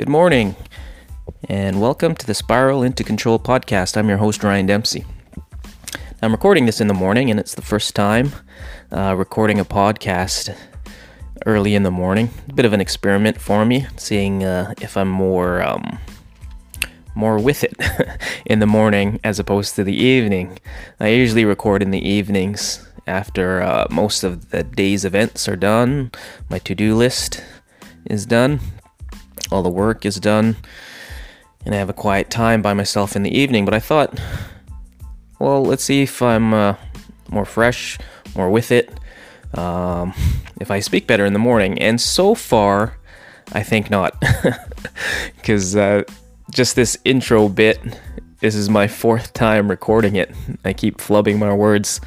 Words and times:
Good 0.00 0.08
morning, 0.08 0.56
and 1.46 1.78
welcome 1.78 2.14
to 2.14 2.26
the 2.26 2.32
Spiral 2.32 2.82
into 2.82 3.04
Control 3.04 3.38
podcast. 3.38 3.98
I'm 3.98 4.08
your 4.08 4.16
host, 4.16 4.42
Ryan 4.42 4.64
Dempsey. 4.64 5.04
I'm 6.22 6.32
recording 6.32 6.64
this 6.64 6.80
in 6.80 6.86
the 6.86 6.94
morning, 6.94 7.30
and 7.30 7.38
it's 7.38 7.54
the 7.54 7.60
first 7.60 7.94
time 7.94 8.32
uh, 8.90 9.14
recording 9.14 9.60
a 9.60 9.64
podcast 9.66 10.56
early 11.44 11.74
in 11.74 11.82
the 11.82 11.90
morning. 11.90 12.30
A 12.48 12.54
bit 12.54 12.64
of 12.64 12.72
an 12.72 12.80
experiment 12.80 13.38
for 13.38 13.66
me, 13.66 13.88
seeing 13.98 14.42
uh, 14.42 14.72
if 14.80 14.96
I'm 14.96 15.10
more 15.10 15.60
um, 15.60 15.98
more 17.14 17.38
with 17.38 17.62
it 17.62 17.76
in 18.46 18.60
the 18.60 18.66
morning 18.66 19.20
as 19.22 19.38
opposed 19.38 19.76
to 19.76 19.84
the 19.84 19.94
evening. 19.94 20.58
I 20.98 21.08
usually 21.08 21.44
record 21.44 21.82
in 21.82 21.90
the 21.90 22.08
evenings 22.08 22.88
after 23.06 23.60
uh, 23.60 23.86
most 23.90 24.24
of 24.24 24.48
the 24.48 24.62
day's 24.62 25.04
events 25.04 25.46
are 25.46 25.56
done. 25.56 26.10
My 26.48 26.58
to-do 26.58 26.96
list 26.96 27.44
is 28.06 28.24
done. 28.24 28.60
All 29.50 29.62
the 29.62 29.70
work 29.70 30.06
is 30.06 30.20
done. 30.20 30.56
And 31.64 31.74
I 31.74 31.78
have 31.78 31.90
a 31.90 31.94
quiet 31.94 32.30
time 32.30 32.62
by 32.62 32.74
myself 32.74 33.16
in 33.16 33.22
the 33.22 33.36
evening. 33.36 33.64
But 33.64 33.74
I 33.74 33.80
thought, 33.80 34.18
well, 35.38 35.62
let's 35.62 35.84
see 35.84 36.02
if 36.02 36.22
I'm 36.22 36.54
uh, 36.54 36.74
more 37.28 37.44
fresh, 37.44 37.98
more 38.34 38.50
with 38.50 38.70
it, 38.72 38.90
um, 39.54 40.14
if 40.60 40.70
I 40.70 40.80
speak 40.80 41.06
better 41.06 41.24
in 41.24 41.32
the 41.32 41.38
morning. 41.38 41.78
And 41.78 42.00
so 42.00 42.34
far, 42.34 42.96
I 43.52 43.62
think 43.62 43.90
not. 43.90 44.22
Because 45.36 45.74
uh, 45.74 46.02
just 46.50 46.76
this 46.76 46.96
intro 47.04 47.48
bit, 47.48 47.80
this 48.40 48.54
is 48.54 48.68
my 48.68 48.86
fourth 48.86 49.32
time 49.32 49.68
recording 49.68 50.16
it. 50.16 50.30
I 50.64 50.72
keep 50.72 50.98
flubbing 50.98 51.38
my 51.38 51.52
words. 51.52 52.00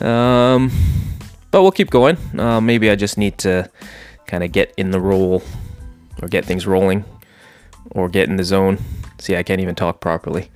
Um, 0.00 0.70
but 1.50 1.62
we'll 1.62 1.72
keep 1.72 1.90
going. 1.90 2.16
Uh, 2.38 2.60
maybe 2.60 2.90
I 2.90 2.96
just 2.96 3.18
need 3.18 3.38
to 3.38 3.68
kind 4.26 4.44
of 4.44 4.52
get 4.52 4.72
in 4.76 4.92
the 4.92 5.00
role 5.00 5.42
or 6.22 6.28
get 6.28 6.44
things 6.44 6.66
rolling 6.66 7.04
or 7.90 8.08
get 8.08 8.28
in 8.28 8.36
the 8.36 8.44
zone. 8.44 8.78
See, 9.18 9.36
I 9.36 9.42
can't 9.42 9.60
even 9.60 9.74
talk 9.74 10.00
properly. 10.00 10.50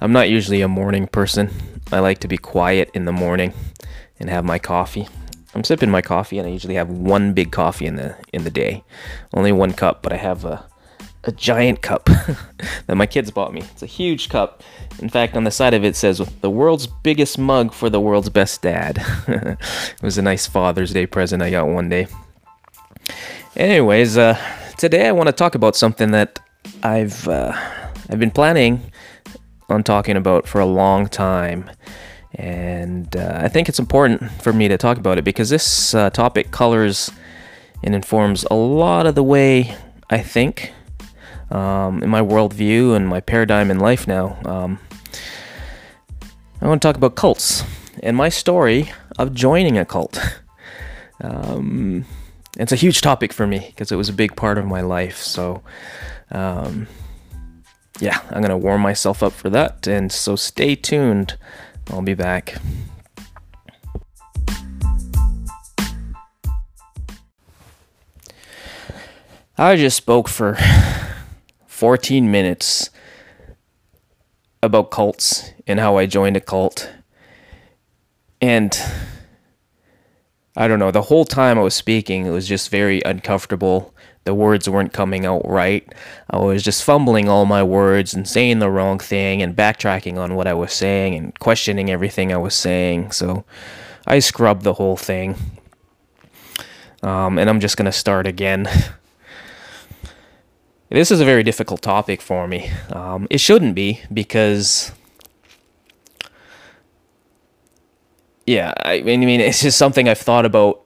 I'm 0.00 0.12
not 0.12 0.28
usually 0.28 0.62
a 0.62 0.68
morning 0.68 1.06
person. 1.06 1.50
I 1.92 2.00
like 2.00 2.18
to 2.20 2.28
be 2.28 2.38
quiet 2.38 2.90
in 2.94 3.04
the 3.04 3.12
morning 3.12 3.52
and 4.18 4.28
have 4.30 4.44
my 4.44 4.58
coffee. 4.58 5.08
I'm 5.54 5.64
sipping 5.64 5.90
my 5.90 6.02
coffee 6.02 6.38
and 6.38 6.48
I 6.48 6.50
usually 6.50 6.74
have 6.74 6.88
one 6.88 7.34
big 7.34 7.52
coffee 7.52 7.86
in 7.86 7.96
the 7.96 8.16
in 8.32 8.44
the 8.44 8.50
day. 8.50 8.84
Only 9.34 9.52
one 9.52 9.72
cup, 9.72 10.02
but 10.02 10.12
I 10.12 10.16
have 10.16 10.44
a 10.44 10.64
a 11.24 11.32
giant 11.32 11.82
cup 11.82 12.04
that 12.86 12.96
my 12.96 13.06
kids 13.06 13.30
bought 13.30 13.54
me. 13.54 13.60
It's 13.60 13.82
a 13.82 13.86
huge 13.86 14.28
cup. 14.28 14.62
In 14.98 15.08
fact, 15.08 15.36
on 15.36 15.44
the 15.44 15.50
side 15.50 15.74
of 15.74 15.84
it 15.84 15.94
says 15.94 16.18
the 16.40 16.50
world's 16.50 16.86
biggest 16.86 17.38
mug 17.38 17.72
for 17.72 17.88
the 17.88 18.00
world's 18.00 18.28
best 18.28 18.62
dad. 18.62 18.98
it 19.28 20.02
was 20.02 20.18
a 20.18 20.22
nice 20.22 20.46
Father's 20.46 20.92
Day 20.92 21.06
present 21.06 21.42
I 21.42 21.50
got 21.50 21.68
one 21.68 21.88
day. 21.88 22.08
Anyways, 23.54 24.16
uh, 24.16 24.36
today 24.76 25.08
I 25.08 25.12
want 25.12 25.28
to 25.28 25.32
talk 25.32 25.54
about 25.54 25.76
something 25.76 26.10
that 26.12 26.40
I've 26.82 27.26
uh, 27.28 27.52
I've 28.08 28.18
been 28.18 28.30
planning 28.30 28.92
on 29.68 29.82
talking 29.82 30.16
about 30.16 30.46
for 30.46 30.60
a 30.60 30.66
long 30.66 31.08
time, 31.08 31.70
and 32.34 33.14
uh, 33.16 33.40
I 33.42 33.48
think 33.48 33.68
it's 33.68 33.78
important 33.78 34.30
for 34.42 34.52
me 34.52 34.68
to 34.68 34.76
talk 34.76 34.98
about 34.98 35.18
it 35.18 35.24
because 35.24 35.50
this 35.50 35.94
uh, 35.94 36.10
topic 36.10 36.50
colors 36.50 37.10
and 37.82 37.94
informs 37.94 38.44
a 38.50 38.54
lot 38.54 39.06
of 39.06 39.14
the 39.14 39.22
way 39.22 39.76
I 40.10 40.18
think 40.18 40.72
um, 41.50 42.02
in 42.02 42.10
my 42.10 42.20
worldview 42.20 42.94
and 42.94 43.08
my 43.08 43.20
paradigm 43.20 43.70
in 43.70 43.78
life 43.78 44.06
now. 44.06 44.38
Um, 44.44 44.78
I 46.60 46.68
want 46.68 46.80
to 46.80 46.88
talk 46.88 46.96
about 46.96 47.16
cults 47.16 47.64
and 48.02 48.16
my 48.16 48.28
story 48.28 48.92
of 49.18 49.34
joining 49.34 49.78
a 49.78 49.84
cult. 49.84 50.18
Um, 51.24 52.04
it's 52.62 52.70
a 52.70 52.76
huge 52.76 53.00
topic 53.00 53.32
for 53.32 53.44
me 53.44 53.58
because 53.58 53.90
it 53.90 53.96
was 53.96 54.08
a 54.08 54.12
big 54.12 54.36
part 54.36 54.56
of 54.56 54.64
my 54.64 54.82
life. 54.82 55.16
So, 55.18 55.62
um, 56.30 56.86
yeah, 57.98 58.20
I'm 58.30 58.40
going 58.40 58.50
to 58.50 58.56
warm 58.56 58.80
myself 58.80 59.20
up 59.20 59.32
for 59.32 59.50
that. 59.50 59.88
And 59.88 60.12
so 60.12 60.36
stay 60.36 60.76
tuned. 60.76 61.36
I'll 61.90 62.02
be 62.02 62.14
back. 62.14 62.54
I 69.58 69.74
just 69.76 69.96
spoke 69.96 70.28
for 70.28 70.56
14 71.66 72.30
minutes 72.30 72.90
about 74.62 74.92
cults 74.92 75.50
and 75.66 75.80
how 75.80 75.96
I 75.96 76.06
joined 76.06 76.36
a 76.36 76.40
cult. 76.40 76.92
And 78.40 78.72
I 80.56 80.68
don't 80.68 80.78
know, 80.78 80.90
the 80.90 81.02
whole 81.02 81.24
time 81.24 81.58
I 81.58 81.62
was 81.62 81.74
speaking, 81.74 82.26
it 82.26 82.30
was 82.30 82.46
just 82.46 82.68
very 82.70 83.00
uncomfortable. 83.04 83.94
The 84.24 84.34
words 84.34 84.68
weren't 84.68 84.92
coming 84.92 85.24
out 85.24 85.48
right. 85.48 85.90
I 86.30 86.38
was 86.38 86.62
just 86.62 86.84
fumbling 86.84 87.28
all 87.28 87.46
my 87.46 87.62
words 87.62 88.12
and 88.12 88.28
saying 88.28 88.58
the 88.58 88.70
wrong 88.70 88.98
thing 88.98 89.42
and 89.42 89.56
backtracking 89.56 90.18
on 90.18 90.34
what 90.34 90.46
I 90.46 90.54
was 90.54 90.72
saying 90.72 91.14
and 91.14 91.38
questioning 91.38 91.90
everything 91.90 92.32
I 92.32 92.36
was 92.36 92.54
saying. 92.54 93.12
So 93.12 93.44
I 94.06 94.18
scrubbed 94.18 94.62
the 94.62 94.74
whole 94.74 94.96
thing. 94.96 95.36
Um, 97.02 97.38
and 97.38 97.50
I'm 97.50 97.58
just 97.58 97.76
going 97.76 97.86
to 97.86 97.92
start 97.92 98.26
again. 98.26 98.68
this 100.90 101.10
is 101.10 101.20
a 101.20 101.24
very 101.24 101.42
difficult 101.42 101.82
topic 101.82 102.20
for 102.20 102.46
me. 102.46 102.70
Um, 102.90 103.26
it 103.30 103.38
shouldn't 103.38 103.74
be 103.74 104.02
because 104.12 104.92
yeah, 108.46 108.72
I 108.76 109.02
mean, 109.02 109.22
I 109.22 109.26
mean, 109.26 109.40
it's 109.40 109.62
just 109.62 109.78
something 109.78 110.08
I've 110.08 110.18
thought 110.18 110.46
about 110.46 110.82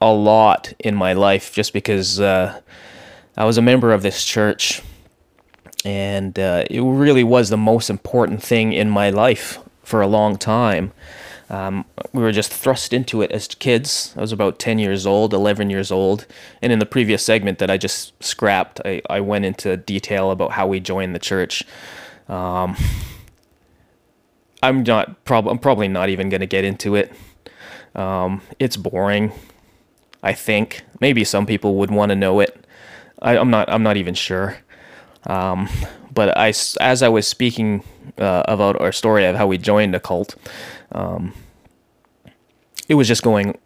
a 0.00 0.12
lot 0.12 0.72
in 0.78 0.94
my 0.94 1.12
life 1.12 1.52
just 1.52 1.72
because 1.72 2.20
uh, 2.20 2.60
I 3.36 3.44
was 3.44 3.58
a 3.58 3.62
member 3.62 3.92
of 3.92 4.02
this 4.02 4.24
church 4.24 4.82
and 5.84 6.38
uh, 6.38 6.64
it 6.70 6.80
really 6.80 7.24
was 7.24 7.50
the 7.50 7.56
most 7.56 7.88
important 7.88 8.42
thing 8.42 8.72
in 8.72 8.90
my 8.90 9.10
life 9.10 9.58
for 9.82 10.00
a 10.02 10.06
long 10.06 10.36
time. 10.36 10.92
Um, 11.50 11.86
we 12.12 12.22
were 12.22 12.32
just 12.32 12.52
thrust 12.52 12.92
into 12.92 13.22
it 13.22 13.32
as 13.32 13.48
kids. 13.48 14.12
I 14.16 14.20
was 14.20 14.32
about 14.32 14.58
10 14.58 14.78
years 14.78 15.06
old, 15.06 15.32
11 15.32 15.70
years 15.70 15.90
old. 15.90 16.26
And 16.60 16.72
in 16.72 16.78
the 16.78 16.86
previous 16.86 17.24
segment 17.24 17.58
that 17.58 17.70
I 17.70 17.78
just 17.78 18.12
scrapped, 18.22 18.80
I, 18.84 19.00
I 19.08 19.20
went 19.20 19.46
into 19.46 19.76
detail 19.76 20.30
about 20.30 20.52
how 20.52 20.66
we 20.66 20.78
joined 20.78 21.14
the 21.14 21.18
church. 21.18 21.64
Um, 22.28 22.76
I'm 24.62 24.82
not 24.82 25.24
prob- 25.24 25.48
I'm 25.48 25.58
probably 25.58 25.88
not 25.88 26.08
even 26.08 26.28
going 26.28 26.40
to 26.40 26.46
get 26.46 26.64
into 26.64 26.94
it. 26.94 27.12
Um, 27.94 28.42
it's 28.58 28.76
boring. 28.76 29.32
I 30.22 30.32
think 30.32 30.82
maybe 31.00 31.24
some 31.24 31.46
people 31.46 31.76
would 31.76 31.90
want 31.90 32.10
to 32.10 32.16
know 32.16 32.40
it. 32.40 32.64
I, 33.20 33.36
am 33.36 33.50
not. 33.50 33.70
I'm 33.70 33.82
not 33.82 33.96
even 33.96 34.14
sure. 34.14 34.58
Um, 35.26 35.68
but 36.12 36.36
I, 36.36 36.52
as 36.80 37.02
I 37.02 37.08
was 37.08 37.26
speaking 37.26 37.84
uh, 38.18 38.42
about 38.46 38.80
our 38.80 38.92
story 38.92 39.24
of 39.26 39.36
how 39.36 39.46
we 39.46 39.58
joined 39.58 39.94
a 39.94 40.00
cult, 40.00 40.34
um, 40.92 41.34
it 42.88 42.94
was 42.94 43.06
just 43.06 43.22
going. 43.22 43.58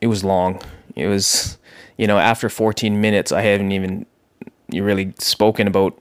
It 0.00 0.06
was 0.06 0.24
long. 0.24 0.60
It 0.96 1.06
was, 1.06 1.58
you 1.98 2.06
know, 2.06 2.18
after 2.18 2.48
14 2.48 3.00
minutes, 3.00 3.32
I 3.32 3.42
hadn't 3.42 3.72
even 3.72 4.06
you 4.70 4.84
really 4.84 5.12
spoken 5.18 5.66
about 5.66 6.00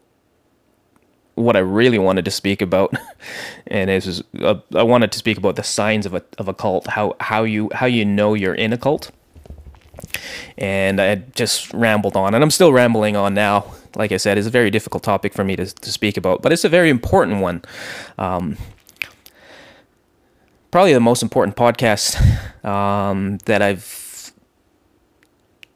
what 1.39 1.55
I 1.55 1.59
really 1.59 1.97
wanted 1.97 2.25
to 2.25 2.31
speak 2.31 2.61
about, 2.61 2.93
and 3.67 3.89
it 3.89 4.05
was 4.05 4.23
uh, 4.41 4.55
I 4.75 4.83
wanted 4.83 5.11
to 5.11 5.17
speak 5.17 5.37
about 5.37 5.55
the 5.55 5.63
signs 5.63 6.05
of 6.05 6.13
a 6.13 6.23
of 6.37 6.47
a 6.47 6.53
cult, 6.53 6.87
how 6.87 7.15
how 7.19 7.43
you 7.43 7.69
how 7.73 7.85
you 7.85 8.05
know 8.05 8.33
you're 8.33 8.53
in 8.53 8.73
a 8.73 8.77
cult, 8.77 9.11
and 10.57 10.99
I 11.01 11.15
just 11.15 11.73
rambled 11.73 12.15
on, 12.15 12.35
and 12.35 12.43
I'm 12.43 12.51
still 12.51 12.73
rambling 12.73 13.15
on 13.15 13.33
now. 13.33 13.73
Like 13.95 14.11
I 14.11 14.17
said, 14.17 14.37
it's 14.37 14.47
a 14.47 14.51
very 14.51 14.69
difficult 14.69 15.03
topic 15.03 15.33
for 15.33 15.43
me 15.43 15.55
to 15.55 15.65
to 15.65 15.91
speak 15.91 16.17
about, 16.17 16.41
but 16.41 16.51
it's 16.51 16.63
a 16.63 16.69
very 16.69 16.89
important 16.89 17.41
one. 17.41 17.63
Um, 18.17 18.57
probably 20.71 20.93
the 20.93 20.99
most 20.99 21.23
important 21.23 21.55
podcast 21.55 22.15
um, 22.63 23.39
that 23.45 23.61
I've, 23.61 24.31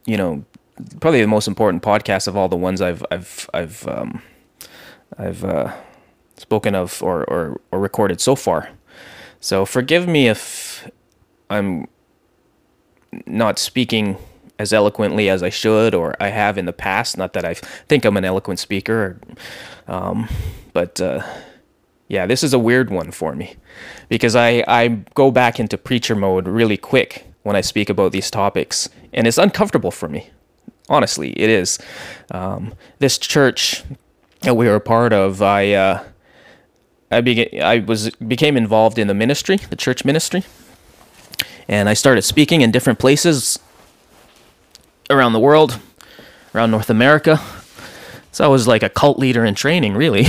you 0.06 0.18
know, 0.18 0.46
probably 1.00 1.22
the 1.22 1.28
most 1.28 1.48
important 1.48 1.84
podcast 1.84 2.28
of 2.28 2.36
all 2.36 2.50
the 2.50 2.58
ones 2.58 2.82
I've 2.82 3.04
I've 3.12 3.50
I've 3.54 3.88
um, 3.88 4.22
I've 5.18 5.44
uh, 5.44 5.74
spoken 6.38 6.76
of 6.76 7.02
or, 7.04 7.24
or, 7.30 7.62
or 7.72 7.80
recorded 7.80 8.22
so 8.22 8.36
far. 8.36 8.70
So 9.40 9.66
forgive 9.66 10.08
me 10.08 10.28
if 10.28 10.90
I'm 11.50 11.88
not 13.26 13.60
speaking 13.60 14.18
as 14.60 14.72
eloquently 14.72 15.30
as 15.30 15.44
I 15.44 15.50
should 15.50 15.94
or 15.94 16.16
I 16.20 16.30
have 16.30 16.58
in 16.58 16.66
the 16.66 16.74
past. 16.74 17.18
Not 17.18 17.34
that 17.34 17.46
I 17.46 17.54
think 17.54 18.06
I'm 18.06 18.18
an 18.18 18.26
eloquent 18.26 18.60
speaker, 18.60 19.20
um, 19.88 20.30
but 20.74 21.02
uh, 21.02 21.24
yeah, 22.08 22.26
this 22.26 22.44
is 22.44 22.54
a 22.54 22.60
weird 22.60 22.90
one 22.90 23.12
for 23.12 23.36
me 23.36 23.56
because 24.10 24.36
I, 24.36 24.64
I 24.68 24.88
go 25.14 25.32
back 25.32 25.60
into 25.60 25.78
preacher 25.78 26.16
mode 26.16 26.48
really 26.48 26.78
quick 26.78 27.26
when 27.44 27.56
I 27.56 27.62
speak 27.62 27.90
about 27.90 28.14
these 28.14 28.32
topics, 28.32 28.88
and 29.12 29.28
it's 29.28 29.38
uncomfortable 29.38 29.92
for 29.92 30.08
me. 30.08 30.30
Honestly, 30.90 31.32
it 31.32 31.50
is. 31.50 31.80
Um, 32.32 32.74
this 33.00 33.18
church 33.18 33.84
that 34.44 34.56
we 34.56 34.68
were 34.68 34.76
a 34.76 34.82
part 34.82 35.14
of, 35.14 35.42
I 35.42 35.74
uh, 35.74 36.04
I 37.12 37.22
began 37.22 37.62
I 37.62 37.80
was 37.80 38.12
became 38.12 38.58
involved 38.58 39.00
in 39.00 39.08
the 39.08 39.14
ministry, 39.14 39.58
the 39.58 39.76
church 39.76 40.06
ministry, 40.06 40.44
and 41.68 41.90
I 41.90 41.94
started 41.96 42.24
speaking 42.24 42.62
in 42.62 42.72
different 42.72 43.00
places 43.00 43.60
around 45.10 45.34
the 45.34 45.40
world, 45.40 45.80
around 46.56 46.72
North 46.72 46.90
America, 46.90 47.42
So 48.34 48.44
I 48.44 48.48
was 48.48 48.68
like 48.68 48.82
a 48.84 48.90
cult 48.90 49.20
leader 49.20 49.46
in 49.46 49.56
training, 49.56 49.96
really. 49.96 50.26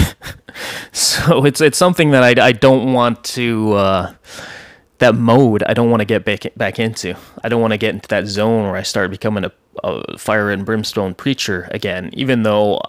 so 0.93 1.47
it's 1.47 1.61
it's 1.63 1.79
something 1.79 2.11
that 2.11 2.23
I, 2.23 2.49
I 2.49 2.53
don't 2.53 2.93
want 2.93 3.25
to 3.37 3.73
uh, 3.75 4.15
that 4.99 5.15
mode. 5.15 5.63
I 5.65 5.75
don't 5.75 5.91
want 5.91 6.01
to 6.03 6.05
get 6.05 6.25
back 6.25 6.45
back 6.57 6.79
into. 6.79 7.17
I 7.43 7.49
don't 7.49 7.63
want 7.63 7.73
to 7.73 7.79
get 7.79 7.95
into 7.95 8.09
that 8.11 8.27
zone 8.27 8.65
where 8.65 8.77
I 8.77 8.83
start 8.83 9.11
becoming 9.11 9.45
a, 9.45 9.53
a 9.83 10.19
fire 10.19 10.51
and 10.51 10.67
brimstone 10.67 11.15
preacher 11.15 11.69
again. 11.73 12.11
Even 12.13 12.43
though 12.43 12.83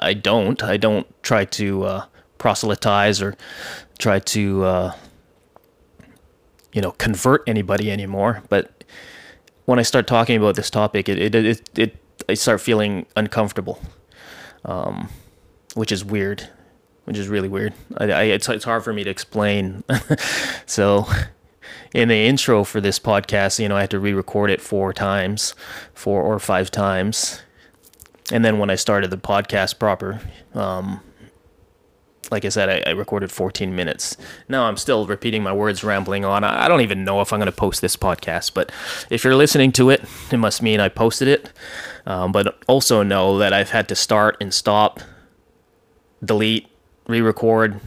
I, 0.00 0.14
don't, 0.14 0.62
I 0.62 0.76
don't 0.76 1.06
try 1.22 1.44
to 1.44 1.84
uh, 1.84 2.04
proselytize 2.38 3.22
or 3.22 3.36
try 3.98 4.18
to 4.18 4.64
uh, 4.64 4.94
you 6.72 6.80
know 6.80 6.92
convert 6.92 7.48
anybody 7.48 7.90
anymore. 7.90 8.42
But 8.48 8.84
when 9.64 9.78
I 9.78 9.82
start 9.82 10.06
talking 10.06 10.36
about 10.36 10.56
this 10.56 10.70
topic, 10.70 11.08
it 11.08 11.18
it 11.18 11.34
it, 11.34 11.78
it 11.78 11.96
I 12.28 12.34
start 12.34 12.60
feeling 12.60 13.06
uncomfortable, 13.16 13.80
um, 14.64 15.08
which 15.74 15.92
is 15.92 16.04
weird, 16.04 16.48
which 17.04 17.18
is 17.18 17.28
really 17.28 17.48
weird. 17.48 17.74
I, 17.96 18.10
I 18.10 18.22
it's 18.24 18.48
it's 18.48 18.64
hard 18.64 18.82
for 18.82 18.92
me 18.92 19.04
to 19.04 19.10
explain. 19.10 19.84
so 20.66 21.06
in 21.94 22.08
the 22.08 22.26
intro 22.26 22.64
for 22.64 22.80
this 22.80 22.98
podcast, 22.98 23.58
you 23.58 23.68
know, 23.68 23.76
I 23.76 23.82
had 23.82 23.90
to 23.90 24.00
re-record 24.00 24.50
it 24.50 24.60
four 24.60 24.92
times, 24.92 25.54
four 25.92 26.22
or 26.22 26.38
five 26.38 26.70
times, 26.70 27.42
and 28.30 28.44
then 28.44 28.58
when 28.58 28.70
I 28.70 28.74
started 28.74 29.10
the 29.10 29.18
podcast 29.18 29.78
proper, 29.78 30.20
um, 30.54 31.00
like 32.30 32.44
I 32.44 32.48
said, 32.48 32.68
I, 32.68 32.90
I, 32.90 32.92
recorded 32.92 33.32
14 33.32 33.74
minutes. 33.74 34.16
Now 34.48 34.64
I'm 34.64 34.76
still 34.76 35.06
repeating 35.06 35.42
my 35.42 35.52
words, 35.52 35.82
rambling 35.82 36.24
on. 36.24 36.44
I, 36.44 36.64
I 36.66 36.68
don't 36.68 36.80
even 36.80 37.04
know 37.04 37.20
if 37.20 37.32
I'm 37.32 37.40
going 37.40 37.46
to 37.46 37.52
post 37.52 37.80
this 37.80 37.96
podcast, 37.96 38.54
but 38.54 38.70
if 39.10 39.24
you're 39.24 39.34
listening 39.34 39.72
to 39.72 39.90
it, 39.90 40.04
it 40.30 40.36
must 40.36 40.62
mean 40.62 40.80
I 40.80 40.88
posted 40.88 41.28
it. 41.28 41.50
Um, 42.06 42.32
but 42.32 42.62
also 42.68 43.02
know 43.02 43.38
that 43.38 43.52
I've 43.52 43.70
had 43.70 43.88
to 43.88 43.96
start 43.96 44.36
and 44.40 44.54
stop, 44.54 45.00
delete, 46.24 46.68
re 47.08 47.20
record. 47.20 47.80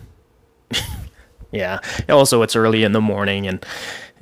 yeah. 1.52 1.80
Also, 2.10 2.42
it's 2.42 2.56
early 2.56 2.84
in 2.84 2.92
the 2.92 3.02
morning 3.02 3.48
and 3.48 3.66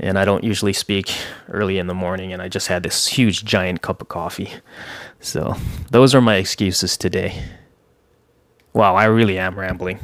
and 0.02 0.18
I 0.18 0.26
don't 0.26 0.44
usually 0.44 0.74
speak 0.74 1.16
early 1.48 1.78
in 1.78 1.88
the 1.88 1.94
morning, 1.94 2.34
and 2.34 2.42
I 2.42 2.50
just 2.50 2.68
had 2.68 2.84
this 2.84 3.08
huge 3.08 3.46
giant 3.46 3.84
cup 3.84 4.02
of 4.02 4.10
coffee. 4.10 4.50
So, 5.20 5.56
those 5.92 6.16
are 6.16 6.22
my 6.22 6.36
excuses 6.36 6.98
today. 6.98 7.44
Wow, 8.74 8.96
I 8.96 9.06
really 9.06 9.38
am 9.38 9.58
rambling. 9.58 10.00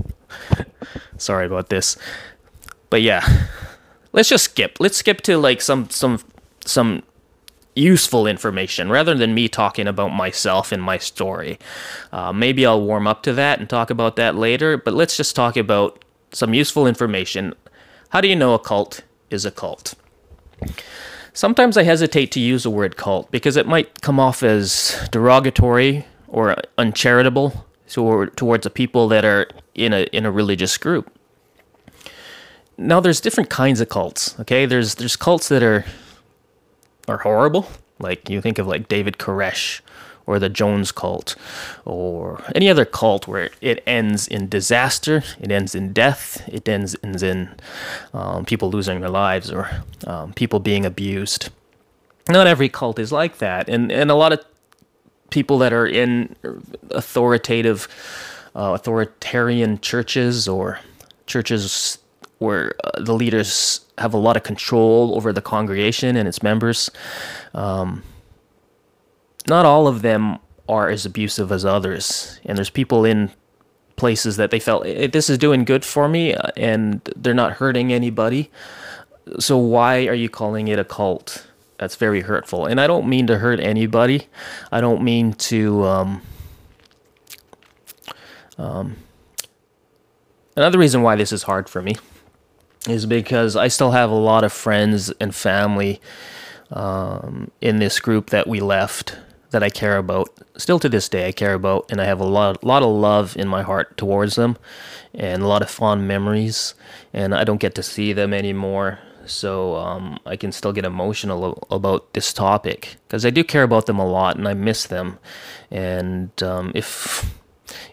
Sorry 1.18 1.48
about 1.48 1.70
this. 1.70 1.98
But 2.92 3.02
yeah, 3.02 3.48
let's 4.14 4.30
just 4.30 4.46
skip. 4.46 4.78
Let's 4.80 4.98
skip 4.98 5.22
to 5.22 5.38
like 5.38 5.62
some 5.62 5.90
some 5.90 6.20
some 6.64 7.04
useful 7.76 8.28
information 8.28 8.90
rather 8.90 9.14
than 9.16 9.34
me 9.34 9.48
talking 9.48 9.88
about 9.88 10.10
myself 10.10 10.72
and 10.72 10.82
my 10.82 10.98
story. 10.98 11.58
Uh, 12.12 12.32
maybe 12.32 12.66
I'll 12.66 12.82
warm 12.82 13.08
up 13.08 13.24
to 13.24 13.34
that 13.34 13.60
and 13.60 13.70
talk 13.70 13.90
about 13.90 14.16
that 14.18 14.36
later, 14.36 14.78
but 14.78 14.94
let's 14.94 15.18
just 15.18 15.36
talk 15.36 15.58
about 15.58 16.04
some 16.32 16.54
useful 16.54 16.88
information. 16.88 17.54
How 18.10 18.22
do 18.22 18.28
you 18.28 18.36
know 18.36 18.54
a 18.54 18.60
cult 18.60 19.02
is 19.30 19.46
a 19.46 19.52
cult? 19.52 19.96
Sometimes 21.34 21.78
I 21.78 21.84
hesitate 21.84 22.32
to 22.32 22.40
use 22.40 22.64
the 22.64 22.72
word 22.72 22.98
cult 22.98 23.30
because 23.30 23.58
it 23.58 23.68
might 23.68 24.02
come 24.02 24.20
off 24.20 24.42
as 24.42 25.08
derogatory 25.12 26.06
or 26.28 26.56
uncharitable 26.78 27.66
towards 27.88 28.64
the 28.64 28.70
people 28.70 29.08
that 29.10 29.24
are 29.24 29.48
in 29.76 29.94
a 29.94 30.04
in 30.12 30.26
a 30.26 30.32
religious 30.32 30.78
group. 30.78 31.12
Now 32.78 33.00
there's 33.00 33.22
different 33.22 33.50
kinds 33.50 33.82
of 33.82 33.90
cults. 33.90 34.40
Okay, 34.40 34.66
there's 34.66 34.96
there's 34.96 35.16
cults 35.16 35.48
that 35.50 35.64
are 35.64 35.86
are 37.08 37.20
horrible. 37.20 37.68
Like 38.00 38.30
you 38.30 38.42
think 38.42 38.58
of 38.58 38.68
like 38.68 38.88
David 38.88 39.18
Koresh 39.18 39.82
or 40.28 40.38
the 40.38 40.50
Jones 40.50 40.92
cult 40.92 41.36
or 41.86 42.44
any 42.54 42.70
other 42.70 42.86
cult 42.86 43.28
where 43.28 43.50
it 43.62 43.82
ends 43.88 44.28
in 44.28 44.50
disaster, 44.50 45.24
it 45.40 45.52
ends 45.52 45.74
in 45.74 45.94
death, 45.94 46.48
it 46.48 46.68
ends, 46.70 46.96
ends 47.02 47.24
in 47.24 47.56
um, 48.14 48.46
people 48.46 48.70
losing 48.70 49.00
their 49.00 49.10
lives 49.10 49.50
or 49.50 49.70
um, 50.06 50.34
people 50.34 50.60
being 50.60 50.86
abused. 50.86 51.50
Not 52.30 52.46
every 52.46 52.68
cult 52.68 53.00
is 53.00 53.12
like 53.12 53.38
that, 53.38 53.70
and 53.70 53.90
and 53.90 54.12
a 54.12 54.16
lot 54.16 54.34
of 54.34 54.44
people 55.30 55.58
that 55.60 55.72
are 55.72 55.88
in 55.88 56.36
authoritative, 56.92 57.88
uh, 58.54 58.74
authoritarian 58.74 59.80
churches 59.80 60.46
or 60.46 60.80
churches 61.26 62.00
where 62.40 62.76
uh, 62.84 63.02
the 63.02 63.14
leaders 63.14 63.82
have 63.98 64.14
a 64.14 64.18
lot 64.18 64.38
of 64.38 64.44
control 64.44 65.16
over 65.16 65.34
the 65.34 65.42
congregation 65.42 66.16
and 66.16 66.28
its 66.28 66.44
members. 66.44 66.92
Um, 67.54 68.04
not 69.48 69.66
all 69.66 69.88
of 69.88 70.02
them 70.02 70.40
are 70.70 70.90
as 70.90 71.06
abusive 71.06 71.52
as 71.52 71.66
others, 71.66 72.40
and 72.46 72.58
there's 72.58 72.70
people 72.70 73.06
in 73.06 73.32
places 73.96 74.38
that 74.38 74.52
they 74.52 74.60
felt 74.60 74.84
this 74.84 75.30
is 75.30 75.40
doing 75.40 75.66
good 75.66 75.84
for 75.84 76.08
me 76.08 76.36
and 76.56 77.02
they're 77.16 77.34
not 77.34 77.54
hurting 77.54 77.92
anybody. 77.92 78.52
So 79.40 79.58
why 79.58 80.06
are 80.06 80.14
you 80.14 80.30
calling 80.30 80.68
it 80.68 80.78
a 80.78 80.84
cult? 80.84 81.48
that's 81.78 81.96
very 81.96 82.22
hurtful. 82.22 82.66
And 82.66 82.82
I 82.82 82.88
don't 82.88 83.08
mean 83.08 83.28
to 83.28 83.38
hurt 83.38 83.60
anybody. 83.60 84.28
I 84.72 84.82
don't 84.82 85.04
mean 85.04 85.34
to. 85.34 85.84
Um, 85.86 86.22
um, 88.58 88.98
another 90.56 90.80
reason 90.80 91.04
why 91.04 91.16
this 91.16 91.32
is 91.32 91.44
hard 91.44 91.70
for 91.70 91.82
me 91.82 91.96
is 92.90 93.06
because 93.06 93.56
I 93.56 93.68
still 93.68 93.92
have 93.92 94.10
a 94.10 94.16
lot 94.16 94.44
of 94.44 94.52
friends 94.52 95.12
and 95.20 95.36
family 95.36 96.02
um, 96.72 97.52
in 97.62 97.78
this 97.78 98.00
group 98.00 98.32
that 98.32 98.48
we 98.48 98.60
left 98.60 99.16
that 99.52 99.64
I 99.64 99.70
care 99.70 99.98
about. 99.98 100.30
Still 100.58 100.80
to 100.80 100.90
this 100.90 101.10
day, 101.10 101.28
I 101.28 101.32
care 101.32 101.54
about, 101.54 101.86
and 101.90 102.02
I 102.02 102.06
have 102.06 102.20
a 102.20 102.26
lot, 102.26 102.64
lot 102.64 102.84
of 102.84 102.90
love 102.90 103.36
in 103.38 103.48
my 103.48 103.64
heart 103.64 103.98
towards 103.98 104.36
them, 104.36 104.58
and 105.14 105.42
a 105.42 105.48
lot 105.48 105.62
of 105.62 105.70
fond 105.70 106.08
memories. 106.08 106.74
And 107.14 107.34
I 107.34 107.44
don't 107.44 107.62
get 107.62 107.76
to 107.76 107.84
see 107.84 108.14
them 108.14 108.34
anymore 108.34 109.00
so 109.28 109.76
um, 109.76 110.20
I 110.26 110.36
can 110.36 110.52
still 110.52 110.72
get 110.72 110.86
emotional 110.86 111.66
about 111.70 112.14
this 112.14 112.34
topic 112.34 112.96
because 113.08 113.26
I 113.26 113.30
do 113.30 113.44
care 113.44 113.64
about 113.64 113.86
them 113.86 114.00
a 114.00 114.08
lot 114.08 114.38
and 114.38 114.48
I 114.48 114.54
miss 114.54 114.86
them. 114.86 115.20
And 115.70 116.32
um, 116.42 116.72
if 116.74 117.36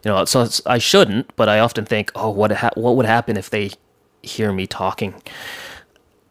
you 0.05 0.11
know, 0.11 0.25
so 0.25 0.49
I 0.67 0.79
shouldn't, 0.79 1.35
but 1.37 1.49
I 1.49 1.59
often 1.59 1.85
think, 1.85 2.13
oh, 2.15 2.31
what 2.31 2.53
ha- 2.53 2.71
what 2.75 2.97
would 2.97 3.07
happen 3.07 3.37
if 3.37 3.51
they 3.51 3.73
hear 4.23 4.53
me 4.53 4.67
talking 4.67 5.21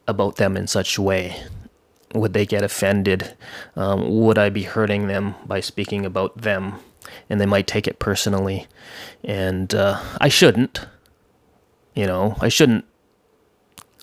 about 0.08 0.38
them 0.38 0.56
in 0.58 0.68
such 0.68 0.98
a 0.98 1.02
way? 1.02 1.44
Would 2.14 2.34
they 2.34 2.46
get 2.46 2.64
offended? 2.64 3.36
Um, 3.76 4.22
would 4.22 4.38
I 4.38 4.50
be 4.50 4.64
hurting 4.64 5.08
them 5.08 5.36
by 5.46 5.60
speaking 5.60 6.06
about 6.06 6.38
them? 6.42 6.76
And 7.30 7.40
they 7.42 7.46
might 7.46 7.68
take 7.68 7.88
it 7.88 8.00
personally. 8.00 8.68
And 9.24 9.74
uh, 9.74 10.02
I 10.22 10.30
shouldn't. 10.30 10.86
You 11.96 12.08
know, 12.08 12.36
I 12.42 12.50
shouldn't 12.50 12.86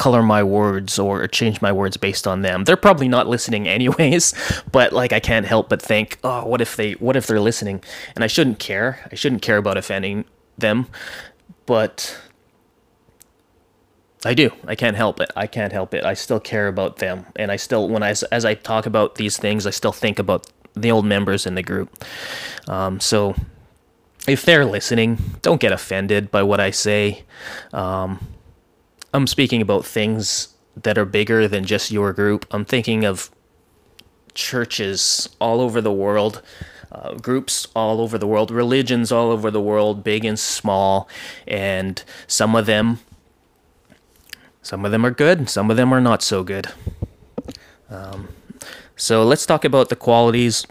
color 0.01 0.23
my 0.23 0.43
words 0.43 0.99
or 0.99 1.27
change 1.29 1.61
my 1.61 1.71
words 1.71 1.99
based 1.99 2.27
on 2.27 2.41
them. 2.41 2.65
They're 2.65 2.77
probably 2.77 3.07
not 3.07 3.29
listening 3.29 3.69
anyways, 3.77 4.35
but 4.73 4.93
like 4.93 5.13
I 5.13 5.21
can't 5.21 5.47
help 5.47 5.69
but 5.69 5.83
think, 5.83 6.19
oh, 6.25 6.47
what 6.47 6.61
if 6.63 6.75
they 6.77 6.93
what 6.93 7.17
if 7.17 7.27
they're 7.27 7.41
listening? 7.41 7.83
And 8.15 8.25
I 8.25 8.27
shouldn't 8.27 8.59
care. 8.59 9.07
I 9.13 9.15
shouldn't 9.15 9.43
care 9.43 9.59
about 9.59 9.77
offending 9.77 10.25
them, 10.57 10.87
but 11.67 12.19
I 14.25 14.35
do. 14.35 14.51
I 14.67 14.75
can't 14.75 14.97
help 14.97 15.21
it. 15.21 15.31
I 15.35 15.47
can't 15.47 15.73
help 15.73 15.95
it. 15.95 16.05
I 16.05 16.15
still 16.15 16.41
care 16.41 16.69
about 16.69 16.97
them, 16.97 17.27
and 17.37 17.51
I 17.51 17.57
still 17.57 17.89
when 17.89 18.03
I 18.03 18.11
as 18.31 18.45
I 18.45 18.55
talk 18.55 18.87
about 18.87 19.15
these 19.15 19.39
things, 19.39 19.67
I 19.67 19.71
still 19.71 19.93
think 19.93 20.19
about 20.19 20.47
the 20.75 20.91
old 20.91 21.07
members 21.07 21.47
in 21.47 21.55
the 21.55 21.63
group. 21.63 22.05
Um, 22.69 23.01
so 23.01 23.35
if 24.29 24.45
they're 24.45 24.67
listening, 24.67 25.19
don't 25.43 25.61
get 25.61 25.73
offended 25.73 26.31
by 26.31 26.43
what 26.43 26.61
I 26.61 26.71
say. 26.71 27.25
Um, 27.73 28.27
I'm 29.13 29.27
speaking 29.27 29.63
about 29.63 29.85
things 29.87 30.55
that 30.77 30.99
are 30.99 31.05
bigger 31.05 31.49
than 31.49 31.65
just 31.65 31.91
your 31.91 32.13
group. 32.13 32.47
I'm 32.51 32.65
thinking 32.65 33.05
of 33.05 33.31
churches 34.35 35.29
all 35.41 35.61
over 35.61 35.81
the 35.81 35.93
world, 35.93 36.43
uh, 36.93 37.15
groups 37.15 37.67
all 37.75 38.01
over 38.01 38.19
the 38.19 38.27
world, 38.27 38.51
religions 38.51 39.11
all 39.11 39.31
over 39.31 39.51
the 39.51 39.61
world, 39.61 40.05
big 40.05 40.25
and 40.25 40.39
small, 40.39 41.09
and 41.49 42.03
some 42.27 42.55
of 42.55 42.67
them, 42.67 43.01
some 44.63 44.85
of 44.85 44.93
them 44.93 45.05
are 45.05 45.11
good, 45.11 45.49
some 45.49 45.71
of 45.71 45.77
them 45.77 45.93
are 45.93 46.01
not 46.01 46.23
so 46.23 46.43
good. 46.43 46.69
Um, 47.89 48.29
so 48.97 49.25
let's 49.25 49.47
talk 49.47 49.65
about 49.65 49.89
the 49.89 49.97
qualities 49.97 50.67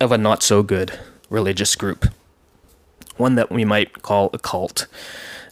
of 0.00 0.12
a 0.12 0.18
not 0.18 0.42
so 0.42 0.62
good 0.62 0.98
religious 1.28 1.74
group, 1.76 2.06
one 3.16 3.34
that 3.34 3.50
we 3.50 3.64
might 3.64 4.02
call 4.02 4.30
a 4.32 4.38
cult. 4.38 4.86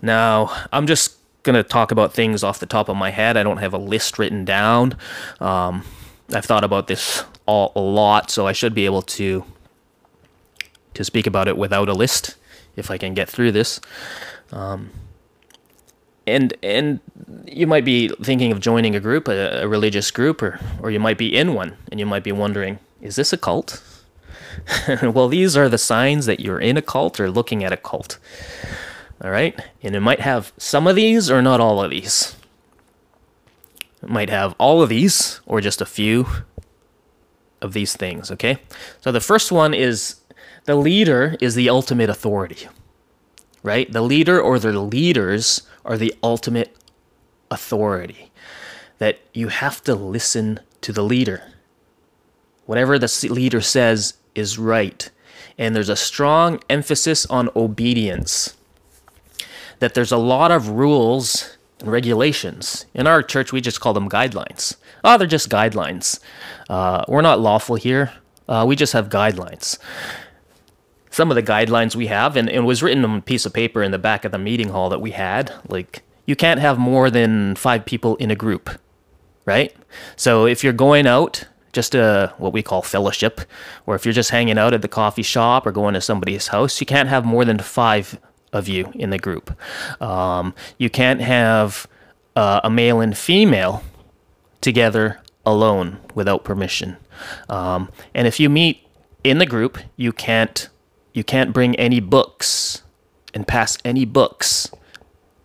Now, 0.03 0.67
I'm 0.73 0.87
just 0.87 1.17
going 1.43 1.55
to 1.55 1.63
talk 1.63 1.91
about 1.91 2.13
things 2.13 2.43
off 2.43 2.59
the 2.59 2.67
top 2.67 2.89
of 2.89 2.97
my 2.97 3.11
head. 3.11 3.37
I 3.37 3.43
don't 3.43 3.59
have 3.59 3.73
a 3.73 3.79
list 3.79 4.19
written 4.19 4.45
down. 4.45 4.97
Um, 5.41 5.85
I've 6.33 6.45
thought 6.45 6.65
about 6.65 6.87
this 6.87 7.25
all, 7.47 7.73
a 7.77 7.81
lot, 7.81 8.31
so 8.31 8.47
I 8.47 8.53
should 8.53 8.75
be 8.75 8.87
able 8.87 9.03
to 9.03 9.45
to 10.95 11.05
speak 11.05 11.27
about 11.27 11.49
it 11.49 11.57
without 11.57 11.89
a 11.89 11.93
list 11.93 12.37
if 12.77 12.89
I 12.89 12.99
can 12.99 13.15
get 13.15 13.29
through 13.29 13.51
this. 13.51 13.81
Um, 14.53 14.91
and 16.27 16.55
and 16.63 17.01
you 17.47 17.67
might 17.67 17.85
be 17.85 18.09
thinking 18.23 18.53
of 18.53 18.61
joining 18.61 18.95
a 18.95 19.01
group, 19.01 19.29
a, 19.29 19.63
a 19.63 19.69
religious 19.69 20.11
group, 20.11 20.43
or 20.43 20.59
or 20.81 20.91
you 20.91 21.01
might 21.01 21.19
be 21.19 21.35
in 21.35 21.55
one, 21.55 21.77
and 21.91 22.01
you 22.01 22.07
might 22.07 22.25
be 22.25 22.33
wondering, 22.33 22.79
is 23.01 23.17
this 23.17 23.33
a 23.33 23.37
cult? 23.37 23.83
well, 25.03 25.29
these 25.29 25.57
are 25.57 25.69
the 25.69 25.79
signs 25.79 26.27
that 26.27 26.41
you're 26.41 26.61
in 26.61 26.77
a 26.77 26.83
cult 26.83 27.21
or 27.21 27.31
looking 27.31 27.65
at 27.65 27.73
a 27.73 27.77
cult. 27.77 28.19
All 29.23 29.31
right? 29.31 29.59
And 29.83 29.95
it 29.95 30.01
might 30.01 30.21
have 30.21 30.53
some 30.57 30.87
of 30.87 30.97
these 30.97 31.31
or 31.31 31.43
not 31.43 31.61
all 31.61 31.83
of 31.83 31.91
these. 31.91 32.37
It 34.03 34.09
might 34.09 34.31
have 34.31 34.55
all 34.59 34.83
of 34.83 34.89
these 34.89 35.41
or 35.47 35.61
just 35.61 35.81
a 35.81 35.87
few 35.87 36.27
of 37.63 37.73
these 37.73 37.97
things, 37.97 38.31
okay? 38.31 38.59
So 39.01 39.11
the 39.11 39.21
first 39.21 39.51
one 39.51 39.73
is 39.73 40.17
the 40.65 40.75
leader 40.75 41.37
is 41.41 41.55
the 41.55 41.69
ultimate 41.69 42.11
authority, 42.11 42.69
right? 43.65 43.91
The 43.91 44.03
leader 44.03 44.41
or 44.41 44.61
the 44.61 44.79
leaders 44.79 45.63
are 45.85 45.97
the 45.97 46.15
ultimate 46.23 46.77
authority. 47.51 48.31
That 48.99 49.19
you 49.33 49.49
have 49.49 49.83
to 49.85 49.97
listen 49.97 50.61
to 50.83 50.93
the 50.93 51.03
leader. 51.03 51.43
Whatever 52.67 52.97
the 52.99 53.29
leader 53.29 53.61
says 53.61 54.15
is 54.37 54.59
right. 54.59 55.11
And 55.59 55.75
there's 55.75 55.89
a 55.89 55.97
strong 55.97 56.61
emphasis 56.71 57.27
on 57.27 57.51
obedience. 57.57 58.57
That 59.81 59.95
there's 59.95 60.13
a 60.13 60.17
lot 60.17 60.53
of 60.53 60.69
rules 60.69 61.57
and 61.81 61.91
regulations. 61.91 62.87
In 62.95 63.07
our 63.07 63.23
church, 63.23 63.53
we 63.53 63.61
just 63.61 63.81
call 63.81 63.95
them 63.95 64.09
guidelines. 64.09 64.77
Oh, 65.03 65.19
they're 65.19 65.27
just 65.27 65.49
guidelines. 65.49 66.21
Uh, 66.69 67.05
we're 67.09 67.21
not 67.23 67.41
lawful 67.41 67.77
here. 67.77 68.13
Uh, 68.49 68.65
we 68.67 68.77
just 68.77 68.93
have 68.93 69.09
guidelines. 69.09 69.79
Some 71.15 71.31
of 71.31 71.37
the 71.37 71.45
guidelines 71.45 71.95
we 71.95 72.09
have, 72.09 72.37
and, 72.37 72.49
and 72.49 72.59
it 72.59 72.67
was 72.67 72.83
written 72.83 73.05
on 73.05 73.19
a 73.19 73.23
piece 73.23 73.47
of 73.47 73.53
paper 73.53 73.85
in 73.85 73.93
the 73.93 74.01
back 74.01 74.25
of 74.25 74.33
the 74.33 74.39
meeting 74.39 74.71
hall 74.71 74.89
that 74.89 75.01
we 75.01 75.13
had, 75.13 75.53
like 75.69 76.03
you 76.27 76.35
can't 76.35 76.59
have 76.59 76.77
more 76.77 77.09
than 77.09 77.55
five 77.55 77.85
people 77.85 78.17
in 78.17 78.33
a 78.33 78.35
group, 78.35 78.69
right? 79.45 79.73
So 80.17 80.45
if 80.45 80.65
you're 80.65 80.73
going 80.73 81.07
out, 81.07 81.45
just 81.73 81.95
a 81.95 82.35
what 82.39 82.53
we 82.53 82.65
call 82.65 82.83
fellowship, 82.83 83.43
or 83.87 83.95
if 83.95 84.05
you're 84.05 84.13
just 84.13 84.31
hanging 84.31 84.59
out 84.59 84.75
at 84.75 84.83
the 84.83 84.89
coffee 84.89 85.23
shop 85.23 85.69
or 85.69 85.71
going 85.71 85.95
to 85.95 86.01
somebody's 86.01 86.49
house, 86.49 86.81
you 86.81 86.87
can't 86.87 87.09
have 87.09 87.25
more 87.25 87.45
than 87.45 87.61
five 87.61 88.19
of 88.53 88.67
you 88.67 88.91
in 88.97 89.11
the 89.11 89.19
group. 89.19 89.57
Um, 90.03 90.53
you 90.79 90.91
can't 90.91 91.21
have 91.21 91.87
uh, 92.35 92.61
a 92.65 92.71
male 92.71 93.01
and 93.01 93.17
female 93.17 93.85
together 94.61 95.21
alone 95.47 96.01
without 96.17 96.43
permission. 96.43 96.97
Um, 97.49 97.89
and 98.15 98.27
if 98.27 98.41
you 98.41 98.51
meet 98.51 98.85
in 99.23 99.39
the 99.39 99.47
group, 99.47 99.79
you 99.97 100.13
can't 100.13 100.69
you 101.15 101.25
can't 101.25 101.55
bring 101.55 101.75
any 101.77 102.01
books 102.01 102.83
and 103.33 103.49
pass 103.49 103.79
any 103.85 104.05
books 104.05 104.71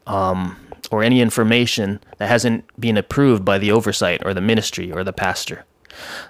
um, 0.06 0.58
or 0.92 1.04
any 1.04 1.22
information 1.22 2.02
that 2.18 2.28
hasn't 2.28 2.66
been 2.80 2.98
approved 2.98 3.46
by 3.46 3.58
the 3.58 3.72
oversight 3.72 4.22
or 4.26 4.34
the 4.34 4.42
ministry 4.42 4.92
or 4.92 5.04
the 5.04 5.14
pastor. 5.14 5.64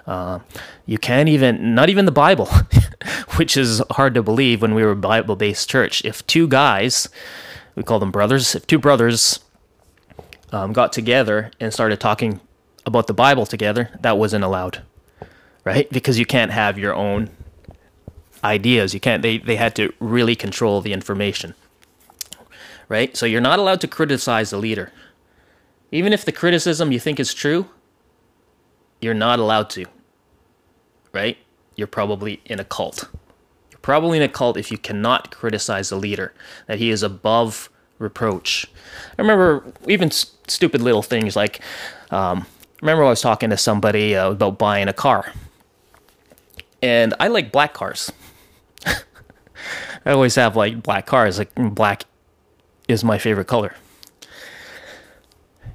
Uh, 0.06 0.40
you 0.84 0.98
can't 0.98 1.28
even, 1.28 1.74
not 1.74 1.88
even 1.88 2.04
the 2.04 2.12
Bible, 2.12 2.46
which 3.36 3.56
is 3.56 3.82
hard 3.92 4.14
to 4.14 4.22
believe 4.22 4.62
when 4.62 4.74
we 4.74 4.82
were 4.84 4.92
a 4.92 4.96
Bible 4.96 5.36
based 5.36 5.68
church. 5.68 6.04
If 6.04 6.26
two 6.26 6.46
guys, 6.46 7.08
we 7.74 7.82
call 7.82 7.98
them 7.98 8.10
brothers, 8.10 8.54
if 8.54 8.66
two 8.66 8.78
brothers 8.78 9.40
um, 10.52 10.72
got 10.72 10.92
together 10.92 11.50
and 11.58 11.72
started 11.72 12.00
talking 12.00 12.40
about 12.84 13.06
the 13.06 13.14
Bible 13.14 13.46
together, 13.46 13.90
that 14.00 14.18
wasn't 14.18 14.44
allowed, 14.44 14.82
right? 15.64 15.88
Because 15.90 16.18
you 16.18 16.26
can't 16.26 16.50
have 16.50 16.78
your 16.78 16.94
own 16.94 17.30
ideas. 18.42 18.94
You 18.94 19.00
can't, 19.00 19.22
they, 19.22 19.38
they 19.38 19.56
had 19.56 19.74
to 19.76 19.92
really 20.00 20.36
control 20.36 20.80
the 20.80 20.92
information 20.92 21.54
right? 22.90 23.16
So 23.16 23.24
you're 23.24 23.40
not 23.40 23.58
allowed 23.58 23.80
to 23.80 23.88
criticize 23.88 24.50
the 24.50 24.58
leader. 24.58 24.92
Even 25.92 26.12
if 26.12 26.24
the 26.24 26.32
criticism 26.32 26.92
you 26.92 27.00
think 27.00 27.18
is 27.18 27.32
true, 27.32 27.70
you're 29.00 29.14
not 29.14 29.38
allowed 29.38 29.70
to, 29.70 29.86
right? 31.12 31.38
You're 31.76 31.86
probably 31.86 32.40
in 32.44 32.60
a 32.60 32.64
cult. 32.64 33.08
You're 33.70 33.78
probably 33.80 34.18
in 34.18 34.24
a 34.24 34.28
cult 34.28 34.56
if 34.56 34.70
you 34.70 34.76
cannot 34.76 35.30
criticize 35.30 35.88
the 35.88 35.96
leader, 35.96 36.34
that 36.66 36.78
he 36.78 36.90
is 36.90 37.02
above 37.02 37.70
reproach. 37.98 38.66
I 39.16 39.22
remember 39.22 39.72
even 39.86 40.10
st- 40.10 40.50
stupid 40.50 40.82
little 40.82 41.02
things 41.02 41.36
like, 41.36 41.60
um, 42.10 42.44
remember 42.82 43.04
I 43.04 43.10
was 43.10 43.20
talking 43.20 43.50
to 43.50 43.56
somebody 43.56 44.16
uh, 44.16 44.32
about 44.32 44.58
buying 44.58 44.88
a 44.88 44.92
car. 44.92 45.32
And 46.82 47.14
I 47.20 47.28
like 47.28 47.52
black 47.52 47.72
cars. 47.72 48.10
I 50.04 50.12
always 50.12 50.34
have 50.34 50.56
like 50.56 50.82
black 50.82 51.06
cars, 51.06 51.38
like 51.38 51.54
black 51.54 52.04
is 52.88 53.04
my 53.04 53.18
favorite 53.18 53.46
color. 53.46 53.74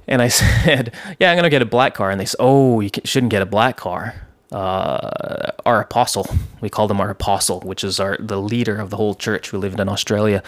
And 0.08 0.22
I 0.22 0.28
said, 0.28 0.94
Yeah, 1.18 1.32
I'm 1.32 1.42
to 1.42 1.50
get 1.50 1.62
a 1.62 1.66
black 1.66 1.94
car. 1.94 2.10
And 2.10 2.20
they 2.20 2.24
said, 2.24 2.36
Oh, 2.38 2.80
you 2.80 2.90
shouldn't 3.04 3.30
get 3.30 3.42
a 3.42 3.46
black 3.46 3.76
car. 3.76 4.14
Uh, 4.52 5.50
our 5.64 5.80
apostle, 5.80 6.28
we 6.60 6.70
called 6.70 6.90
him 6.90 7.00
our 7.00 7.10
apostle, 7.10 7.60
which 7.60 7.82
is 7.82 7.98
our 7.98 8.16
the 8.18 8.40
leader 8.40 8.76
of 8.76 8.90
the 8.90 8.96
whole 8.96 9.14
church 9.14 9.50
who 9.50 9.58
lived 9.58 9.80
in 9.80 9.88
Australia. 9.88 10.42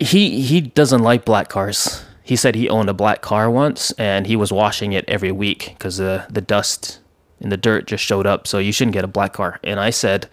He 0.00 0.42
he 0.42 0.60
doesn't 0.60 1.02
like 1.02 1.24
black 1.24 1.48
cars. 1.48 2.04
He 2.22 2.36
said 2.36 2.54
he 2.54 2.70
owned 2.70 2.88
a 2.88 2.94
black 2.94 3.20
car 3.20 3.50
once 3.50 3.90
and 3.92 4.26
he 4.26 4.36
was 4.36 4.50
washing 4.50 4.94
it 4.94 5.04
every 5.06 5.32
week 5.32 5.74
because 5.76 5.98
the 5.98 6.26
the 6.30 6.40
dust 6.40 7.00
and 7.40 7.52
the 7.52 7.58
dirt 7.58 7.86
just 7.86 8.02
showed 8.02 8.26
up. 8.26 8.46
So 8.46 8.58
you 8.58 8.72
shouldn't 8.72 8.94
get 8.94 9.04
a 9.04 9.08
black 9.08 9.34
car. 9.34 9.60
And 9.62 9.78
I 9.78 9.90
said, 9.90 10.28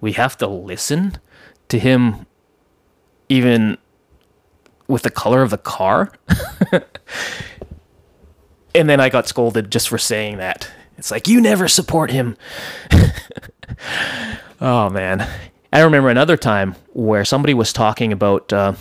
we 0.00 0.12
have 0.12 0.36
to 0.38 0.46
listen 0.46 1.18
to 1.68 1.78
him 1.78 2.26
even 3.28 3.78
with 4.88 5.02
the 5.02 5.10
color 5.10 5.42
of 5.42 5.50
the 5.50 5.58
car. 5.58 6.12
and 8.74 8.88
then 8.88 9.00
I 9.00 9.08
got 9.08 9.28
scolded 9.28 9.70
just 9.70 9.88
for 9.88 9.98
saying 9.98 10.38
that. 10.38 10.70
It's 10.98 11.10
like, 11.10 11.28
you 11.28 11.40
never 11.40 11.68
support 11.68 12.10
him. 12.10 12.36
oh, 14.60 14.90
man. 14.90 15.26
I 15.72 15.80
remember 15.80 16.08
another 16.08 16.36
time 16.36 16.74
where 16.92 17.24
somebody 17.24 17.54
was 17.54 17.72
talking 17.72 18.12
about, 18.12 18.52
uh, 18.52 18.74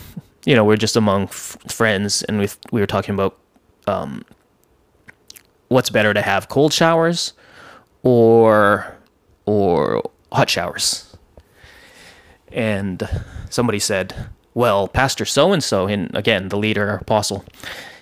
you 0.45 0.55
know, 0.55 0.65
we 0.65 0.73
are 0.73 0.77
just 0.77 0.95
among 0.95 1.23
f- 1.23 1.57
friends 1.67 2.23
and 2.23 2.39
we, 2.39 2.49
we 2.71 2.81
were 2.81 2.87
talking 2.87 3.13
about 3.13 3.37
um, 3.87 4.25
what's 5.67 5.89
better 5.89 6.13
to 6.13 6.21
have 6.21 6.49
cold 6.49 6.73
showers 6.73 7.33
or 8.03 8.95
or 9.45 10.03
hot 10.31 10.49
showers. 10.49 11.08
And 12.51 13.07
somebody 13.49 13.79
said, 13.79 14.29
well, 14.53 14.87
Pastor 14.87 15.25
so 15.25 15.53
and 15.53 15.63
so, 15.63 15.87
and 15.87 16.15
again, 16.15 16.49
the 16.49 16.57
leader, 16.57 16.95
apostle, 16.95 17.45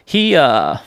he 0.04 0.36
uh, 0.36 0.78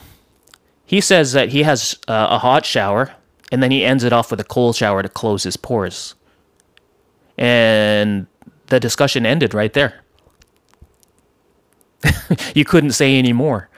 he 0.85 1.01
says 1.01 1.33
that 1.33 1.51
he 1.51 1.63
has 1.63 1.99
uh, 2.09 2.29
a 2.31 2.39
hot 2.39 2.65
shower, 2.65 3.15
and 3.53 3.63
then 3.63 3.71
he 3.71 3.85
ends 3.85 4.03
it 4.03 4.13
off 4.13 4.31
with 4.31 4.41
a 4.41 4.45
cold 4.45 4.77
shower 4.77 5.03
to 5.03 5.09
close 5.09 5.45
his 5.45 5.57
pores, 5.57 6.15
and 7.37 8.27
the 8.67 8.81
discussion 8.81 9.27
ended 9.27 9.55
right 9.55 9.73
there. 9.73 10.03
you 12.55 12.65
couldn't 12.65 12.93
say 12.93 13.17
any 13.17 13.33
more, 13.33 13.69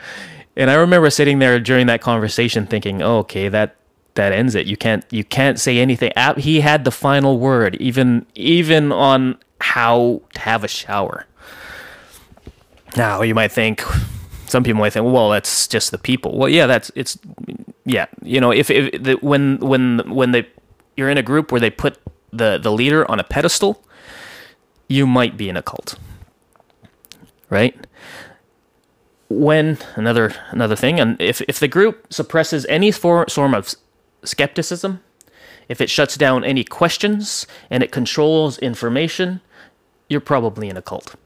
and 0.57 0.71
I 0.71 0.75
remember 0.75 1.11
sitting 1.11 1.41
there 1.41 1.59
during 1.59 1.89
that 1.89 2.01
conversation, 2.01 2.67
thinking, 2.67 3.03
oh, 3.03 3.19
"Okay, 3.19 3.49
that 3.49 3.77
that 4.15 4.33
ends 4.33 4.55
it. 4.55 4.67
You 4.67 4.77
can't 4.77 5.05
you 5.11 5.25
can't 5.25 5.59
say 5.59 5.79
anything." 5.79 6.13
He 6.39 6.61
had 6.61 6.85
the 6.85 6.93
final 6.93 7.39
word, 7.41 7.75
even 7.81 8.25
even 8.37 8.93
on 8.93 9.39
how 9.63 10.21
to 10.35 10.41
have 10.41 10.65
a 10.65 10.69
shower. 10.69 11.27
Now 12.97 13.23
you 13.23 13.35
might 13.35 13.53
think, 13.53 13.83
some 14.47 14.63
people 14.65 14.81
might 14.81 14.93
think, 14.93 15.07
well, 15.07 15.31
that's 15.31 15.67
just 15.67 15.91
the 15.91 15.99
people. 15.99 16.37
Well, 16.37 16.49
yeah, 16.49 16.67
that's 16.67 16.91
it's, 16.95 17.19
yeah, 17.85 18.07
you 18.23 18.41
know, 18.41 18.53
if, 18.53 18.71
if 18.71 19.03
the, 19.03 19.15
when 19.15 19.59
when 19.59 20.01
when 20.15 20.33
they 20.33 20.47
you're 20.97 21.09
in 21.09 21.19
a 21.19 21.23
group 21.23 21.51
where 21.51 21.61
they 21.61 21.71
put 21.71 21.99
the 22.33 22.59
the 22.59 22.71
leader 22.71 23.11
on 23.11 23.19
a 23.19 23.25
pedestal, 23.25 23.83
you 24.89 25.07
might 25.07 25.37
be 25.37 25.49
in 25.49 25.57
a 25.57 25.63
cult, 25.63 25.99
right? 27.49 27.75
When 29.29 29.79
another 29.97 30.35
another 30.51 30.77
thing, 30.77 31.01
and 31.01 31.21
if 31.21 31.41
if 31.49 31.59
the 31.59 31.69
group 31.69 32.13
suppresses 32.13 32.67
any 32.69 32.93
form 32.93 33.27
form 33.29 33.55
of 33.55 33.75
skepticism, 34.23 35.01
if 35.69 35.81
it 35.81 35.89
shuts 35.89 36.17
down 36.17 36.45
any 36.45 36.65
questions 36.65 37.47
and 37.71 37.83
it 37.83 37.91
controls 37.91 38.59
information, 38.59 39.41
you're 40.13 40.29
probably 40.35 40.69
in 40.69 40.77
a 40.77 40.83
cult 40.83 41.17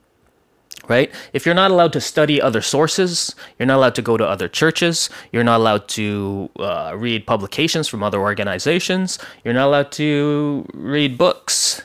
right? 0.89 1.13
If 1.33 1.47
you're 1.47 1.55
not 1.55 1.71
allowed 1.71 1.93
to 1.95 2.01
study 2.01 2.41
other 2.41 2.63
sources, 2.63 3.35
you're 3.59 3.67
not 3.67 3.77
allowed 3.77 3.95
to 3.97 4.03
go 4.03 4.17
to 4.17 4.25
other 4.25 4.49
churches, 4.49 5.11
you're 5.33 5.45
not 5.45 5.59
allowed 5.59 5.89
to 5.89 6.51
uh, 6.59 6.93
read 6.97 7.27
publications 7.27 7.89
from 7.89 8.03
other 8.03 8.21
organizations, 8.21 9.19
you're 9.45 9.55
not 9.55 9.67
allowed 9.67 9.93
to 9.93 10.67
read 10.75 11.19
books 11.19 11.83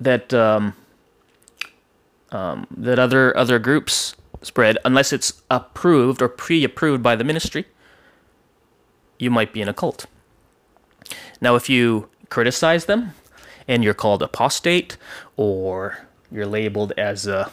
that 0.00 0.34
um, 0.34 0.74
um, 2.30 2.66
that 2.76 2.98
other 2.98 3.36
other 3.36 3.58
groups 3.58 4.16
spread, 4.42 4.76
unless 4.84 5.12
it's 5.12 5.42
approved 5.50 6.20
or 6.20 6.28
pre-approved 6.28 7.02
by 7.02 7.16
the 7.16 7.24
ministry. 7.24 7.66
You 9.18 9.30
might 9.30 9.52
be 9.52 9.62
in 9.62 9.68
a 9.68 9.74
cult. 9.74 10.06
Now, 11.40 11.54
if 11.54 11.70
you 11.70 12.08
criticize 12.30 12.86
them 12.86 13.14
and 13.66 13.82
you're 13.82 13.94
called 13.94 14.22
apostate 14.22 14.96
or 15.36 16.06
you're 16.30 16.46
labeled 16.46 16.92
as 16.96 17.26
a, 17.26 17.50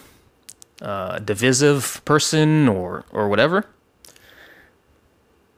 a 0.81 1.21
divisive 1.23 2.01
person 2.05 2.67
or 2.67 3.05
or 3.11 3.29
whatever, 3.29 3.65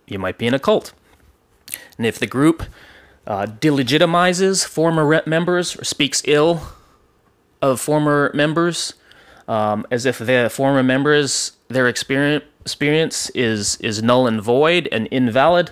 you 0.07 0.19
might 0.19 0.37
be 0.37 0.45
in 0.45 0.53
a 0.53 0.59
cult. 0.59 0.93
And 1.97 2.05
if 2.05 2.19
the 2.19 2.27
group 2.27 2.63
uh, 3.25 3.45
delegitimizes 3.45 4.65
former 4.65 5.23
members 5.25 5.79
or 5.79 5.83
speaks 5.83 6.21
ill 6.25 6.61
of 7.61 7.79
former 7.79 8.31
members, 8.33 8.93
um, 9.47 9.85
as 9.89 10.05
if 10.05 10.17
the 10.17 10.49
former 10.51 10.83
members 10.83 11.53
their 11.69 11.87
experience 11.87 12.43
experience 12.61 13.29
is 13.31 13.77
is 13.77 14.01
null 14.03 14.27
and 14.27 14.41
void 14.41 14.87
and 14.91 15.07
invalid. 15.07 15.71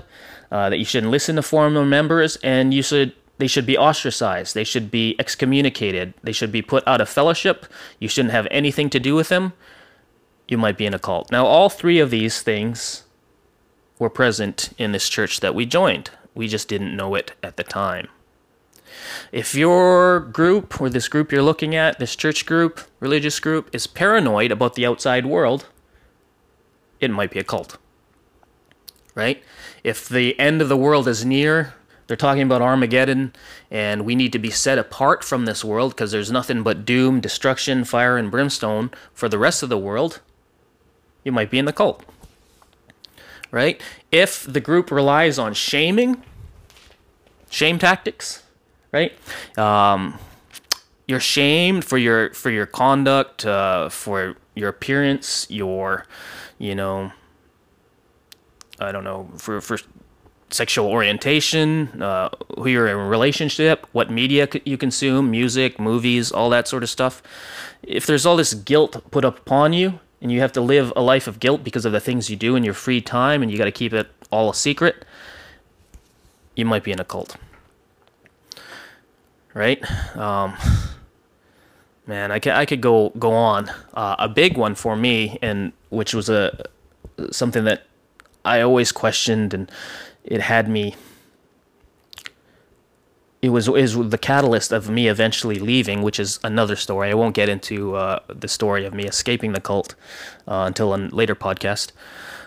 Uh, 0.51 0.69
that 0.69 0.77
you 0.77 0.83
shouldn't 0.83 1.09
listen 1.09 1.37
to 1.37 1.41
former 1.41 1.85
members, 1.85 2.35
and 2.43 2.73
you 2.73 2.83
should 2.83 3.13
they 3.41 3.47
should 3.47 3.65
be 3.65 3.75
ostracized. 3.75 4.53
They 4.53 4.63
should 4.63 4.91
be 4.91 5.15
excommunicated. 5.17 6.13
They 6.21 6.31
should 6.31 6.51
be 6.51 6.61
put 6.61 6.87
out 6.87 7.01
of 7.01 7.09
fellowship. 7.09 7.65
You 7.97 8.07
shouldn't 8.07 8.33
have 8.33 8.47
anything 8.51 8.87
to 8.91 8.99
do 8.99 9.15
with 9.15 9.29
them. 9.29 9.53
You 10.47 10.59
might 10.59 10.77
be 10.77 10.85
in 10.85 10.93
a 10.93 10.99
cult. 10.99 11.31
Now, 11.31 11.47
all 11.47 11.67
three 11.67 11.97
of 11.97 12.11
these 12.11 12.43
things 12.43 13.03
were 13.97 14.11
present 14.11 14.69
in 14.77 14.91
this 14.91 15.09
church 15.09 15.39
that 15.39 15.55
we 15.55 15.65
joined. 15.65 16.11
We 16.35 16.47
just 16.47 16.67
didn't 16.67 16.95
know 16.95 17.15
it 17.15 17.33
at 17.41 17.57
the 17.57 17.63
time. 17.63 18.09
If 19.31 19.55
your 19.55 20.19
group 20.19 20.79
or 20.79 20.87
this 20.87 21.07
group 21.07 21.31
you're 21.31 21.41
looking 21.41 21.73
at, 21.73 21.97
this 21.97 22.15
church 22.15 22.45
group, 22.45 22.81
religious 22.99 23.39
group, 23.39 23.73
is 23.73 23.87
paranoid 23.87 24.51
about 24.51 24.75
the 24.75 24.85
outside 24.85 25.25
world, 25.25 25.65
it 26.99 27.09
might 27.09 27.31
be 27.31 27.39
a 27.39 27.43
cult. 27.43 27.79
Right? 29.15 29.43
If 29.83 30.07
the 30.07 30.39
end 30.39 30.61
of 30.61 30.69
the 30.69 30.77
world 30.77 31.07
is 31.07 31.25
near, 31.25 31.73
they're 32.11 32.17
talking 32.17 32.43
about 32.43 32.61
Armageddon, 32.61 33.31
and 33.71 34.03
we 34.03 34.15
need 34.15 34.33
to 34.33 34.39
be 34.39 34.51
set 34.51 34.77
apart 34.77 35.23
from 35.23 35.45
this 35.45 35.63
world 35.63 35.93
because 35.93 36.11
there's 36.11 36.29
nothing 36.29 36.61
but 36.61 36.83
doom, 36.83 37.21
destruction, 37.21 37.85
fire, 37.85 38.17
and 38.17 38.29
brimstone 38.29 38.91
for 39.13 39.29
the 39.29 39.39
rest 39.39 39.63
of 39.63 39.69
the 39.69 39.77
world, 39.77 40.19
you 41.23 41.31
might 41.31 41.49
be 41.49 41.57
in 41.57 41.65
the 41.65 41.71
cult 41.71 42.03
right? 43.51 43.81
If 44.11 44.43
the 44.43 44.59
group 44.59 44.89
relies 44.89 45.37
on 45.37 45.53
shaming, 45.53 46.23
shame 47.49 47.77
tactics, 47.77 48.43
right? 48.91 49.13
Um, 49.57 50.17
you're 51.07 51.19
shamed 51.19 51.83
for 51.85 51.97
your 51.97 52.33
for 52.33 52.49
your 52.49 52.65
conduct, 52.65 53.45
uh, 53.45 53.89
for 53.89 54.37
your 54.55 54.69
appearance, 54.69 55.45
your, 55.49 56.05
you 56.57 56.73
know, 56.73 57.11
I 58.79 58.91
don't 58.91 59.03
know, 59.03 59.29
for 59.37 59.59
for 59.61 59.77
sexual 60.51 60.87
orientation, 60.87 62.01
uh, 62.01 62.29
who 62.57 62.67
you're 62.67 62.87
in 62.87 62.95
a 62.95 63.07
relationship, 63.07 63.87
what 63.91 64.09
media 64.09 64.47
you 64.65 64.77
consume, 64.77 65.31
music, 65.31 65.79
movies, 65.79 66.31
all 66.31 66.49
that 66.49 66.67
sort 66.67 66.83
of 66.83 66.89
stuff. 66.89 67.21
If 67.83 68.05
there's 68.05 68.25
all 68.25 68.35
this 68.35 68.53
guilt 68.53 69.03
put 69.11 69.25
upon 69.25 69.73
you, 69.73 69.99
and 70.21 70.31
you 70.31 70.39
have 70.39 70.51
to 70.53 70.61
live 70.61 70.93
a 70.95 71.01
life 71.01 71.27
of 71.27 71.39
guilt 71.39 71.63
because 71.63 71.83
of 71.83 71.91
the 71.91 71.99
things 71.99 72.29
you 72.29 72.35
do 72.35 72.55
in 72.55 72.63
your 72.63 72.75
free 72.75 73.01
time 73.01 73.41
and 73.41 73.51
you 73.51 73.57
got 73.57 73.65
to 73.65 73.71
keep 73.71 73.91
it 73.91 74.07
all 74.31 74.51
a 74.51 74.53
secret, 74.53 75.03
you 76.55 76.63
might 76.63 76.83
be 76.83 76.91
in 76.91 76.99
a 76.99 77.03
cult. 77.03 77.37
Right? 79.53 79.83
Um, 80.15 80.55
man, 82.05 82.31
I 82.31 82.39
could, 82.39 82.53
I 82.53 82.65
could 82.65 82.81
go 82.81 83.09
go 83.17 83.33
on. 83.33 83.69
Uh, 83.93 84.15
a 84.19 84.29
big 84.29 84.57
one 84.57 84.75
for 84.75 84.95
me, 84.95 85.37
and 85.41 85.73
which 85.89 86.13
was 86.13 86.29
a 86.29 86.65
something 87.31 87.65
that 87.65 87.87
I 88.45 88.61
always 88.61 88.91
questioned, 88.91 89.53
and 89.53 89.69
it 90.23 90.41
had 90.41 90.69
me 90.69 90.95
it 93.41 93.49
was 93.49 93.67
is 93.67 93.95
the 93.95 94.17
catalyst 94.17 94.71
of 94.71 94.89
me 94.89 95.07
eventually 95.07 95.55
leaving, 95.55 96.03
which 96.03 96.19
is 96.19 96.39
another 96.43 96.75
story. 96.75 97.09
I 97.09 97.15
won't 97.15 97.33
get 97.33 97.49
into 97.49 97.95
uh, 97.95 98.19
the 98.27 98.47
story 98.47 98.85
of 98.85 98.93
me 98.93 99.05
escaping 99.05 99.53
the 99.53 99.61
cult 99.61 99.95
uh, 100.47 100.65
until 100.67 100.93
a 100.93 100.97
later 100.97 101.35
podcast. 101.35 101.91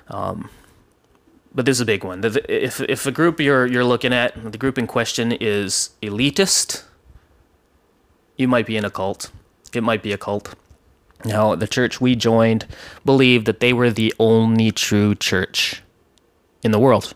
Um, 0.08 0.50
but 1.52 1.66
this 1.66 1.76
is 1.76 1.80
a 1.80 1.84
big 1.84 2.04
one. 2.04 2.24
If 2.24 2.80
if 2.80 3.02
the 3.02 3.12
group 3.12 3.40
you're 3.40 3.66
you're 3.66 3.84
looking 3.84 4.12
at, 4.12 4.52
the 4.52 4.58
group 4.58 4.78
in 4.78 4.86
question 4.86 5.32
is 5.32 5.90
elitist, 6.00 6.84
you 8.36 8.46
might 8.46 8.66
be 8.66 8.76
in 8.76 8.84
a 8.84 8.90
cult. 8.90 9.30
It 9.72 9.82
might 9.82 10.02
be 10.02 10.12
a 10.12 10.18
cult. 10.18 10.54
Now, 11.24 11.56
the 11.56 11.66
church 11.66 12.00
we 12.00 12.14
joined 12.14 12.66
believed 13.04 13.46
that 13.46 13.58
they 13.58 13.72
were 13.72 13.90
the 13.90 14.14
only 14.20 14.70
true 14.70 15.14
church 15.16 15.82
in 16.62 16.70
the 16.70 16.78
world 16.78 17.14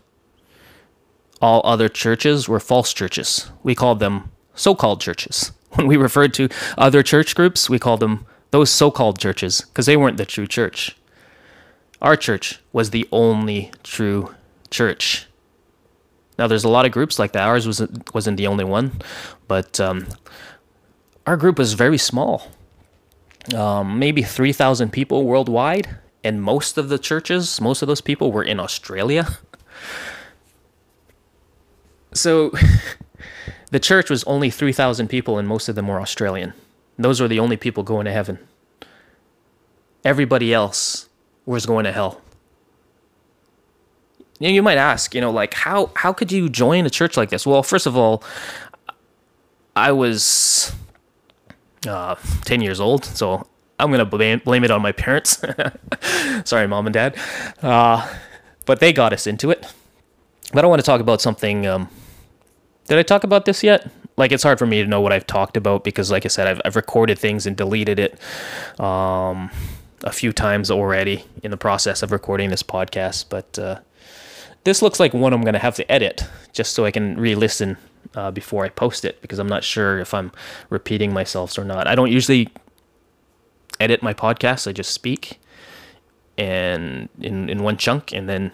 all 1.41 1.61
other 1.63 1.89
churches 1.89 2.47
were 2.47 2.59
false 2.59 2.93
churches. 2.93 3.51
We 3.63 3.75
called 3.75 3.99
them 3.99 4.31
so 4.55 4.75
called 4.75 5.01
churches. 5.01 5.51
When 5.75 5.85
we 5.85 5.97
referred 5.97 6.33
to 6.33 6.49
other 6.79 7.03
church 7.03 7.35
groups, 7.35 7.69
we 7.69 7.77
called 7.77 7.99
them 7.99 8.25
those 8.49 8.71
so 8.71 8.89
called 8.89 9.19
churches 9.19 9.61
because 9.61 9.85
they 9.85 9.95
weren't 9.95 10.17
the 10.17 10.25
true 10.25 10.47
church. 10.47 10.97
Our 12.01 12.15
church 12.15 12.59
was 12.73 12.89
the 12.89 13.07
only 13.11 13.71
true 13.83 14.33
church. 14.71 15.27
Now, 16.39 16.47
there's 16.47 16.63
a 16.63 16.69
lot 16.69 16.85
of 16.85 16.91
groups 16.91 17.19
like 17.19 17.33
that. 17.33 17.43
Ours 17.43 17.67
wasn't, 17.67 18.13
wasn't 18.15 18.37
the 18.37 18.47
only 18.47 18.63
one, 18.63 18.93
but 19.47 19.79
um, 19.79 20.07
our 21.27 21.37
group 21.37 21.59
was 21.59 21.73
very 21.73 21.97
small. 21.97 22.47
Um, 23.53 23.99
maybe 23.99 24.23
3,000 24.23 24.91
people 24.91 25.25
worldwide, 25.25 25.97
and 26.23 26.41
most 26.41 26.77
of 26.77 26.89
the 26.89 26.97
churches, 26.97 27.59
most 27.59 27.81
of 27.81 27.87
those 27.87 28.01
people 28.01 28.31
were 28.31 28.43
in 28.43 28.59
Australia. 28.59 29.37
So 32.13 32.51
the 33.71 33.79
church 33.79 34.09
was 34.09 34.23
only 34.25 34.49
3,000 34.49 35.07
people, 35.07 35.37
and 35.37 35.47
most 35.47 35.69
of 35.69 35.75
them 35.75 35.87
were 35.87 36.01
Australian. 36.01 36.53
Those 36.97 37.21
were 37.21 37.27
the 37.27 37.39
only 37.39 37.57
people 37.57 37.83
going 37.83 38.05
to 38.05 38.11
heaven. 38.11 38.39
Everybody 40.03 40.53
else 40.53 41.09
was 41.45 41.65
going 41.65 41.85
to 41.85 41.91
hell. 41.91 42.21
You, 44.39 44.49
you 44.49 44.63
might 44.63 44.77
ask, 44.77 45.13
you 45.13 45.21
know, 45.21 45.31
like 45.31 45.53
how 45.53 45.91
how 45.95 46.13
could 46.13 46.31
you 46.31 46.49
join 46.49 46.85
a 46.85 46.89
church 46.89 47.17
like 47.17 47.29
this? 47.29 47.45
Well, 47.45 47.61
first 47.63 47.85
of 47.85 47.97
all, 47.97 48.23
I 49.75 49.91
was 49.91 50.73
uh, 51.87 52.15
10 52.45 52.61
years 52.61 52.79
old, 52.79 53.05
so 53.05 53.45
I'm 53.79 53.91
gonna 53.91 54.05
blame 54.05 54.63
it 54.63 54.71
on 54.71 54.81
my 54.81 54.91
parents. 54.91 55.43
Sorry, 56.45 56.67
mom 56.67 56.87
and 56.87 56.93
dad, 56.93 57.17
uh, 57.61 58.07
but 58.65 58.79
they 58.79 58.93
got 58.93 59.13
us 59.13 59.27
into 59.27 59.51
it. 59.51 59.65
But 60.53 60.63
I 60.63 60.67
want 60.67 60.79
to 60.79 60.85
talk 60.85 61.01
about 61.01 61.21
something 61.21 61.67
um, 61.67 61.89
did 62.89 62.97
I 62.97 63.03
talk 63.03 63.23
about 63.23 63.45
this 63.45 63.63
yet? 63.63 63.87
Like, 64.17 64.31
it's 64.31 64.41
hard 64.41 64.57
for 64.57 64.65
me 64.65 64.81
to 64.81 64.87
know 64.87 64.99
what 64.99 65.13
I've 65.13 65.27
talked 65.27 65.55
about 65.55 65.83
because, 65.83 66.09
like 66.09 66.25
I 66.25 66.27
said, 66.27 66.47
I've, 66.47 66.61
I've 66.65 66.75
recorded 66.75 67.19
things 67.19 67.45
and 67.45 67.55
deleted 67.55 67.99
it 67.99 68.19
um, 68.79 69.51
a 70.03 70.11
few 70.11 70.33
times 70.33 70.71
already 70.71 71.23
in 71.43 71.51
the 71.51 71.57
process 71.57 72.01
of 72.01 72.11
recording 72.11 72.49
this 72.49 72.63
podcast. 72.63 73.25
But 73.29 73.59
uh, 73.59 73.79
this 74.63 74.81
looks 74.81 74.99
like 74.99 75.13
one 75.13 75.33
I'm 75.33 75.43
going 75.43 75.53
to 75.53 75.59
have 75.59 75.75
to 75.75 75.89
edit 75.89 76.27
just 76.51 76.73
so 76.73 76.83
I 76.83 76.89
can 76.89 77.15
re 77.15 77.35
listen 77.35 77.77
uh, 78.15 78.31
before 78.31 78.65
I 78.65 78.69
post 78.69 79.05
it 79.05 79.21
because 79.21 79.37
I'm 79.37 79.47
not 79.47 79.63
sure 79.63 79.99
if 79.99 80.11
I'm 80.13 80.31
repeating 80.71 81.13
myself 81.13 81.55
or 81.59 81.63
not. 81.63 81.87
I 81.87 81.93
don't 81.93 82.11
usually 82.11 82.49
edit 83.79 84.01
my 84.01 84.15
podcasts, 84.15 84.67
I 84.67 84.73
just 84.73 84.91
speak 84.91 85.39
and 86.39 87.07
in, 87.21 87.49
in 87.49 87.61
one 87.63 87.77
chunk 87.77 88.13
and 88.13 88.27
then 88.27 88.51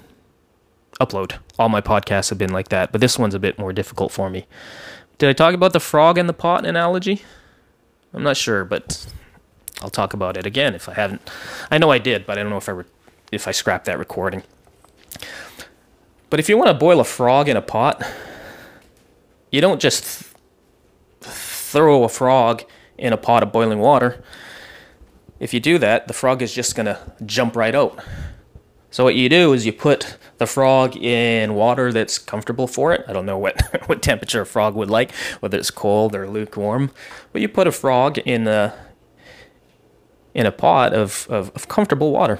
upload. 0.99 1.37
All 1.59 1.69
my 1.69 1.81
podcasts 1.81 2.29
have 2.29 2.37
been 2.37 2.53
like 2.53 2.69
that, 2.69 2.91
but 2.91 3.01
this 3.01 3.19
one's 3.19 3.33
a 3.33 3.39
bit 3.39 3.59
more 3.59 3.73
difficult 3.73 4.11
for 4.11 4.29
me. 4.29 4.45
Did 5.17 5.29
I 5.29 5.33
talk 5.33 5.53
about 5.53 5.73
the 5.73 5.79
frog 5.79 6.17
in 6.17 6.27
the 6.27 6.33
pot 6.33 6.65
analogy? 6.65 7.23
I'm 8.13 8.23
not 8.23 8.37
sure, 8.37 8.63
but 8.65 9.05
I'll 9.81 9.89
talk 9.89 10.13
about 10.13 10.37
it 10.37 10.45
again 10.45 10.73
if 10.75 10.87
I 10.87 10.93
haven't. 10.93 11.29
I 11.69 11.77
know 11.77 11.91
I 11.91 11.97
did, 11.97 12.25
but 12.25 12.37
I 12.37 12.41
don't 12.41 12.49
know 12.49 12.57
if 12.57 12.69
I 12.69 12.73
re- 12.73 12.85
if 13.31 13.47
I 13.47 13.51
scrapped 13.51 13.85
that 13.85 13.99
recording. 13.99 14.43
But 16.29 16.39
if 16.39 16.49
you 16.49 16.57
want 16.57 16.69
to 16.69 16.73
boil 16.73 16.99
a 16.99 17.03
frog 17.03 17.49
in 17.49 17.57
a 17.57 17.61
pot, 17.61 18.01
you 19.51 19.61
don't 19.61 19.81
just 19.81 20.23
th- 21.21 21.33
throw 21.33 22.03
a 22.03 22.09
frog 22.09 22.63
in 22.97 23.13
a 23.13 23.17
pot 23.17 23.43
of 23.43 23.51
boiling 23.51 23.79
water. 23.79 24.23
If 25.39 25.53
you 25.53 25.59
do 25.59 25.77
that, 25.79 26.07
the 26.07 26.13
frog 26.13 26.41
is 26.41 26.53
just 26.53 26.75
going 26.75 26.85
to 26.85 26.99
jump 27.25 27.55
right 27.55 27.75
out. 27.75 27.99
So 28.95 29.03
what 29.03 29.15
you 29.15 29.27
do 29.27 29.51
is 29.51 29.65
you 29.65 29.73
put 29.73 30.15
the 30.37 30.47
frog 30.47 30.95
in 30.95 31.53
water 31.53 31.91
that's 31.91 32.17
comfortable 32.17 32.65
for 32.65 32.93
it. 32.93 33.03
I 33.09 33.11
don't 33.11 33.25
know 33.25 33.37
what, 33.37 33.61
what 33.87 34.01
temperature 34.01 34.39
a 34.39 34.45
frog 34.45 34.73
would 34.73 34.89
like, 34.89 35.11
whether 35.41 35.57
it's 35.57 35.69
cold 35.69 36.15
or 36.15 36.29
lukewarm. 36.29 36.91
But 37.33 37.41
you 37.41 37.49
put 37.49 37.67
a 37.67 37.73
frog 37.73 38.19
in 38.19 38.47
a 38.47 38.73
in 40.33 40.45
a 40.45 40.51
pot 40.53 40.93
of, 40.93 41.27
of, 41.29 41.51
of 41.55 41.67
comfortable 41.67 42.13
water. 42.13 42.39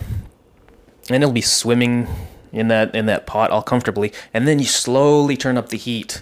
And 1.09 1.21
it'll 1.21 1.33
be 1.33 1.41
swimming 1.41 2.07
in 2.53 2.69
that 2.69 2.95
in 2.95 3.05
that 3.07 3.27
pot 3.27 3.51
all 3.51 3.61
comfortably. 3.61 4.13
And 4.33 4.47
then 4.47 4.57
you 4.57 4.65
slowly 4.65 5.35
turn 5.35 5.57
up 5.57 5.67
the 5.67 5.77
heat 5.77 6.21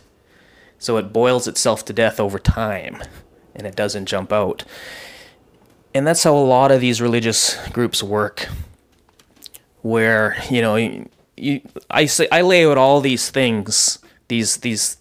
so 0.79 0.97
it 0.97 1.13
boils 1.13 1.47
itself 1.47 1.85
to 1.85 1.93
death 1.93 2.19
over 2.19 2.39
time 2.39 3.03
and 3.53 3.67
it 3.67 3.75
doesn't 3.75 4.07
jump 4.07 4.33
out. 4.33 4.65
And 5.93 6.07
that's 6.07 6.23
how 6.23 6.35
a 6.35 6.39
lot 6.39 6.71
of 6.71 6.81
these 6.81 7.03
religious 7.03 7.55
groups 7.67 8.01
work 8.01 8.49
where 9.83 10.35
you 10.49 10.61
know 10.61 10.75
you, 11.37 11.61
I 11.91 12.07
say 12.07 12.27
I 12.31 12.41
lay 12.41 12.65
out 12.65 12.77
all 12.77 12.99
these 12.99 13.29
things, 13.29 13.99
these 14.27 14.57
these 14.57 14.97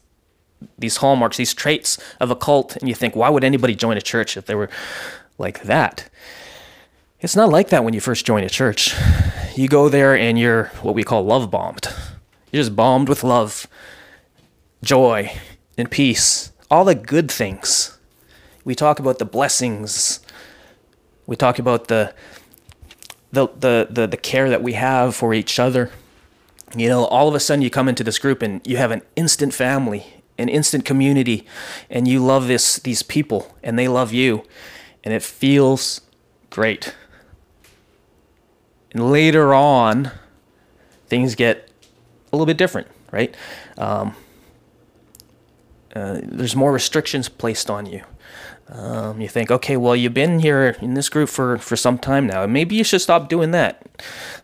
these 0.79 0.99
hallmarks, 0.99 1.39
these 1.39 1.55
traits 1.55 1.99
of 2.21 2.31
a 2.31 2.37
cult, 2.37 2.77
and 2.77 2.89
you 2.89 2.95
think, 2.95 3.17
why 3.17 3.31
would 3.31 3.45
anybody 3.45 3.75
join 3.75 3.97
a 3.97 4.03
church 4.03 4.37
if 4.37 4.47
they 4.47 4.55
were 4.55 4.71
like 5.39 5.63
that? 5.63 6.09
It's 7.21 7.37
not 7.37 7.51
like 7.51 7.69
that 7.69 7.85
when 7.85 7.95
you 7.95 8.01
first 8.01 8.27
join 8.27 8.45
a 8.45 8.49
church. 8.49 8.95
You 9.55 9.69
go 9.69 9.89
there 9.89 10.17
and 10.17 10.39
you're 10.39 10.67
what 10.83 10.95
we 10.95 11.05
call 11.05 11.25
love 11.25 11.51
bombed. 11.51 11.87
You're 12.51 12.63
just 12.63 12.77
bombed 12.77 13.09
with 13.09 13.25
love, 13.25 13.67
joy, 14.83 15.33
and 15.79 15.91
peace, 15.91 16.53
all 16.71 16.85
the 16.85 16.95
good 16.95 17.31
things. 17.31 17.99
We 18.65 18.75
talk 18.75 18.99
about 18.99 19.19
the 19.19 19.25
blessings. 19.25 20.21
We 21.27 21.37
talk 21.37 21.59
about 21.59 21.89
the 21.89 22.15
the 23.33 23.49
the 23.49 23.89
the, 23.91 24.07
the 24.07 24.17
care 24.17 24.49
that 24.49 24.63
we 24.63 24.75
have 24.75 25.17
for 25.17 25.35
each 25.35 25.59
other. 25.59 25.91
You 26.77 26.89
know, 26.89 27.05
all 27.05 27.29
of 27.29 27.35
a 27.35 27.41
sudden 27.41 27.63
you 27.63 27.71
come 27.71 27.89
into 27.89 28.05
this 28.05 28.19
group 28.19 28.41
and 28.43 28.67
you 28.67 28.77
have 28.77 28.91
an 28.91 29.03
instant 29.17 29.53
family, 29.53 30.23
an 30.39 30.49
instant 30.49 30.85
community, 30.85 31.47
and 31.91 32.07
you 32.07 32.25
love 32.25 32.47
this 32.47 32.77
these 32.77 33.03
people 33.03 33.57
and 33.63 33.79
they 33.79 33.89
love 33.89 34.13
you, 34.13 34.45
and 35.03 35.13
it 35.13 35.23
feels 35.23 36.01
great. 36.51 36.95
And 38.93 39.11
later 39.11 39.55
on, 39.55 40.11
things 41.07 41.35
get 41.35 41.71
a 42.31 42.37
little 42.37 42.47
bit 42.47 42.59
different, 42.59 42.89
right? 43.11 43.35
Um, 43.79 44.15
uh, 45.95 46.21
there's 46.23 46.57
more 46.57 46.73
restrictions 46.73 47.29
placed 47.29 47.71
on 47.71 47.87
you. 47.87 48.03
Um, 48.73 49.21
you 49.21 49.29
think, 49.29 49.51
okay, 49.51 49.77
well, 49.77 49.95
you've 49.95 50.15
been 50.15 50.39
here 50.39 50.77
in 50.81 50.95
this 50.95 51.11
group 51.11 51.29
for, 51.29 51.59
for 51.59 51.77
some 51.77 51.99
time 51.99 52.27
now. 52.27 52.47
Maybe 52.47 52.75
you 52.75 52.85
should 52.85 53.03
stop 53.03 53.29
doing 53.29 53.51
that, 53.51 53.87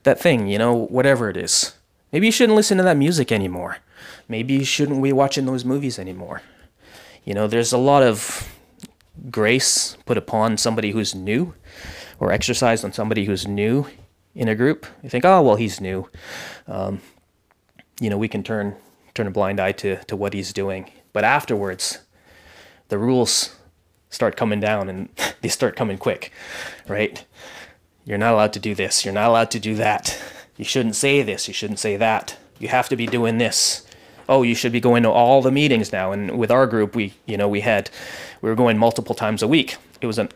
that 0.02 0.20
thing, 0.20 0.48
you 0.48 0.58
know, 0.58 0.74
whatever 0.74 1.30
it 1.30 1.36
is. 1.36 1.74
Maybe 2.12 2.26
you 2.26 2.32
shouldn't 2.32 2.56
listen 2.56 2.76
to 2.76 2.84
that 2.84 2.98
music 2.98 3.32
anymore. 3.32 3.78
Maybe 4.28 4.54
you 4.54 4.64
shouldn't 4.64 5.02
be 5.02 5.14
watching 5.14 5.46
those 5.46 5.64
movies 5.64 5.98
anymore. 5.98 6.42
You 7.24 7.32
know, 7.32 7.46
there's 7.46 7.72
a 7.72 7.78
lot 7.78 8.02
of 8.02 8.54
grace 9.30 9.96
put 10.04 10.18
upon 10.18 10.58
somebody 10.58 10.90
who's 10.90 11.14
new 11.14 11.54
or 12.20 12.30
exercised 12.30 12.84
on 12.84 12.92
somebody 12.92 13.24
who's 13.24 13.48
new 13.48 13.86
in 14.34 14.48
a 14.48 14.54
group. 14.54 14.86
You 15.02 15.08
think, 15.08 15.24
oh, 15.24 15.40
well, 15.40 15.56
he's 15.56 15.80
new. 15.80 16.08
Um, 16.66 17.00
you 17.98 18.10
know, 18.10 18.18
we 18.18 18.28
can 18.28 18.42
turn 18.42 18.76
turn 19.14 19.26
a 19.26 19.30
blind 19.30 19.58
eye 19.58 19.72
to, 19.72 19.96
to 20.04 20.14
what 20.14 20.32
he's 20.32 20.52
doing. 20.52 20.90
But 21.12 21.24
afterwards, 21.24 21.98
the 22.88 22.98
rules 22.98 23.56
start 24.10 24.36
coming 24.36 24.60
down 24.60 24.88
and 24.88 25.08
they 25.40 25.48
start 25.48 25.76
coming 25.76 25.98
quick, 25.98 26.32
right? 26.86 27.24
You're 28.04 28.18
not 28.18 28.34
allowed 28.34 28.52
to 28.54 28.60
do 28.60 28.74
this. 28.74 29.04
You're 29.04 29.14
not 29.14 29.28
allowed 29.28 29.50
to 29.52 29.60
do 29.60 29.74
that. 29.74 30.18
You 30.56 30.64
shouldn't 30.64 30.96
say 30.96 31.22
this. 31.22 31.46
You 31.46 31.54
shouldn't 31.54 31.78
say 31.78 31.96
that. 31.96 32.38
You 32.58 32.68
have 32.68 32.88
to 32.88 32.96
be 32.96 33.06
doing 33.06 33.38
this. 33.38 33.86
Oh, 34.28 34.42
you 34.42 34.54
should 34.54 34.72
be 34.72 34.80
going 34.80 35.02
to 35.04 35.10
all 35.10 35.40
the 35.42 35.52
meetings 35.52 35.92
now. 35.92 36.12
And 36.12 36.38
with 36.38 36.50
our 36.50 36.66
group, 36.66 36.94
we, 36.94 37.14
you 37.26 37.36
know, 37.36 37.48
we 37.48 37.60
had, 37.60 37.90
we 38.42 38.48
were 38.48 38.56
going 38.56 38.78
multiple 38.78 39.14
times 39.14 39.42
a 39.42 39.48
week. 39.48 39.76
It 40.00 40.06
was 40.06 40.18
an, 40.18 40.30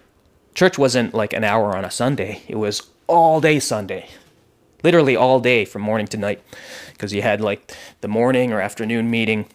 church 0.54 0.78
wasn't 0.78 1.14
like 1.14 1.32
an 1.32 1.44
hour 1.44 1.76
on 1.76 1.84
a 1.84 1.90
Sunday. 1.90 2.42
It 2.48 2.56
was 2.56 2.90
all 3.06 3.40
day 3.40 3.58
Sunday. 3.58 4.08
Literally 4.82 5.16
all 5.16 5.40
day 5.40 5.64
from 5.64 5.82
morning 5.82 6.06
to 6.08 6.16
night. 6.16 6.42
Because 6.92 7.12
you 7.12 7.22
had 7.22 7.40
like 7.40 7.74
the 8.00 8.08
morning 8.08 8.52
or 8.52 8.60
afternoon 8.60 9.10
meeting 9.10 9.46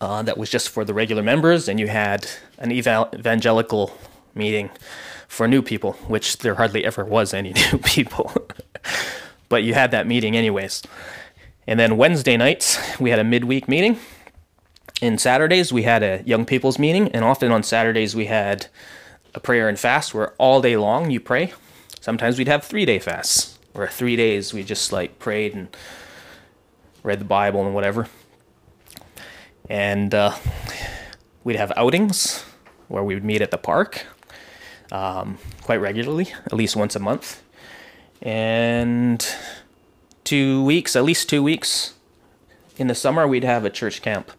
uh, 0.00 0.22
that 0.22 0.38
was 0.38 0.50
just 0.50 0.68
for 0.68 0.84
the 0.84 0.94
regular 0.94 1.22
members, 1.22 1.68
and 1.68 1.78
you 1.78 1.88
had 1.88 2.26
an 2.58 2.72
evangelical 2.72 3.96
meeting 4.34 4.70
for 5.28 5.46
new 5.46 5.62
people, 5.62 5.92
which 6.08 6.38
there 6.38 6.54
hardly 6.54 6.84
ever 6.84 7.04
was 7.04 7.34
any 7.34 7.52
new 7.72 7.78
people. 7.78 8.32
but 9.48 9.62
you 9.62 9.74
had 9.74 9.90
that 9.90 10.06
meeting 10.06 10.36
anyways. 10.36 10.82
And 11.66 11.78
then 11.78 11.96
Wednesday 11.96 12.36
nights, 12.36 12.78
we 12.98 13.10
had 13.10 13.18
a 13.18 13.24
midweek 13.24 13.68
meeting. 13.68 13.98
In 15.02 15.18
Saturdays, 15.18 15.72
we 15.72 15.82
had 15.82 16.02
a 16.02 16.22
young 16.24 16.44
people's 16.44 16.78
meeting, 16.78 17.08
and 17.12 17.24
often 17.24 17.52
on 17.52 17.62
Saturdays, 17.62 18.16
we 18.16 18.26
had 18.26 18.66
a 19.34 19.40
prayer 19.40 19.68
and 19.68 19.78
fast 19.78 20.14
where 20.14 20.32
all 20.38 20.60
day 20.60 20.76
long 20.76 21.10
you 21.10 21.20
pray. 21.20 21.52
Sometimes 22.00 22.38
we'd 22.38 22.48
have 22.48 22.64
three 22.64 22.86
day 22.86 22.98
fasts, 22.98 23.58
where 23.72 23.86
three 23.86 24.16
days 24.16 24.54
we 24.54 24.62
just 24.62 24.92
like 24.92 25.18
prayed 25.18 25.54
and 25.54 25.68
read 27.02 27.20
the 27.20 27.24
Bible 27.24 27.64
and 27.64 27.74
whatever 27.74 28.08
and 29.70 30.12
uh, 30.14 30.34
we'd 31.44 31.56
have 31.56 31.72
outings 31.76 32.44
where 32.88 33.04
we 33.04 33.14
would 33.14 33.24
meet 33.24 33.40
at 33.40 33.52
the 33.52 33.56
park 33.56 34.04
um, 34.90 35.38
quite 35.62 35.76
regularly, 35.76 36.32
at 36.44 36.52
least 36.52 36.74
once 36.74 36.96
a 36.96 36.98
month, 36.98 37.42
and 38.20 39.26
two 40.24 40.62
weeks, 40.64 40.96
at 40.96 41.04
least 41.04 41.28
two 41.28 41.42
weeks 41.42 41.94
in 42.76 42.88
the 42.88 42.94
summer, 42.94 43.28
we'd 43.28 43.44
have 43.44 43.64
a 43.64 43.70
church 43.70 44.02
camp. 44.02 44.32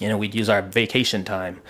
You 0.00 0.08
know, 0.08 0.16
we'd 0.16 0.34
use 0.34 0.48
our 0.48 0.62
vacation 0.62 1.24
time. 1.24 1.60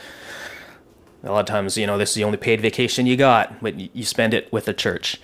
A 1.24 1.30
lot 1.32 1.40
of 1.40 1.46
times, 1.46 1.76
you 1.76 1.86
know, 1.86 1.98
this 1.98 2.10
is 2.10 2.14
the 2.14 2.24
only 2.24 2.38
paid 2.38 2.60
vacation 2.60 3.06
you 3.06 3.16
got, 3.16 3.60
but 3.62 3.94
you 3.94 4.04
spend 4.04 4.34
it 4.34 4.52
with 4.52 4.66
the 4.66 4.74
church. 4.74 5.20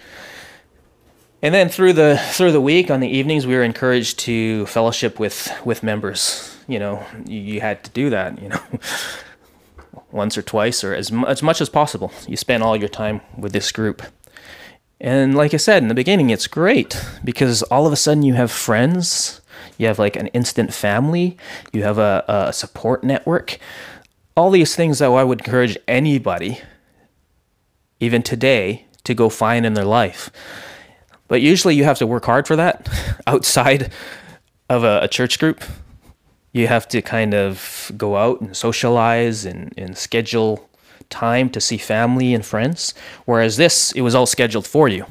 And 1.40 1.54
then 1.54 1.68
through 1.68 1.92
the 1.92 2.18
through 2.32 2.52
the 2.52 2.60
week 2.60 2.90
on 2.90 3.00
the 3.00 3.08
evenings, 3.08 3.46
we 3.46 3.54
were 3.54 3.62
encouraged 3.62 4.18
to 4.20 4.66
fellowship 4.66 5.20
with 5.20 5.52
with 5.64 5.82
members. 5.82 6.56
You 6.66 6.78
know 6.78 7.06
you, 7.26 7.38
you 7.38 7.60
had 7.60 7.84
to 7.84 7.90
do 7.90 8.10
that 8.10 8.40
you 8.42 8.48
know 8.48 8.60
once 10.10 10.36
or 10.36 10.42
twice 10.42 10.82
or 10.82 10.94
as, 10.94 11.12
as 11.28 11.42
much 11.42 11.60
as 11.60 11.68
possible. 11.68 12.12
You 12.26 12.36
spend 12.36 12.62
all 12.62 12.76
your 12.76 12.88
time 12.88 13.20
with 13.36 13.52
this 13.52 13.70
group. 13.70 14.02
And 15.00 15.36
like 15.36 15.54
i 15.54 15.58
said 15.58 15.80
in 15.80 15.88
the 15.88 15.94
beginning 15.94 16.30
it's 16.30 16.48
great 16.48 17.00
because 17.22 17.62
all 17.64 17.86
of 17.86 17.92
a 17.92 17.96
sudden 17.96 18.24
you 18.24 18.34
have 18.34 18.50
friends 18.50 19.40
you 19.76 19.86
have 19.86 20.00
like 20.00 20.16
an 20.16 20.26
instant 20.28 20.74
family 20.74 21.36
you 21.72 21.84
have 21.84 21.98
a, 21.98 22.24
a 22.26 22.52
support 22.52 23.04
network. 23.04 23.58
All 24.36 24.50
these 24.50 24.74
things 24.74 24.98
that 24.98 25.08
i 25.08 25.22
would 25.22 25.38
encourage 25.38 25.78
anybody 25.86 26.60
even 28.00 28.24
today 28.24 28.86
to 29.04 29.14
go 29.14 29.28
find 29.28 29.64
in 29.64 29.74
their 29.74 29.84
life 29.84 30.32
but 31.28 31.40
usually 31.40 31.74
you 31.74 31.84
have 31.84 31.98
to 31.98 32.06
work 32.06 32.24
hard 32.24 32.46
for 32.46 32.56
that 32.56 32.88
outside 33.26 33.92
of 34.68 34.84
a, 34.84 35.00
a 35.02 35.08
church 35.08 35.38
group 35.38 35.62
you 36.52 36.66
have 36.66 36.88
to 36.88 37.02
kind 37.02 37.34
of 37.34 37.90
go 37.96 38.16
out 38.16 38.40
and 38.40 38.56
socialize 38.56 39.44
and, 39.44 39.72
and 39.76 39.96
schedule 39.96 40.68
time 41.10 41.48
to 41.50 41.60
see 41.60 41.78
family 41.78 42.34
and 42.34 42.44
friends. 42.44 42.94
Whereas 43.24 43.56
this, 43.56 43.92
it 43.92 44.00
was 44.02 44.14
all 44.14 44.26
scheduled 44.26 44.66
for 44.66 44.88
you. 44.88 45.06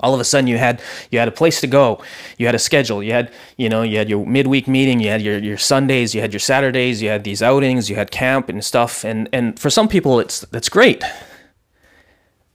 All 0.00 0.14
of 0.14 0.20
a 0.20 0.24
sudden, 0.24 0.46
you 0.46 0.58
had 0.58 0.80
you 1.10 1.18
had 1.18 1.26
a 1.26 1.32
place 1.32 1.60
to 1.60 1.66
go, 1.66 2.00
you 2.36 2.46
had 2.46 2.54
a 2.54 2.58
schedule, 2.58 3.02
you 3.02 3.12
had 3.12 3.32
you 3.56 3.68
know 3.68 3.82
you 3.82 3.98
had 3.98 4.08
your 4.08 4.24
midweek 4.24 4.68
meeting, 4.68 5.00
you 5.00 5.08
had 5.08 5.20
your, 5.20 5.38
your 5.38 5.58
Sundays, 5.58 6.14
you 6.14 6.20
had 6.20 6.32
your 6.32 6.38
Saturdays, 6.38 7.02
you 7.02 7.08
had 7.08 7.24
these 7.24 7.42
outings, 7.42 7.90
you 7.90 7.96
had 7.96 8.12
camp 8.12 8.48
and 8.48 8.64
stuff, 8.64 9.04
and 9.04 9.28
and 9.32 9.58
for 9.58 9.70
some 9.70 9.88
people, 9.88 10.20
it's 10.20 10.40
that's 10.52 10.68
great. 10.68 11.02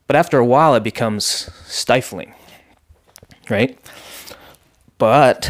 But 0.08 0.16
after 0.16 0.38
a 0.38 0.46
while, 0.46 0.74
it 0.76 0.84
becomes 0.84 1.50
stifling, 1.66 2.34
right? 3.54 3.80
But 4.98 5.50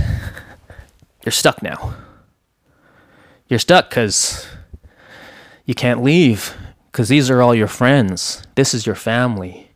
you're 1.24 1.32
stuck 1.32 1.64
now 1.64 1.96
you're 3.54 3.60
stuck 3.60 3.92
because 3.92 4.48
you 5.66 5.76
can't 5.76 6.02
leave 6.02 6.56
because 6.92 7.08
these 7.08 7.30
are 7.30 7.40
all 7.40 7.54
your 7.54 7.68
friends. 7.68 8.42
This 8.56 8.74
is 8.74 8.88
your 8.88 8.96
family. 8.96 9.70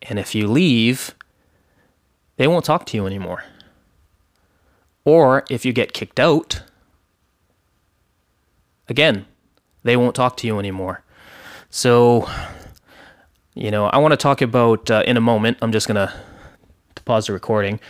And 0.00 0.18
if 0.18 0.34
you 0.34 0.48
leave, 0.48 1.14
they 2.38 2.46
won't 2.46 2.64
talk 2.64 2.86
to 2.86 2.96
you 2.96 3.06
anymore. 3.06 3.44
Or 5.04 5.44
if 5.50 5.66
you 5.66 5.74
get 5.74 5.92
kicked 5.92 6.18
out, 6.18 6.62
again, 8.88 9.26
they 9.82 9.94
won't 9.94 10.14
talk 10.14 10.38
to 10.38 10.46
you 10.46 10.58
anymore. 10.58 11.02
So, 11.68 12.30
you 13.54 13.70
know, 13.70 13.88
I 13.88 13.98
want 13.98 14.12
to 14.12 14.16
talk 14.16 14.40
about 14.40 14.90
uh, 14.90 15.02
in 15.06 15.18
a 15.18 15.20
moment. 15.20 15.58
I'm 15.60 15.72
just 15.72 15.86
going 15.86 15.96
to 15.96 16.14
pause 17.04 17.26
the 17.26 17.32
recording, 17.32 17.80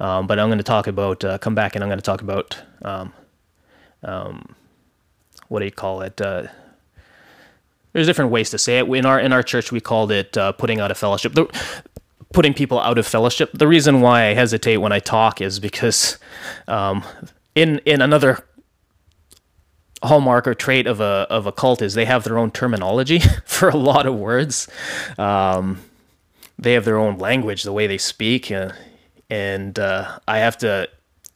um, 0.00 0.26
but 0.26 0.38
I'm 0.38 0.48
going 0.48 0.58
to 0.58 0.64
talk 0.64 0.86
about, 0.86 1.24
uh, 1.24 1.38
come 1.38 1.54
back 1.54 1.74
and 1.74 1.82
I'm 1.82 1.88
going 1.88 1.98
to 1.98 2.02
talk 2.02 2.22
about 2.22 2.58
um, 2.82 3.12
um, 4.02 4.54
what 5.48 5.60
do 5.60 5.64
you 5.64 5.72
call 5.72 6.02
it? 6.02 6.20
Uh, 6.20 6.44
there's 7.92 8.06
different 8.06 8.30
ways 8.30 8.50
to 8.50 8.58
say 8.58 8.78
it. 8.78 8.86
In 8.86 9.06
our 9.06 9.18
in 9.18 9.32
our 9.32 9.42
church, 9.42 9.72
we 9.72 9.80
called 9.80 10.12
it 10.12 10.36
uh, 10.36 10.52
putting 10.52 10.78
out 10.78 10.90
of 10.90 10.98
fellowship. 10.98 11.34
The, 11.34 11.46
putting 12.32 12.54
people 12.54 12.78
out 12.78 12.98
of 12.98 13.06
fellowship. 13.06 13.50
The 13.54 13.66
reason 13.66 14.00
why 14.00 14.26
I 14.26 14.34
hesitate 14.34 14.76
when 14.78 14.92
I 14.92 14.98
talk 14.98 15.40
is 15.40 15.58
because 15.58 16.18
um, 16.66 17.02
in 17.54 17.80
in 17.80 18.02
another 18.02 18.44
hallmark 20.02 20.46
or 20.46 20.54
trait 20.54 20.86
of 20.86 21.00
a 21.00 21.26
of 21.30 21.46
a 21.46 21.52
cult 21.52 21.82
is 21.82 21.94
they 21.94 22.04
have 22.04 22.24
their 22.24 22.38
own 22.38 22.50
terminology 22.50 23.20
for 23.44 23.68
a 23.68 23.76
lot 23.76 24.06
of 24.06 24.14
words. 24.14 24.68
Um, 25.16 25.80
they 26.58 26.72
have 26.72 26.84
their 26.84 26.98
own 26.98 27.18
language, 27.18 27.62
the 27.62 27.72
way 27.72 27.86
they 27.86 27.98
speak, 27.98 28.50
uh, 28.50 28.72
and 29.30 29.78
uh, 29.78 30.18
I 30.26 30.38
have 30.38 30.58
to 30.58 30.88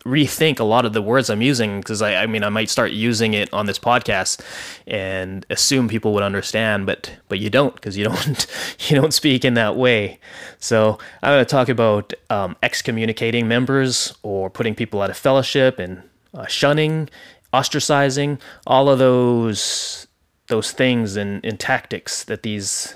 rethink 0.04 0.58
a 0.58 0.64
lot 0.64 0.84
of 0.84 0.92
the 0.92 1.02
words 1.02 1.30
I'm 1.30 1.42
using 1.42 1.78
because 1.78 2.02
I, 2.02 2.22
I 2.22 2.26
mean 2.26 2.42
I 2.42 2.48
might 2.48 2.70
start 2.70 2.90
using 2.90 3.34
it 3.34 3.52
on 3.52 3.66
this 3.66 3.78
podcast 3.78 4.44
and 4.86 5.46
assume 5.48 5.88
people 5.88 6.12
would 6.14 6.22
understand, 6.22 6.86
but 6.86 7.12
but 7.28 7.38
you 7.38 7.50
don't 7.50 7.74
because 7.74 7.96
you 7.96 8.04
don't 8.08 8.46
you 8.88 9.00
don't 9.00 9.14
speak 9.14 9.44
in 9.44 9.54
that 9.54 9.76
way. 9.76 10.18
So 10.58 10.98
I'm 11.22 11.32
going 11.32 11.44
to 11.44 11.50
talk 11.50 11.68
about 11.68 12.12
um, 12.30 12.56
excommunicating 12.62 13.46
members 13.46 14.14
or 14.22 14.50
putting 14.50 14.74
people 14.74 15.02
out 15.02 15.10
of 15.10 15.16
fellowship 15.16 15.78
and 15.78 16.02
uh, 16.34 16.46
shunning, 16.46 17.08
ostracizing, 17.52 18.40
all 18.66 18.88
of 18.88 18.98
those 18.98 20.06
those 20.48 20.72
things 20.72 21.16
and, 21.16 21.44
and 21.44 21.60
tactics 21.60 22.24
that 22.24 22.42
these 22.42 22.94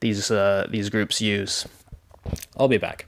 these 0.00 0.30
uh, 0.30 0.66
these 0.70 0.90
groups 0.90 1.20
use. 1.20 1.66
I'll 2.56 2.68
be 2.68 2.78
back. 2.78 3.06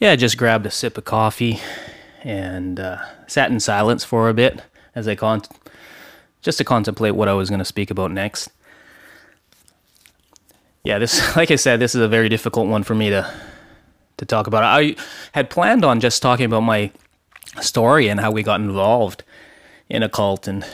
Yeah, 0.00 0.12
I 0.12 0.16
just 0.16 0.38
grabbed 0.38 0.64
a 0.64 0.70
sip 0.70 0.96
of 0.96 1.04
coffee 1.04 1.60
and 2.24 2.80
uh, 2.80 3.04
sat 3.26 3.50
in 3.50 3.60
silence 3.60 4.02
for 4.02 4.30
a 4.30 4.34
bit 4.34 4.62
as 4.94 5.06
I 5.06 5.14
con- 5.14 5.42
just 6.40 6.56
to 6.56 6.64
contemplate 6.64 7.14
what 7.14 7.28
I 7.28 7.34
was 7.34 7.50
going 7.50 7.58
to 7.58 7.66
speak 7.66 7.90
about 7.90 8.10
next. 8.10 8.48
Yeah, 10.82 10.98
this, 10.98 11.36
like 11.36 11.50
I 11.50 11.56
said, 11.56 11.80
this 11.80 11.94
is 11.94 12.00
a 12.00 12.08
very 12.08 12.28
difficult 12.28 12.68
one 12.68 12.82
for 12.82 12.94
me 12.94 13.10
to 13.10 13.30
to 14.16 14.26
talk 14.26 14.46
about. 14.46 14.62
I 14.62 14.96
had 15.32 15.48
planned 15.48 15.82
on 15.82 15.98
just 15.98 16.20
talking 16.20 16.44
about 16.44 16.60
my 16.60 16.92
story 17.62 18.08
and 18.08 18.20
how 18.20 18.30
we 18.30 18.42
got 18.42 18.60
involved 18.60 19.24
in 19.88 20.02
a 20.02 20.10
cult 20.10 20.46
and 20.46 20.64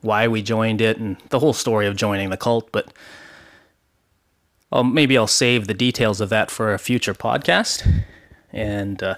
why 0.00 0.28
we 0.28 0.40
joined 0.40 0.80
it 0.80 0.96
and 0.98 1.16
the 1.30 1.40
whole 1.40 1.52
story 1.52 1.86
of 1.86 1.96
joining 1.96 2.30
the 2.30 2.36
cult, 2.36 2.70
but 2.70 2.92
maybe 4.84 5.16
I'll 5.16 5.26
save 5.26 5.66
the 5.66 5.74
details 5.74 6.20
of 6.20 6.28
that 6.28 6.50
for 6.50 6.72
a 6.72 6.78
future 6.78 7.14
podcast. 7.14 8.04
And 8.52 9.02
uh, 9.02 9.16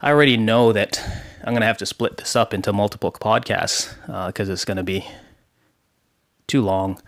I 0.00 0.10
already 0.10 0.36
know 0.36 0.72
that 0.72 1.02
I'm 1.44 1.52
going 1.52 1.60
to 1.60 1.66
have 1.66 1.78
to 1.78 1.86
split 1.86 2.18
this 2.18 2.36
up 2.36 2.52
into 2.52 2.72
multiple 2.72 3.12
podcasts 3.12 3.94
because 4.26 4.48
uh, 4.48 4.52
it's 4.52 4.64
going 4.64 4.76
to 4.76 4.82
be 4.82 5.06
too 6.46 6.62
long. 6.62 7.00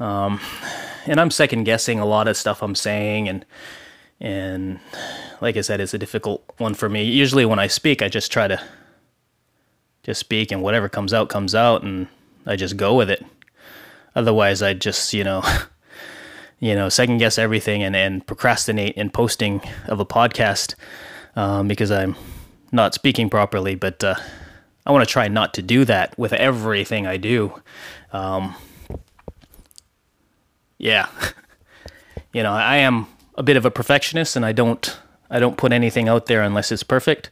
Um, 0.00 0.40
and 1.06 1.20
I'm 1.20 1.30
second 1.30 1.64
guessing 1.64 2.00
a 2.00 2.06
lot 2.06 2.26
of 2.26 2.36
stuff 2.36 2.62
I'm 2.62 2.74
saying, 2.74 3.28
and 3.28 3.44
and 4.20 4.80
like 5.40 5.56
I 5.56 5.60
said, 5.60 5.80
it's 5.80 5.94
a 5.94 5.98
difficult 5.98 6.44
one 6.58 6.74
for 6.74 6.88
me. 6.88 7.04
Usually, 7.04 7.44
when 7.44 7.58
I 7.58 7.68
speak, 7.68 8.02
I 8.02 8.08
just 8.08 8.32
try 8.32 8.48
to 8.48 8.60
just 10.02 10.18
speak, 10.18 10.50
and 10.50 10.62
whatever 10.62 10.88
comes 10.88 11.14
out 11.14 11.28
comes 11.28 11.54
out, 11.54 11.82
and 11.82 12.08
I 12.46 12.56
just 12.56 12.76
go 12.76 12.94
with 12.94 13.10
it. 13.10 13.24
Otherwise, 14.16 14.62
I 14.62 14.74
just 14.74 15.14
you 15.14 15.22
know 15.22 15.44
you 16.60 16.74
know, 16.74 16.88
second 16.90 17.18
guess 17.18 17.38
everything 17.38 17.82
and, 17.82 17.96
and 17.96 18.24
procrastinate 18.26 18.94
in 18.94 19.10
posting 19.10 19.62
of 19.88 19.98
a 19.98 20.04
podcast 20.04 20.74
um, 21.34 21.66
because 21.66 21.90
I'm 21.90 22.14
not 22.70 22.94
speaking 22.94 23.30
properly. 23.30 23.74
But 23.74 24.04
uh, 24.04 24.14
I 24.86 24.92
want 24.92 25.06
to 25.06 25.10
try 25.10 25.26
not 25.28 25.54
to 25.54 25.62
do 25.62 25.86
that 25.86 26.16
with 26.18 26.34
everything 26.34 27.06
I 27.06 27.16
do. 27.16 27.60
Um, 28.12 28.54
yeah, 30.80 31.08
you 32.32 32.42
know, 32.42 32.52
I 32.52 32.78
am 32.78 33.06
a 33.36 33.42
bit 33.42 33.56
of 33.56 33.64
a 33.64 33.70
perfectionist, 33.70 34.34
and 34.34 34.44
I 34.44 34.52
don't 34.52 34.98
I 35.30 35.38
don't 35.38 35.56
put 35.56 35.72
anything 35.72 36.08
out 36.08 36.26
there 36.26 36.42
unless 36.42 36.72
it's 36.72 36.82
perfect 36.82 37.30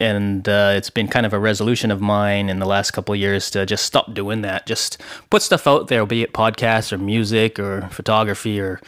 and 0.00 0.48
uh, 0.48 0.72
it's 0.74 0.90
been 0.90 1.08
kind 1.08 1.26
of 1.26 1.32
a 1.32 1.38
resolution 1.38 1.90
of 1.90 2.00
mine 2.00 2.48
in 2.48 2.58
the 2.58 2.66
last 2.66 2.92
couple 2.92 3.14
years 3.14 3.50
to 3.50 3.66
just 3.66 3.84
stop 3.84 4.14
doing 4.14 4.42
that. 4.42 4.66
Just 4.66 5.00
put 5.30 5.42
stuff 5.42 5.66
out 5.66 5.88
there, 5.88 6.04
be 6.06 6.22
it 6.22 6.32
podcasts 6.32 6.92
or 6.92 6.98
music 6.98 7.58
or 7.58 7.88
photography 7.90 8.60
or 8.60 8.80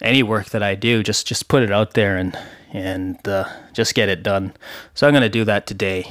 any 0.00 0.22
work 0.22 0.50
that 0.50 0.62
I 0.62 0.74
do. 0.74 1.02
Just 1.02 1.26
just 1.26 1.48
put 1.48 1.62
it 1.62 1.70
out 1.70 1.94
there 1.94 2.16
and 2.16 2.38
and 2.72 3.26
uh, 3.28 3.44
just 3.72 3.94
get 3.94 4.08
it 4.08 4.22
done. 4.22 4.52
So 4.94 5.06
I'm 5.06 5.14
gonna 5.14 5.28
do 5.28 5.44
that 5.44 5.66
today. 5.66 6.10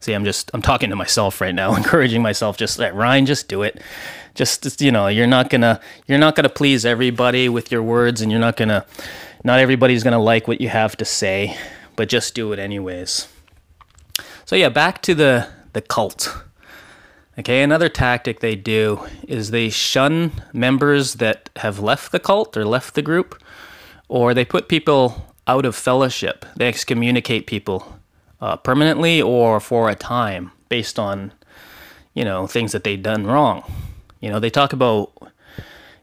See, 0.00 0.12
I'm 0.12 0.24
just 0.24 0.50
I'm 0.52 0.62
talking 0.62 0.90
to 0.90 0.96
myself 0.96 1.40
right 1.40 1.54
now, 1.54 1.74
encouraging 1.76 2.22
myself. 2.22 2.56
Just 2.56 2.78
like 2.78 2.94
Ryan, 2.94 3.26
just 3.26 3.48
do 3.48 3.62
it. 3.62 3.80
Just, 4.34 4.80
you 4.80 4.90
know, 4.90 5.08
you're 5.08 5.26
not 5.26 5.50
gonna 5.50 5.80
you're 6.06 6.18
not 6.18 6.36
gonna 6.36 6.48
please 6.48 6.86
everybody 6.86 7.48
with 7.48 7.70
your 7.70 7.82
words, 7.82 8.20
and 8.20 8.30
you're 8.30 8.40
not 8.40 8.56
gonna 8.56 8.86
not 9.44 9.58
everybody's 9.58 10.02
gonna 10.02 10.18
like 10.18 10.48
what 10.48 10.60
you 10.60 10.68
have 10.68 10.96
to 10.96 11.04
say 11.04 11.56
but 11.96 12.08
just 12.08 12.34
do 12.34 12.52
it 12.52 12.58
anyways. 12.58 13.28
So 14.44 14.56
yeah, 14.56 14.68
back 14.68 15.02
to 15.02 15.14
the 15.14 15.48
the 15.72 15.80
cult. 15.80 16.42
Okay, 17.38 17.62
another 17.62 17.88
tactic 17.88 18.40
they 18.40 18.56
do 18.56 19.00
is 19.26 19.50
they 19.50 19.70
shun 19.70 20.32
members 20.52 21.14
that 21.14 21.48
have 21.56 21.78
left 21.78 22.12
the 22.12 22.20
cult 22.20 22.56
or 22.56 22.64
left 22.64 22.94
the 22.94 23.02
group, 23.02 23.42
or 24.08 24.34
they 24.34 24.44
put 24.44 24.68
people 24.68 25.32
out 25.46 25.64
of 25.64 25.74
fellowship. 25.74 26.44
They 26.56 26.68
excommunicate 26.68 27.46
people 27.46 27.98
uh, 28.40 28.56
permanently 28.56 29.22
or 29.22 29.60
for 29.60 29.88
a 29.88 29.94
time 29.94 30.52
based 30.68 30.98
on, 30.98 31.32
you 32.12 32.24
know, 32.24 32.46
things 32.46 32.72
that 32.72 32.84
they've 32.84 33.02
done 33.02 33.26
wrong. 33.26 33.64
You 34.22 34.30
know, 34.30 34.40
they 34.40 34.48
talk 34.48 34.72
about 34.72 35.12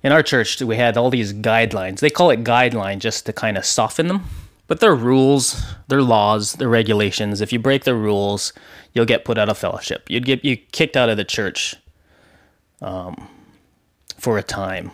in 0.04 0.12
our 0.12 0.22
church 0.22 0.62
we 0.62 0.76
had 0.76 0.96
all 0.96 1.10
these 1.10 1.34
guidelines. 1.34 2.00
They 2.02 2.12
call 2.12 2.30
it 2.30 2.44
guideline 2.44 3.00
just 3.00 3.26
to 3.26 3.34
kind 3.34 3.58
of 3.58 3.66
soften 3.66 4.08
them 4.08 4.26
but 4.70 4.80
they're 4.80 4.96
rules, 4.96 5.66
they're 5.88 6.04
laws, 6.04 6.54
they're 6.54 6.70
regulations. 6.70 7.42
If 7.42 7.52
you 7.52 7.58
break 7.58 7.86
the 7.86 7.96
rules, 7.96 8.54
you'll 8.94 9.06
get 9.06 9.26
put 9.26 9.40
out 9.40 9.50
of 9.50 9.58
fellowship. 9.58 10.08
You'd 10.12 10.26
get 10.26 10.46
you 10.46 10.58
kicked 10.58 10.96
out 10.96 11.10
of 11.10 11.18
the 11.18 11.26
church 11.26 11.76
um, 12.80 13.28
for 14.16 14.38
a 14.38 14.44
time. 14.44 14.92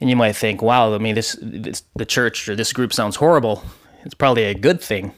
And 0.00 0.10
you 0.10 0.16
might 0.16 0.32
think, 0.32 0.62
wow, 0.62 0.92
I 0.92 0.98
mean, 0.98 1.14
this, 1.14 1.38
this 1.40 1.84
the 1.94 2.04
church 2.04 2.48
or 2.48 2.56
this 2.56 2.72
group 2.72 2.92
sounds 2.92 3.16
horrible. 3.16 3.62
It's 4.04 4.14
probably 4.14 4.42
a 4.44 4.54
good 4.54 4.80
thing 4.80 5.12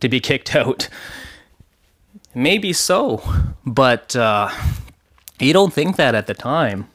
to 0.00 0.08
be 0.08 0.18
kicked 0.18 0.56
out. 0.56 0.88
Maybe 2.34 2.72
so, 2.72 3.22
but 3.64 4.16
uh, 4.16 4.50
you 5.46 5.52
don't 5.52 5.72
think 5.72 5.96
that 5.96 6.14
at 6.14 6.26
the 6.26 6.34
time. 6.34 6.88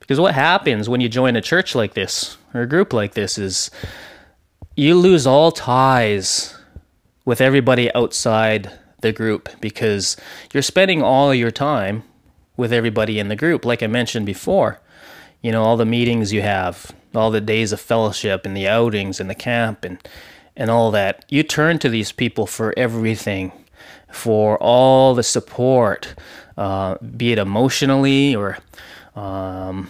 Because 0.00 0.20
what 0.20 0.34
happens 0.34 0.88
when 0.88 1.00
you 1.00 1.08
join 1.08 1.36
a 1.36 1.40
church 1.40 1.74
like 1.74 1.94
this 1.94 2.36
or 2.54 2.62
a 2.62 2.68
group 2.68 2.92
like 2.92 3.14
this 3.14 3.38
is 3.38 3.70
you 4.76 4.94
lose 4.94 5.26
all 5.26 5.52
ties 5.52 6.56
with 7.24 7.40
everybody 7.40 7.92
outside 7.94 8.70
the 9.00 9.12
group 9.12 9.48
because 9.60 10.16
you're 10.52 10.62
spending 10.62 11.02
all 11.02 11.34
your 11.34 11.50
time 11.50 12.02
with 12.56 12.72
everybody 12.72 13.18
in 13.18 13.28
the 13.28 13.36
group 13.36 13.64
like 13.64 13.82
i 13.82 13.86
mentioned 13.86 14.24
before 14.24 14.80
you 15.42 15.50
know 15.50 15.62
all 15.62 15.76
the 15.76 15.84
meetings 15.84 16.32
you 16.32 16.40
have 16.42 16.92
all 17.14 17.30
the 17.30 17.40
days 17.40 17.72
of 17.72 17.80
fellowship 17.80 18.46
and 18.46 18.56
the 18.56 18.68
outings 18.68 19.20
and 19.20 19.28
the 19.28 19.34
camp 19.34 19.84
and 19.84 19.98
and 20.56 20.70
all 20.70 20.90
that 20.90 21.24
you 21.28 21.42
turn 21.42 21.78
to 21.78 21.88
these 21.88 22.12
people 22.12 22.46
for 22.46 22.72
everything 22.76 23.52
for 24.10 24.56
all 24.58 25.14
the 25.14 25.22
support 25.22 26.14
uh, 26.56 26.96
be 27.16 27.32
it 27.32 27.38
emotionally 27.38 28.34
or 28.34 28.58
um, 29.16 29.88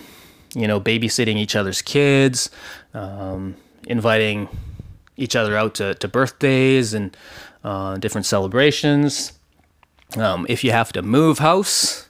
you 0.55 0.67
know 0.67 0.81
babysitting 0.81 1.37
each 1.37 1.57
other's 1.57 1.83
kids 1.83 2.51
um, 2.95 3.57
inviting 3.87 4.49
each 5.17 5.37
other 5.37 5.57
out 5.57 5.75
to, 5.75 5.95
to 5.95 6.09
birthdays 6.09 6.95
and 6.95 7.17
uh, 7.65 7.97
different 7.99 8.27
celebrations. 8.27 9.33
Um, 10.17 10.47
if 10.49 10.65
you 10.65 10.73
have 10.73 10.93
to 10.93 11.03
move 11.03 11.39
house, 11.39 12.09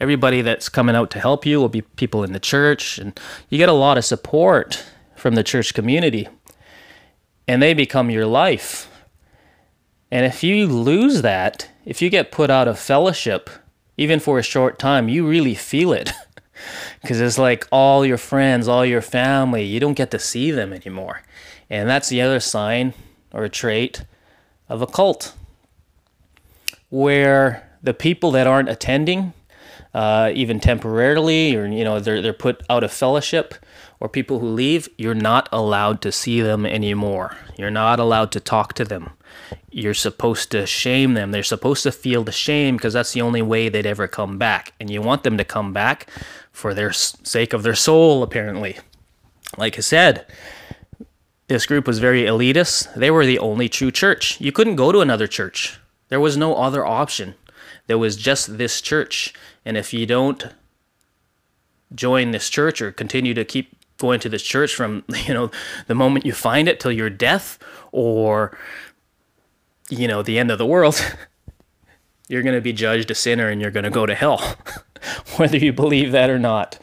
everybody 0.00 0.42
that's 0.42 0.68
coming 0.68 0.94
out 0.94 1.10
to 1.12 1.20
help 1.20 1.46
you 1.46 1.58
will 1.58 1.68
be 1.68 1.82
people 1.82 2.22
in 2.22 2.32
the 2.32 2.40
church, 2.40 2.98
and 2.98 3.18
you 3.48 3.58
get 3.58 3.68
a 3.68 3.72
lot 3.72 3.98
of 3.98 4.04
support 4.04 4.84
from 5.16 5.34
the 5.34 5.42
church 5.42 5.74
community, 5.74 6.28
and 7.48 7.62
they 7.62 7.74
become 7.74 8.10
your 8.10 8.26
life. 8.26 8.90
And 10.10 10.24
if 10.24 10.44
you 10.44 10.66
lose 10.66 11.22
that, 11.22 11.68
if 11.84 12.00
you 12.00 12.10
get 12.10 12.30
put 12.30 12.48
out 12.50 12.68
of 12.68 12.78
fellowship, 12.78 13.50
even 13.96 14.20
for 14.20 14.38
a 14.38 14.42
short 14.42 14.78
time, 14.78 15.08
you 15.08 15.26
really 15.26 15.54
feel 15.54 15.92
it. 15.92 16.12
Because 17.02 17.20
it's 17.20 17.38
like 17.38 17.68
all 17.70 18.04
your 18.04 18.16
friends, 18.16 18.66
all 18.66 18.84
your 18.84 19.02
family, 19.02 19.62
you 19.62 19.78
don't 19.78 19.94
get 19.94 20.10
to 20.12 20.18
see 20.18 20.50
them 20.50 20.72
anymore. 20.72 21.22
And 21.68 21.88
that's 21.88 22.08
the 22.08 22.22
other 22.22 22.40
sign 22.40 22.94
or 23.32 23.46
trait 23.48 24.04
of 24.68 24.82
a 24.82 24.86
cult, 24.86 25.34
where 26.88 27.70
the 27.82 27.94
people 27.94 28.30
that 28.32 28.46
aren't 28.46 28.68
attending, 28.68 29.32
uh, 29.94 30.32
even 30.34 30.60
temporarily, 30.60 31.54
or 31.54 31.66
you 31.66 31.84
know 31.84 32.00
they're 32.00 32.22
they're 32.22 32.32
put 32.32 32.62
out 32.68 32.82
of 32.82 32.92
fellowship, 32.92 33.54
or 34.00 34.08
people 34.08 34.38
who 34.38 34.48
leave, 34.48 34.88
you're 34.98 35.14
not 35.14 35.48
allowed 35.52 36.00
to 36.02 36.12
see 36.12 36.40
them 36.40 36.66
anymore. 36.66 37.36
You're 37.56 37.70
not 37.70 38.00
allowed 38.00 38.32
to 38.32 38.40
talk 38.40 38.74
to 38.74 38.84
them. 38.84 39.10
You're 39.70 39.94
supposed 39.94 40.50
to 40.52 40.66
shame 40.66 41.14
them. 41.14 41.30
They're 41.30 41.42
supposed 41.42 41.82
to 41.84 41.92
feel 41.92 42.24
the 42.24 42.32
shame 42.32 42.76
because 42.76 42.94
that's 42.94 43.12
the 43.12 43.22
only 43.22 43.42
way 43.42 43.68
they'd 43.68 43.86
ever 43.86 44.08
come 44.08 44.38
back. 44.38 44.72
And 44.80 44.90
you 44.90 45.02
want 45.02 45.22
them 45.22 45.36
to 45.38 45.44
come 45.44 45.72
back 45.72 46.08
for 46.52 46.72
their 46.72 46.92
sake 46.92 47.52
of 47.52 47.62
their 47.62 47.74
soul, 47.74 48.22
apparently. 48.22 48.78
Like 49.58 49.76
I 49.76 49.80
said, 49.80 50.26
this 51.48 51.66
group 51.66 51.86
was 51.86 51.98
very 51.98 52.22
elitist. 52.22 52.92
They 52.94 53.10
were 53.10 53.26
the 53.26 53.38
only 53.38 53.68
true 53.68 53.90
church. 53.90 54.40
You 54.40 54.52
couldn't 54.52 54.76
go 54.76 54.90
to 54.92 55.00
another 55.00 55.26
church. 55.26 55.78
There 56.08 56.20
was 56.20 56.36
no 56.36 56.56
other 56.56 56.84
option. 56.84 57.34
There 57.86 57.98
was 57.98 58.16
just 58.16 58.58
this 58.58 58.80
church. 58.80 59.32
And 59.64 59.76
if 59.76 59.92
you 59.92 60.06
don't 60.06 60.46
join 61.94 62.30
this 62.30 62.50
church 62.50 62.80
or 62.82 62.90
continue 62.90 63.34
to 63.34 63.44
keep 63.44 63.76
going 63.98 64.20
to 64.20 64.28
this 64.28 64.42
church 64.42 64.74
from, 64.74 65.04
you 65.26 65.34
know, 65.34 65.50
the 65.86 65.94
moment 65.94 66.26
you 66.26 66.32
find 66.32 66.68
it 66.68 66.80
till 66.80 66.92
your 66.92 67.10
death 67.10 67.58
or 67.92 68.56
you 69.90 70.08
know, 70.08 70.22
the 70.22 70.38
end 70.38 70.50
of 70.50 70.58
the 70.58 70.66
world, 70.66 71.00
you're 72.28 72.42
going 72.42 72.54
to 72.54 72.60
be 72.60 72.72
judged 72.72 73.10
a 73.10 73.14
sinner 73.14 73.48
and 73.48 73.60
you're 73.60 73.70
going 73.70 73.84
to 73.84 73.90
go 73.90 74.06
to 74.06 74.14
hell, 74.14 74.56
whether 75.36 75.56
you 75.56 75.72
believe 75.72 76.12
that 76.12 76.30
or 76.30 76.38
not. 76.38 76.78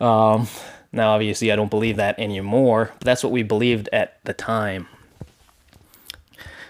Um, 0.00 0.48
now, 0.92 1.10
obviously, 1.12 1.50
I 1.50 1.56
don't 1.56 1.70
believe 1.70 1.96
that 1.96 2.18
anymore, 2.18 2.92
but 2.98 3.04
that's 3.04 3.24
what 3.24 3.32
we 3.32 3.42
believed 3.42 3.88
at 3.92 4.18
the 4.24 4.32
time. 4.32 4.86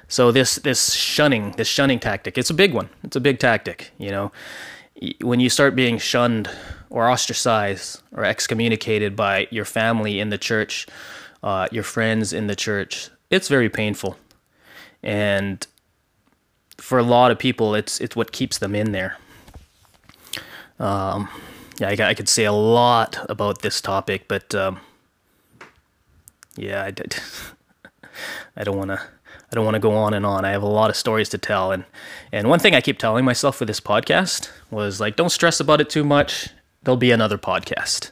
So 0.08 0.32
this 0.32 0.56
this 0.56 0.92
shunning, 0.94 1.52
this 1.52 1.68
shunning 1.68 1.98
tactic, 1.98 2.38
it's 2.38 2.50
a 2.50 2.54
big 2.54 2.72
one. 2.72 2.88
It's 3.02 3.16
a 3.16 3.20
big 3.20 3.38
tactic, 3.38 3.92
you 3.98 4.10
know. 4.10 4.32
When 5.20 5.40
you 5.40 5.50
start 5.50 5.74
being 5.74 5.98
shunned 5.98 6.48
or 6.88 7.10
ostracized 7.10 8.00
or 8.12 8.24
excommunicated 8.24 9.16
by 9.16 9.48
your 9.50 9.64
family 9.64 10.20
in 10.20 10.30
the 10.30 10.38
church, 10.38 10.86
uh, 11.42 11.68
your 11.72 11.82
friends 11.82 12.32
in 12.32 12.46
the 12.46 12.54
church, 12.54 13.10
it's 13.28 13.48
very 13.48 13.68
painful, 13.68 14.16
and 15.02 15.66
for 16.78 16.98
a 16.98 17.02
lot 17.02 17.30
of 17.30 17.38
people, 17.38 17.74
it's 17.74 18.00
it's 18.00 18.16
what 18.16 18.32
keeps 18.32 18.58
them 18.58 18.74
in 18.74 18.92
there. 18.92 19.18
Um, 20.78 21.28
yeah, 21.78 21.88
I, 21.88 22.10
I 22.10 22.14
could 22.14 22.28
say 22.28 22.44
a 22.44 22.52
lot 22.52 23.24
about 23.28 23.62
this 23.62 23.80
topic, 23.80 24.28
but 24.28 24.54
um, 24.54 24.80
yeah, 26.56 26.84
I. 26.84 26.92
I 28.56 28.64
don't 28.64 28.76
want 28.76 28.90
to. 28.90 29.00
I 29.00 29.54
don't 29.54 29.64
want 29.64 29.74
to 29.74 29.80
go 29.80 29.94
on 29.94 30.14
and 30.14 30.26
on. 30.26 30.44
I 30.44 30.50
have 30.50 30.62
a 30.62 30.68
lot 30.68 30.90
of 30.90 30.96
stories 30.96 31.28
to 31.30 31.38
tell, 31.38 31.72
and 31.72 31.84
and 32.32 32.48
one 32.48 32.58
thing 32.58 32.74
I 32.74 32.80
keep 32.80 32.98
telling 32.98 33.24
myself 33.24 33.60
with 33.60 33.68
this 33.68 33.80
podcast 33.80 34.50
was 34.70 35.00
like, 35.00 35.16
don't 35.16 35.30
stress 35.30 35.60
about 35.60 35.80
it 35.80 35.90
too 35.90 36.04
much. 36.04 36.48
There'll 36.82 36.96
be 36.96 37.12
another 37.12 37.38
podcast. 37.38 38.10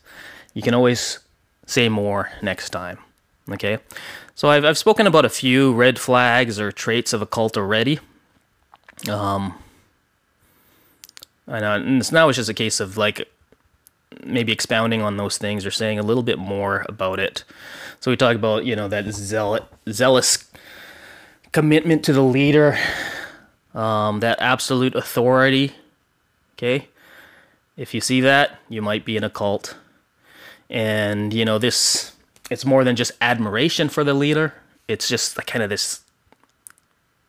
You 0.54 0.62
can 0.62 0.74
always 0.74 1.18
say 1.66 1.88
more 1.88 2.30
next 2.42 2.70
time. 2.70 2.98
Okay, 3.50 3.78
so 4.34 4.48
I've 4.48 4.64
I've 4.64 4.78
spoken 4.78 5.06
about 5.06 5.24
a 5.24 5.30
few 5.30 5.72
red 5.72 5.98
flags 5.98 6.60
or 6.60 6.70
traits 6.70 7.12
of 7.12 7.22
a 7.22 7.26
cult 7.26 7.56
already. 7.56 7.98
Um, 9.08 9.54
I 11.48 11.60
know, 11.60 11.74
and 11.74 11.98
it's 12.00 12.12
now 12.12 12.28
it's 12.28 12.36
just 12.36 12.48
a 12.48 12.54
case 12.54 12.80
of 12.80 12.96
like 12.96 13.28
maybe 14.24 14.52
expounding 14.52 15.02
on 15.02 15.16
those 15.16 15.38
things 15.38 15.66
or 15.66 15.70
saying 15.70 15.98
a 15.98 16.02
little 16.02 16.22
bit 16.22 16.38
more 16.38 16.84
about 16.88 17.18
it. 17.18 17.44
So 18.00 18.10
we 18.10 18.16
talk 18.16 18.36
about 18.36 18.64
you 18.64 18.76
know 18.76 18.88
that 18.88 19.06
zealot, 19.12 19.64
zealous 19.88 20.50
commitment 21.52 22.04
to 22.04 22.12
the 22.12 22.22
leader, 22.22 22.78
um, 23.74 24.20
that 24.20 24.40
absolute 24.40 24.94
authority. 24.94 25.72
Okay, 26.56 26.88
if 27.76 27.94
you 27.94 28.00
see 28.00 28.20
that, 28.20 28.58
you 28.68 28.82
might 28.82 29.04
be 29.04 29.16
in 29.16 29.24
a 29.24 29.30
cult, 29.30 29.76
and 30.70 31.32
you 31.34 31.44
know 31.44 31.58
this. 31.58 32.12
It's 32.50 32.64
more 32.64 32.84
than 32.84 32.96
just 32.96 33.12
admiration 33.20 33.88
for 33.88 34.04
the 34.04 34.14
leader. 34.14 34.54
It's 34.86 35.08
just 35.08 35.36
kind 35.46 35.62
of 35.62 35.70
this. 35.70 36.01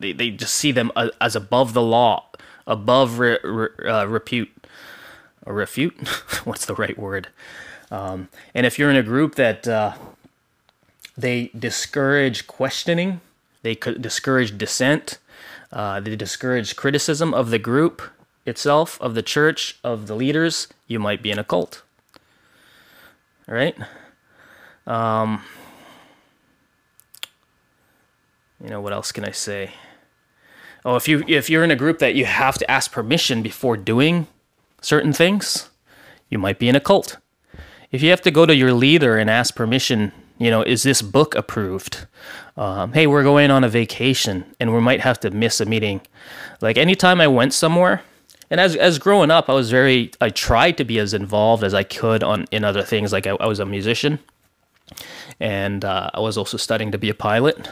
They 0.04 0.12
they 0.12 0.30
just 0.30 0.54
see 0.56 0.74
them 0.74 0.92
as 1.22 1.36
above 1.36 1.74
the 1.74 1.82
law, 1.82 2.26
above 2.68 3.20
re, 3.20 3.40
re, 3.44 3.70
uh, 3.86 4.06
repute, 4.06 4.52
or 5.46 5.54
refute. 5.54 5.96
What's 6.44 6.66
the 6.66 6.76
right 6.76 7.00
word? 7.00 7.30
Um, 7.90 8.28
and 8.54 8.66
if 8.66 8.78
you're 8.78 8.90
in 8.90 8.98
a 8.98 9.04
group 9.04 9.36
that 9.36 9.66
uh, 9.66 9.94
they 11.18 11.52
discourage 11.58 12.48
questioning, 12.48 13.22
they 13.62 13.76
discourage 13.76 14.58
dissent, 14.58 15.20
uh, 15.72 16.02
they 16.02 16.16
discourage 16.18 16.76
criticism 16.76 17.34
of 17.34 17.50
the 17.50 17.60
group 17.60 18.02
itself, 18.46 19.00
of 19.00 19.16
the 19.16 19.22
church, 19.22 19.80
of 19.86 20.08
the 20.08 20.16
leaders, 20.16 20.68
you 20.88 21.00
might 21.00 21.22
be 21.22 21.32
in 21.32 21.40
a 21.40 21.44
cult. 21.46 21.82
All 23.48 23.56
right? 23.56 23.78
Um, 24.86 25.44
you 28.62 28.70
know, 28.70 28.82
what 28.82 28.92
else 28.92 29.12
can 29.12 29.24
I 29.24 29.32
say? 29.32 29.72
Oh, 30.86 30.96
if 30.96 31.08
you 31.08 31.24
if 31.28 31.50
you're 31.50 31.64
in 31.64 31.72
a 31.72 31.76
group 31.76 32.00
that 32.00 32.16
you 32.16 32.26
have 32.26 32.58
to 32.58 32.70
ask 32.70 32.92
permission 32.92 33.42
before 33.42 33.78
doing 33.78 34.28
certain 34.82 35.14
things, 35.14 35.70
you 36.30 36.38
might 36.38 36.60
be 36.60 36.68
in 36.68 36.76
a 36.76 36.82
cult. 36.82 37.18
If 37.92 38.02
you 38.02 38.10
have 38.10 38.22
to 38.24 38.32
go 38.32 38.46
to 38.46 38.56
your 38.56 38.74
leader 38.74 39.18
and 39.18 39.30
ask 39.30 39.56
permission, 39.56 40.12
you 40.38 40.50
know, 40.50 40.62
is 40.62 40.84
this 40.84 41.02
book 41.02 41.36
approved? 41.36 42.06
Um, 42.58 42.94
hey, 42.94 43.08
we're 43.08 43.24
going 43.24 43.52
on 43.52 43.64
a 43.64 43.70
vacation 43.70 44.46
and 44.60 44.74
we 44.74 44.82
might 44.82 45.02
have 45.02 45.20
to 45.22 45.32
miss 45.32 45.62
a 45.62 45.66
meeting. 45.66 46.02
Like 46.60 46.78
anytime 46.78 47.22
I 47.22 47.28
went 47.28 47.54
somewhere, 47.54 48.02
and 48.50 48.60
as 48.60 48.76
as 48.76 49.00
growing 49.00 49.32
up, 49.32 49.50
I 49.50 49.54
was 49.54 49.72
very 49.72 50.12
I 50.20 50.30
tried 50.30 50.78
to 50.78 50.84
be 50.84 51.00
as 51.00 51.14
involved 51.14 51.64
as 51.64 51.74
I 51.74 51.84
could 51.84 52.24
on 52.24 52.46
in 52.52 52.66
other 52.66 52.84
things. 52.84 53.14
Like 53.14 53.26
I, 53.26 53.32
I 53.40 53.48
was 53.48 53.60
a 53.60 53.66
musician, 53.66 54.20
and 55.40 55.86
uh, 55.86 56.10
I 56.14 56.20
was 56.20 56.38
also 56.38 56.58
studying 56.58 56.92
to 56.92 56.98
be 56.98 57.10
a 57.10 57.16
pilot. 57.16 57.70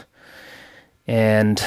And 1.06 1.62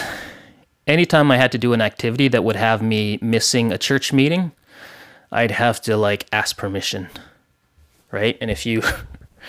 anytime 0.87 1.31
I 1.31 1.37
had 1.37 1.51
to 1.51 1.57
do 1.57 1.73
an 1.73 1.81
activity 1.81 2.27
that 2.29 2.43
would 2.43 2.55
have 2.55 2.81
me 2.81 3.19
missing 3.21 3.71
a 3.71 3.77
church 3.77 4.13
meeting, 4.13 4.51
I'd 5.31 5.51
have 5.51 5.81
to 5.81 5.97
like 5.97 6.27
ask 6.31 6.57
permission, 6.57 7.09
right? 8.11 8.37
And 8.39 8.51
if 8.51 8.65
you 8.65 8.81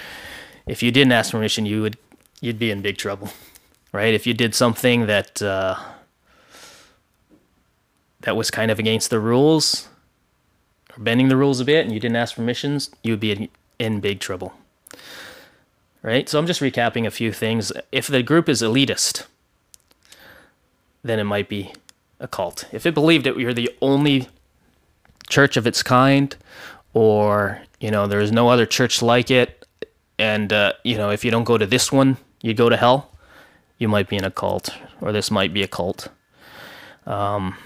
if 0.66 0.83
you 0.83 0.90
didn't 0.90 1.12
ask 1.12 1.31
permission, 1.31 1.66
you 1.66 1.83
would 1.83 1.96
you'd 2.40 2.59
be 2.59 2.70
in 2.70 2.83
big 2.83 2.96
trouble, 2.96 3.31
right? 3.92 4.14
If 4.14 4.27
you 4.27 4.35
did 4.35 4.55
something 4.55 5.07
that 5.07 5.42
uh, 5.42 5.77
that 8.22 8.37
was 8.37 8.51
kind 8.51 8.70
of 8.70 8.79
against 8.79 9.11
the 9.11 9.20
rules 9.20 9.88
or 10.96 11.03
bending 11.03 11.29
the 11.29 11.37
rules 11.37 11.61
a 11.61 11.64
bit, 11.64 11.85
and 11.85 11.94
you 11.94 12.01
didn't 12.01 12.16
ask 12.16 12.35
permissions, 12.35 12.90
you 13.03 13.12
would 13.12 13.20
be 13.20 13.33
in, 13.33 13.49
in 13.79 14.01
big 14.01 14.20
trouble, 14.20 14.55
right? 16.03 16.29
So 16.29 16.38
I'm 16.38 16.46
just 16.46 16.61
recapping 16.61 17.07
a 17.07 17.11
few 17.11 17.33
things. 17.33 17.72
If 17.92 18.07
the 18.07 18.22
group 18.22 18.49
is 18.49 18.62
elitist, 18.62 19.27
then 21.07 21.19
it 21.19 21.25
might 21.25 21.49
be 21.49 21.73
a 22.21 22.29
cult. 22.29 22.64
If 22.73 22.87
it 22.87 22.95
believed 22.95 23.27
that 23.27 23.38
you're 23.38 23.55
the 23.55 23.71
only 23.81 24.29
church 25.29 25.57
of 25.57 25.66
its 25.66 25.83
kind, 25.83 26.37
or 26.95 27.61
you 27.81 27.90
know 27.90 28.07
there 28.07 28.21
is 28.21 28.33
no 28.33 28.49
other 28.49 28.66
church 28.66 29.03
like 29.03 29.31
it, 29.31 29.66
and 30.19 30.53
uh, 30.53 30.73
you 30.85 30.97
know 30.97 31.11
if 31.11 31.25
you 31.25 31.31
don't 31.31 31.45
go 31.45 31.59
to 31.59 31.66
this 31.66 31.92
one, 31.92 32.16
you 32.42 32.55
go 32.55 32.69
to 32.69 32.77
hell. 32.77 33.12
You 33.79 33.88
might 33.88 34.09
be 34.09 34.16
in 34.16 34.25
a 34.25 34.31
cult, 34.31 34.71
or 35.01 35.12
this 35.12 35.31
might 35.31 35.53
be 35.53 35.62
a 35.62 35.69
cult. 35.69 36.09
Um, 37.07 37.57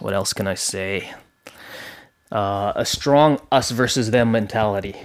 what 0.00 0.14
else 0.14 0.32
can 0.32 0.46
I 0.46 0.54
say? 0.54 1.12
Uh, 2.30 2.72
a 2.74 2.84
strong 2.84 3.38
us 3.52 3.70
versus 3.70 4.10
them 4.10 4.32
mentality. 4.32 4.96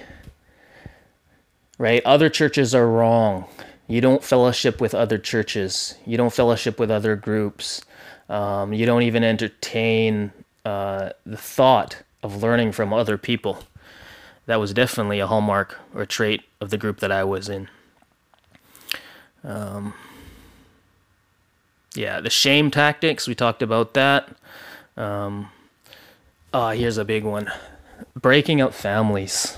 Right? 1.76 2.02
Other 2.04 2.30
churches 2.30 2.74
are 2.74 2.88
wrong. 2.88 3.46
You 3.88 4.00
don't 4.00 4.22
fellowship 4.22 4.80
with 4.80 4.94
other 4.94 5.18
churches. 5.18 5.96
You 6.06 6.16
don't 6.16 6.32
fellowship 6.32 6.78
with 6.78 6.90
other 6.90 7.16
groups. 7.16 7.82
Um, 8.28 8.72
you 8.72 8.86
don't 8.86 9.02
even 9.02 9.24
entertain 9.24 10.32
uh, 10.64 11.10
the 11.24 11.36
thought 11.38 12.02
of 12.22 12.42
learning 12.42 12.72
from 12.72 12.92
other 12.92 13.16
people. 13.16 13.64
That 14.46 14.60
was 14.60 14.72
definitely 14.72 15.20
a 15.20 15.26
hallmark 15.26 15.78
or 15.94 16.04
trait 16.06 16.42
of 16.60 16.70
the 16.70 16.78
group 16.78 17.00
that 17.00 17.10
I 17.10 17.24
was 17.24 17.48
in. 17.48 17.68
Um, 19.42 19.94
yeah, 21.94 22.20
the 22.20 22.30
shame 22.30 22.70
tactics, 22.70 23.26
we 23.26 23.34
talked 23.34 23.62
about 23.62 23.94
that. 23.94 24.28
Um, 24.96 25.50
oh, 26.52 26.70
here's 26.70 26.98
a 26.98 27.04
big 27.04 27.24
one 27.24 27.50
breaking 28.14 28.60
up 28.60 28.74
families, 28.74 29.56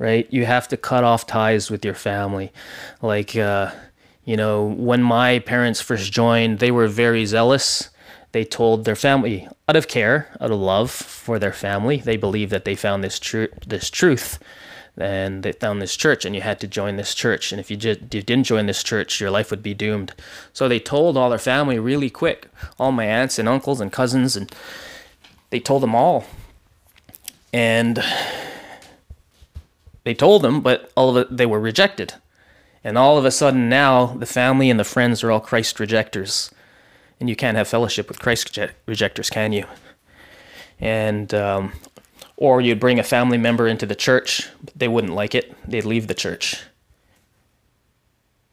right? 0.00 0.26
You 0.30 0.46
have 0.46 0.66
to 0.68 0.78
cut 0.78 1.04
off 1.04 1.26
ties 1.26 1.70
with 1.70 1.84
your 1.84 1.94
family. 1.94 2.52
Like, 3.02 3.36
uh, 3.36 3.70
you 4.24 4.34
know, 4.34 4.64
when 4.64 5.02
my 5.02 5.40
parents 5.40 5.82
first 5.82 6.10
joined, 6.10 6.58
they 6.58 6.70
were 6.70 6.88
very 6.88 7.26
zealous. 7.26 7.90
They 8.32 8.44
told 8.44 8.86
their 8.86 8.96
family, 8.96 9.46
out 9.68 9.76
of 9.76 9.88
care, 9.88 10.34
out 10.40 10.50
of 10.50 10.58
love 10.58 10.90
for 10.90 11.38
their 11.38 11.52
family, 11.52 11.98
they 11.98 12.16
believed 12.16 12.50
that 12.50 12.64
they 12.64 12.74
found 12.74 13.04
this, 13.04 13.18
tr- 13.18 13.52
this 13.66 13.90
truth 13.90 14.38
and 14.96 15.42
they 15.42 15.52
found 15.52 15.80
this 15.80 15.96
church 15.96 16.24
and 16.24 16.34
you 16.34 16.40
had 16.40 16.58
to 16.60 16.66
join 16.66 16.96
this 16.96 17.14
church 17.14 17.52
and 17.52 17.60
if 17.60 17.70
you, 17.70 17.76
just, 17.76 18.00
you 18.12 18.22
didn't 18.22 18.44
join 18.44 18.66
this 18.66 18.82
church 18.82 19.20
your 19.20 19.30
life 19.30 19.50
would 19.50 19.62
be 19.62 19.72
doomed 19.72 20.12
so 20.52 20.68
they 20.68 20.80
told 20.80 21.16
all 21.16 21.30
their 21.30 21.38
family 21.38 21.78
really 21.78 22.10
quick 22.10 22.48
all 22.78 22.90
my 22.90 23.04
aunts 23.06 23.38
and 23.38 23.48
uncles 23.48 23.80
and 23.80 23.92
cousins 23.92 24.36
and 24.36 24.52
they 25.50 25.60
told 25.60 25.82
them 25.82 25.94
all 25.94 26.26
and 27.52 28.02
they 30.04 30.14
told 30.14 30.42
them 30.42 30.60
but 30.60 30.90
all 30.96 31.10
of 31.10 31.16
it 31.16 31.36
they 31.36 31.46
were 31.46 31.60
rejected 31.60 32.14
and 32.82 32.96
all 32.96 33.18
of 33.18 33.24
a 33.24 33.30
sudden 33.30 33.68
now 33.68 34.06
the 34.06 34.26
family 34.26 34.70
and 34.70 34.80
the 34.80 34.84
friends 34.84 35.22
are 35.22 35.30
all 35.30 35.40
christ 35.40 35.78
rejectors 35.80 36.50
and 37.18 37.28
you 37.28 37.36
can't 37.36 37.56
have 37.56 37.68
fellowship 37.68 38.08
with 38.08 38.18
christ 38.18 38.58
rejectors 38.86 39.30
can 39.30 39.52
you 39.52 39.64
and 40.80 41.34
um, 41.34 41.72
or 42.40 42.62
you'd 42.62 42.80
bring 42.80 42.98
a 42.98 43.04
family 43.04 43.36
member 43.36 43.68
into 43.68 43.86
the 43.86 43.94
church, 43.94 44.48
they 44.74 44.88
wouldn't 44.88 45.12
like 45.12 45.34
it. 45.34 45.54
They'd 45.68 45.84
leave 45.84 46.06
the 46.08 46.14
church. 46.14 46.64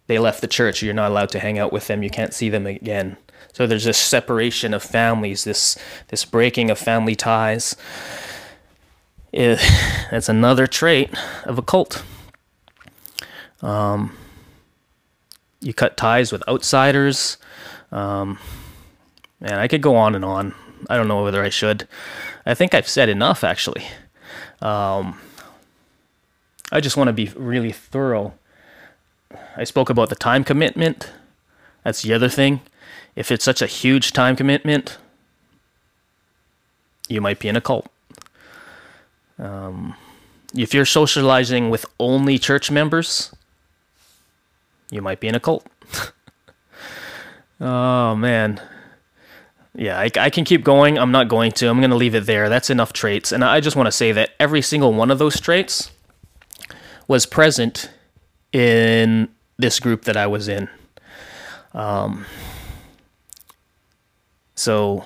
They 0.07 0.19
left 0.19 0.41
the 0.41 0.47
church, 0.47 0.83
you're 0.83 0.93
not 0.93 1.11
allowed 1.11 1.29
to 1.29 1.39
hang 1.39 1.57
out 1.57 1.73
with 1.73 1.87
them, 1.87 2.03
you 2.03 2.09
can't 2.09 2.33
see 2.33 2.49
them 2.49 2.65
again. 2.67 3.17
So 3.53 3.65
there's 3.65 3.85
this 3.85 3.97
separation 3.97 4.73
of 4.73 4.83
families, 4.83 5.43
this 5.43 5.77
this 6.09 6.23
breaking 6.23 6.69
of 6.69 6.77
family 6.77 7.15
ties. 7.15 7.75
It, 9.37 9.59
that's 10.11 10.29
another 10.29 10.65
trait 10.65 11.11
of 11.45 11.59
a 11.59 11.61
cult. 11.61 12.03
Um, 13.61 14.17
you 15.61 15.73
cut 15.73 15.95
ties 15.95 16.31
with 16.31 16.47
outsiders. 16.47 17.37
Um, 17.91 18.39
man, 19.39 19.53
I 19.53 19.67
could 19.67 19.81
go 19.81 19.95
on 19.95 20.15
and 20.15 20.25
on. 20.25 20.55
I 20.89 20.97
don't 20.97 21.07
know 21.07 21.23
whether 21.23 21.43
I 21.43 21.49
should. 21.49 21.87
I 22.45 22.55
think 22.55 22.73
I've 22.73 22.87
said 22.87 23.09
enough, 23.09 23.43
actually. 23.43 23.85
Um, 24.61 25.19
I 26.71 26.79
just 26.79 26.97
want 26.97 27.07
to 27.07 27.13
be 27.13 27.31
really 27.35 27.71
thorough. 27.71 28.33
I 29.55 29.63
spoke 29.65 29.89
about 29.89 30.09
the 30.09 30.15
time 30.15 30.43
commitment. 30.43 31.11
That's 31.83 32.01
the 32.01 32.13
other 32.13 32.29
thing. 32.29 32.61
If 33.15 33.31
it's 33.31 33.45
such 33.45 33.61
a 33.61 33.67
huge 33.67 34.13
time 34.13 34.35
commitment, 34.35 34.97
you 37.07 37.21
might 37.21 37.39
be 37.39 37.47
in 37.47 37.55
a 37.55 37.61
cult. 37.61 37.87
Um, 39.39 39.95
if 40.55 40.73
you're 40.73 40.85
socializing 40.85 41.69
with 41.69 41.85
only 41.99 42.39
church 42.39 42.71
members, 42.71 43.33
you 44.89 45.01
might 45.01 45.19
be 45.19 45.27
in 45.27 45.35
a 45.35 45.39
cult. 45.39 45.65
oh 47.61 48.15
man. 48.15 48.61
Yeah, 49.75 49.99
I, 49.99 50.09
I, 50.19 50.29
can 50.31 50.43
keep 50.43 50.63
going. 50.63 50.97
I'm 50.97 51.11
not 51.11 51.27
going 51.27 51.51
to. 51.53 51.67
I'm 51.67 51.79
going 51.79 51.91
to 51.91 51.95
leave 51.95 52.15
it 52.15 52.25
there. 52.25 52.49
That's 52.49 52.71
enough 52.71 52.93
traits. 52.93 53.31
And 53.31 53.43
I 53.43 53.59
just 53.59 53.75
want 53.75 53.85
to 53.85 53.91
say 53.91 54.11
that 54.11 54.31
every 54.39 54.63
single 54.63 54.91
one 54.91 55.11
of 55.11 55.19
those 55.19 55.39
traits 55.39 55.91
was 57.07 57.27
present 57.27 57.91
in 58.51 59.29
this 59.57 59.79
group 59.79 60.05
that 60.05 60.17
I 60.17 60.25
was 60.25 60.47
in. 60.47 60.67
Um, 61.75 62.25
so 64.55 65.05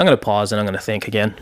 I'm 0.00 0.06
going 0.06 0.16
to 0.16 0.24
pause 0.24 0.50
and 0.50 0.58
I'm 0.58 0.64
going 0.64 0.78
to 0.78 0.82
think 0.82 1.08
again. 1.08 1.34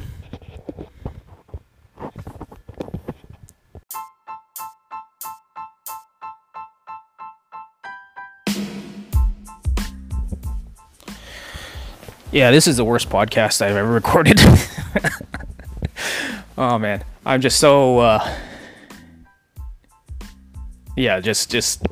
Yeah, 12.32 12.50
this 12.50 12.66
is 12.66 12.76
the 12.76 12.84
worst 12.84 13.08
podcast 13.08 13.62
I've 13.62 13.76
ever 13.76 13.92
recorded. 13.92 14.40
oh 16.58 16.80
man, 16.80 17.04
I'm 17.24 17.40
just 17.40 17.60
so 17.60 18.00
uh 18.00 18.36
Yeah, 20.96 21.20
just 21.20 21.48
just 21.48 21.86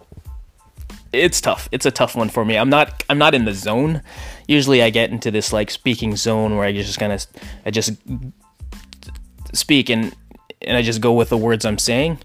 it's 1.13 1.41
tough. 1.41 1.69
It's 1.71 1.87
a 1.87 1.93
tough 1.93 2.17
one 2.17 2.29
for 2.29 2.45
me. 2.45 2.59
I'm 2.59 2.71
not 2.71 3.05
I'm 3.09 3.19
not 3.19 3.37
in 3.37 3.45
the 3.45 3.55
zone. 3.55 4.03
Usually 4.47 4.83
I 4.83 4.91
get 4.91 5.11
into 5.11 5.31
this 5.31 5.53
like 5.53 5.71
speaking 5.71 6.17
zone 6.17 6.57
where 6.57 6.67
I 6.67 6.73
just 6.73 6.99
kind 6.99 7.13
of 7.13 7.27
I 7.65 7.71
just 7.71 7.93
speak 9.53 9.89
and 9.89 10.15
and 10.63 10.77
I 10.77 10.83
just 10.83 11.01
go 11.01 11.13
with 11.13 11.29
the 11.29 11.37
words 11.37 11.65
I'm 11.65 11.79
saying. 11.79 12.19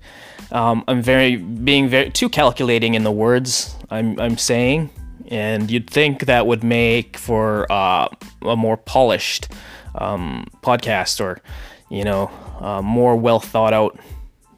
Um, 0.52 0.84
I'm 0.88 1.02
very 1.02 1.38
being 1.38 1.88
very 1.88 2.10
too 2.10 2.30
calculating 2.30 2.94
in 2.94 3.04
the 3.04 3.12
words 3.12 3.76
I'm 3.90 4.20
I'm 4.20 4.38
saying 4.38 4.90
and 5.32 5.72
you'd 5.72 5.90
think 5.90 6.26
that 6.26 6.46
would 6.46 6.64
make 6.64 7.18
for 7.18 7.72
uh, 7.72 8.10
a 8.42 8.56
more 8.56 8.76
polished 8.76 9.48
um, 9.96 10.46
podcast 10.62 11.22
or 11.22 11.42
you 11.90 12.04
know 12.04 12.30
uh, 12.60 12.82
more 12.82 13.16
well 13.16 13.40
thought 13.40 13.74
out 13.74 13.98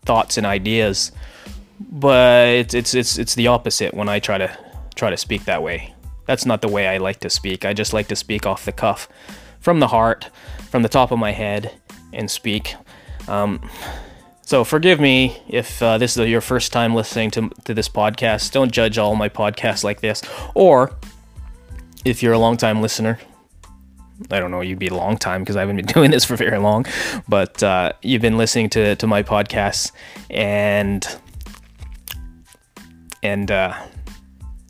thoughts 0.03 0.37
and 0.37 0.45
ideas 0.45 1.11
but 1.79 2.47
it's, 2.47 2.73
it's 2.73 2.93
it's 2.93 3.17
it's 3.17 3.35
the 3.35 3.47
opposite 3.47 3.93
when 3.93 4.09
I 4.09 4.19
try 4.19 4.37
to 4.37 4.57
try 4.95 5.09
to 5.09 5.17
speak 5.17 5.45
that 5.45 5.61
way 5.61 5.92
that's 6.25 6.45
not 6.45 6.61
the 6.61 6.67
way 6.67 6.87
I 6.87 6.97
like 6.97 7.19
to 7.21 7.29
speak 7.29 7.65
I 7.65 7.73
just 7.73 7.93
like 7.93 8.07
to 8.07 8.15
speak 8.15 8.45
off 8.45 8.65
the 8.65 8.71
cuff 8.71 9.07
from 9.59 9.79
the 9.79 9.87
heart 9.87 10.29
from 10.69 10.83
the 10.83 10.89
top 10.89 11.11
of 11.11 11.19
my 11.19 11.31
head 11.31 11.71
and 12.11 12.29
speak 12.29 12.75
um, 13.27 13.61
so 14.45 14.63
forgive 14.63 14.99
me 14.99 15.41
if 15.47 15.81
uh, 15.81 15.97
this 15.97 16.17
is 16.17 16.27
your 16.27 16.41
first 16.41 16.73
time 16.73 16.93
listening 16.93 17.31
to, 17.31 17.49
to 17.63 17.73
this 17.73 17.87
podcast. 17.87 18.51
Don't 18.51 18.71
judge 18.71 18.97
all 18.97 19.15
my 19.15 19.29
podcasts 19.29 19.83
like 19.83 20.01
this. 20.01 20.21
Or 20.53 20.91
if 22.03 22.21
you're 22.21 22.33
a 22.33 22.37
long 22.37 22.57
time 22.57 22.81
listener, 22.81 23.19
I 24.29 24.39
don't 24.39 24.51
know, 24.51 24.61
you'd 24.61 24.79
be 24.79 24.89
a 24.89 24.93
long 24.93 25.17
time 25.17 25.41
because 25.41 25.55
I 25.55 25.61
haven't 25.61 25.77
been 25.77 25.85
doing 25.93 26.11
this 26.11 26.25
for 26.25 26.35
very 26.35 26.57
long, 26.57 26.85
but 27.27 27.63
uh, 27.63 27.93
you've 28.01 28.21
been 28.21 28.37
listening 28.37 28.69
to, 28.71 28.95
to 28.97 29.07
my 29.07 29.23
podcasts 29.23 29.91
and 30.29 31.07
and 33.23 33.49
uh, 33.49 33.73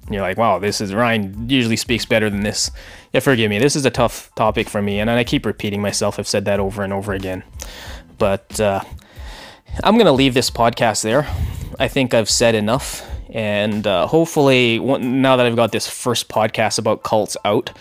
you're 0.09 0.21
like, 0.21 0.37
wow, 0.37 0.59
this 0.59 0.81
is 0.81 0.93
Ryan 0.93 1.49
usually 1.49 1.77
speaks 1.77 2.05
better 2.05 2.29
than 2.29 2.43
this. 2.43 2.71
Yeah, 3.13 3.21
forgive 3.21 3.49
me. 3.49 3.59
This 3.59 3.75
is 3.75 3.85
a 3.85 3.91
tough 3.91 4.33
topic 4.35 4.69
for 4.69 4.81
me, 4.81 4.99
and 4.99 5.09
I 5.09 5.23
keep 5.23 5.45
repeating 5.45 5.81
myself. 5.81 6.19
I've 6.19 6.27
said 6.27 6.45
that 6.45 6.59
over 6.59 6.83
and 6.83 6.91
over 6.91 7.13
again, 7.13 7.43
but 8.17 8.59
uh, 8.59 8.81
I'm 9.83 9.97
to 9.97 10.11
leave 10.11 10.33
this 10.33 10.49
podcast 10.49 11.03
there. 11.03 11.27
I 11.79 11.87
think 11.87 12.13
I've 12.13 12.29
said 12.29 12.55
enough. 12.55 13.09
And 13.29 13.87
uh, 13.87 14.05
hopefully, 14.05 14.77
now 14.77 15.35
that 15.35 15.45
I've 15.45 15.55
got 15.55 15.71
this 15.71 15.87
first 15.89 16.29
podcast 16.29 16.77
about 16.77 17.01
cults 17.01 17.35
out, 17.43 17.71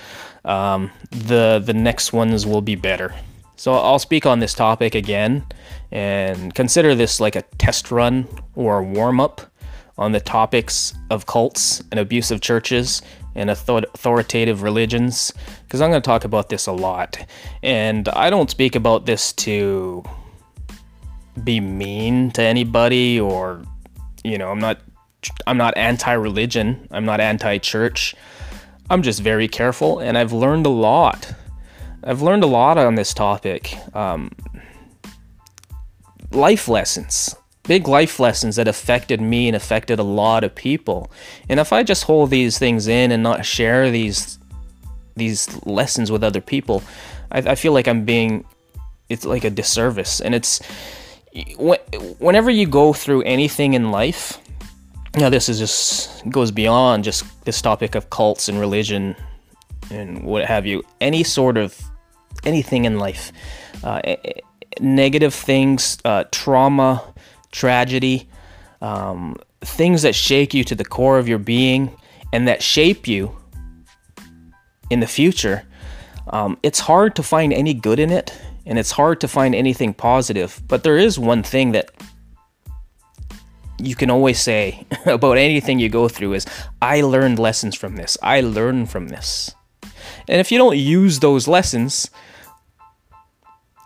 um, 0.47 0.91
the 1.11 1.63
the 1.63 1.75
next 1.75 2.13
ones 2.15 2.47
will 2.47 2.63
be 2.63 2.75
better. 2.75 3.15
So 3.57 3.75
I'll 3.75 3.99
speak 3.99 4.25
on 4.25 4.39
this 4.39 4.55
topic 4.55 4.95
again, 4.95 5.45
and 5.91 6.55
consider 6.55 6.95
this 6.95 7.21
like 7.21 7.37
a 7.37 7.43
test 7.59 7.91
run 7.91 8.27
or 8.55 8.79
a 8.79 8.83
warm 8.83 9.21
up 9.21 9.52
on 10.03 10.13
the 10.13 10.21
topics 10.21 10.95
of 11.11 11.27
cults 11.27 11.83
and 11.91 12.01
abusive 12.01 12.41
churches 12.41 13.03
and 13.35 13.51
authoritative 13.51 14.63
religions, 14.63 15.33
because 15.65 15.81
I'm 15.81 15.91
going 15.91 16.03
to 16.03 16.07
talk 16.07 16.25
about 16.25 16.49
this 16.49 16.67
a 16.67 16.73
lot. 16.73 17.17
And 17.63 18.09
I 18.09 18.29
don't 18.29 18.51
speak 18.51 18.75
about 18.75 19.07
this 19.07 19.33
to 19.35 20.03
be 21.45 21.61
mean 21.61 22.31
to 22.33 22.43
anybody 22.43 23.19
or 23.19 23.63
you 24.25 24.39
know, 24.39 24.51
I'm 24.51 24.61
not 24.61 24.79
I'm 25.47 25.57
not 25.57 25.77
anti-religion, 25.77 26.89
I'm 26.91 27.05
not 27.05 27.21
anti-church. 27.21 28.15
I'm 28.91 29.03
just 29.03 29.21
very 29.21 29.49
careful 29.49 30.01
and 30.01 30.19
I've 30.19 30.33
learned 30.33 30.67
a 30.67 30.71
lot. 30.71 31.33
I've 32.05 32.23
learned 32.23 32.45
a 32.45 32.49
lot 32.49 32.77
on 32.79 32.97
this 32.97 33.15
topic. 33.15 33.77
Um, 33.95 34.31
life 36.33 36.69
lessons, 36.69 37.35
big 37.65 37.87
life 37.87 38.19
lessons 38.19 38.57
that 38.57 38.69
affected 38.69 39.21
me 39.21 39.47
and 39.49 39.57
affected 39.57 39.99
a 39.99 40.03
lot 40.03 40.45
of 40.45 40.55
people. 40.55 41.11
And 41.49 41.61
if 41.61 41.73
I 41.73 41.83
just 41.83 42.05
hold 42.05 42.31
these 42.31 42.59
things 42.59 42.89
in 42.89 43.13
and 43.13 43.23
not 43.23 43.45
share 43.45 43.91
these 43.91 44.39
these 45.15 45.63
lessons 45.67 46.11
with 46.11 46.25
other 46.25 46.41
people, 46.41 46.83
I, 47.31 47.39
I 47.39 47.55
feel 47.55 47.73
like 47.73 47.87
I'm 47.87 48.05
being 48.05 48.45
it's 49.09 49.25
like 49.25 49.45
a 49.45 49.51
disservice. 49.51 50.21
And 50.21 50.35
it's 50.35 50.61
whenever 52.19 52.51
you 52.51 52.67
go 52.67 52.93
through 52.93 53.23
anything 53.23 53.75
in 53.75 53.91
life, 53.91 54.39
now 55.17 55.29
this 55.29 55.49
is 55.49 55.59
just 55.59 56.29
goes 56.31 56.51
beyond 56.51 57.05
just 57.05 57.25
this 57.45 57.61
topic 57.61 57.95
of 57.95 58.11
cults 58.11 58.49
and 58.49 58.59
religion 58.59 59.15
and 59.91 60.25
what 60.25 60.47
have 60.47 60.67
you. 60.67 60.83
Any 61.01 61.23
sort 61.23 61.57
of 61.57 61.79
anything 62.45 62.87
in 62.87 62.99
life, 62.99 63.33
uh, 63.85 64.01
negative 64.81 65.35
things, 65.35 65.99
uh, 66.05 66.25
trauma, 66.31 67.12
tragedy, 67.53 68.29
um, 68.81 69.37
things 69.61 70.03
that 70.03 70.15
shake 70.15 70.53
you 70.53 70.65
to 70.65 70.75
the 70.75 70.85
core 70.85 71.19
of 71.19 71.29
your 71.29 71.39
being 71.39 71.97
and 72.33 72.49
that 72.49 72.63
shape 72.63 73.07
you 73.07 73.37
in 74.91 75.01
the 75.01 75.07
future. 75.07 75.65
Um, 76.27 76.59
it's 76.63 76.81
hard 76.81 77.15
to 77.17 77.23
find 77.23 77.53
any 77.53 77.75
good 77.75 77.99
in 77.99 78.11
it 78.11 78.37
and 78.67 78.79
it's 78.79 78.93
hard 78.93 79.21
to 79.21 79.29
find 79.29 79.55
anything 79.55 79.95
positive. 79.95 80.61
But 80.67 80.83
there 80.83 80.99
is 80.99 81.19
one 81.19 81.43
thing 81.43 81.73
that 81.73 81.91
you 83.79 83.95
can 83.95 84.11
always 84.11 84.41
say 84.41 84.87
about 85.07 85.39
anything 85.39 85.79
you 85.79 85.89
go 85.89 86.09
through 86.09 86.35
is 86.35 86.47
I 86.81 87.01
learned 87.01 87.39
lessons 87.39 87.75
from 87.75 87.97
this. 87.97 88.17
I 88.23 88.41
learned 88.41 88.91
from 88.91 89.09
this. 89.09 89.55
And 90.29 90.41
if 90.41 90.53
you 90.53 90.59
don't 90.59 90.79
use 90.79 91.19
those 91.19 91.49
lessons, 91.49 92.11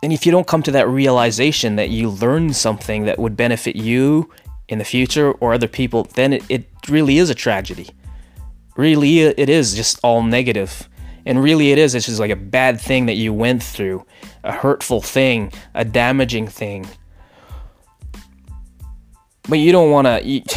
and 0.06 0.12
if 0.12 0.24
you 0.24 0.30
don't 0.30 0.46
come 0.46 0.62
to 0.62 0.70
that 0.70 0.86
realization 0.86 1.74
that 1.74 1.90
you 1.90 2.08
learned 2.08 2.54
something 2.54 3.06
that 3.06 3.18
would 3.18 3.36
benefit 3.36 3.74
you 3.74 4.30
in 4.68 4.78
the 4.78 4.84
future 4.84 5.32
or 5.32 5.52
other 5.52 5.66
people, 5.66 6.04
then 6.14 6.32
it, 6.32 6.44
it 6.48 6.68
really 6.88 7.18
is 7.18 7.28
a 7.28 7.34
tragedy. 7.34 7.90
Really, 8.76 9.22
it 9.22 9.48
is 9.48 9.74
just 9.74 9.98
all 10.04 10.22
negative. 10.22 10.88
And 11.24 11.42
really, 11.42 11.72
it 11.72 11.78
is. 11.78 11.96
It's 11.96 12.06
just 12.06 12.20
like 12.20 12.30
a 12.30 12.36
bad 12.36 12.80
thing 12.80 13.06
that 13.06 13.14
you 13.14 13.32
went 13.32 13.64
through 13.64 14.06
a 14.44 14.52
hurtful 14.52 15.00
thing, 15.00 15.52
a 15.74 15.84
damaging 15.84 16.46
thing. 16.46 16.86
But 19.48 19.58
you 19.58 19.72
don't 19.72 19.90
want 19.90 20.06
to. 20.06 20.42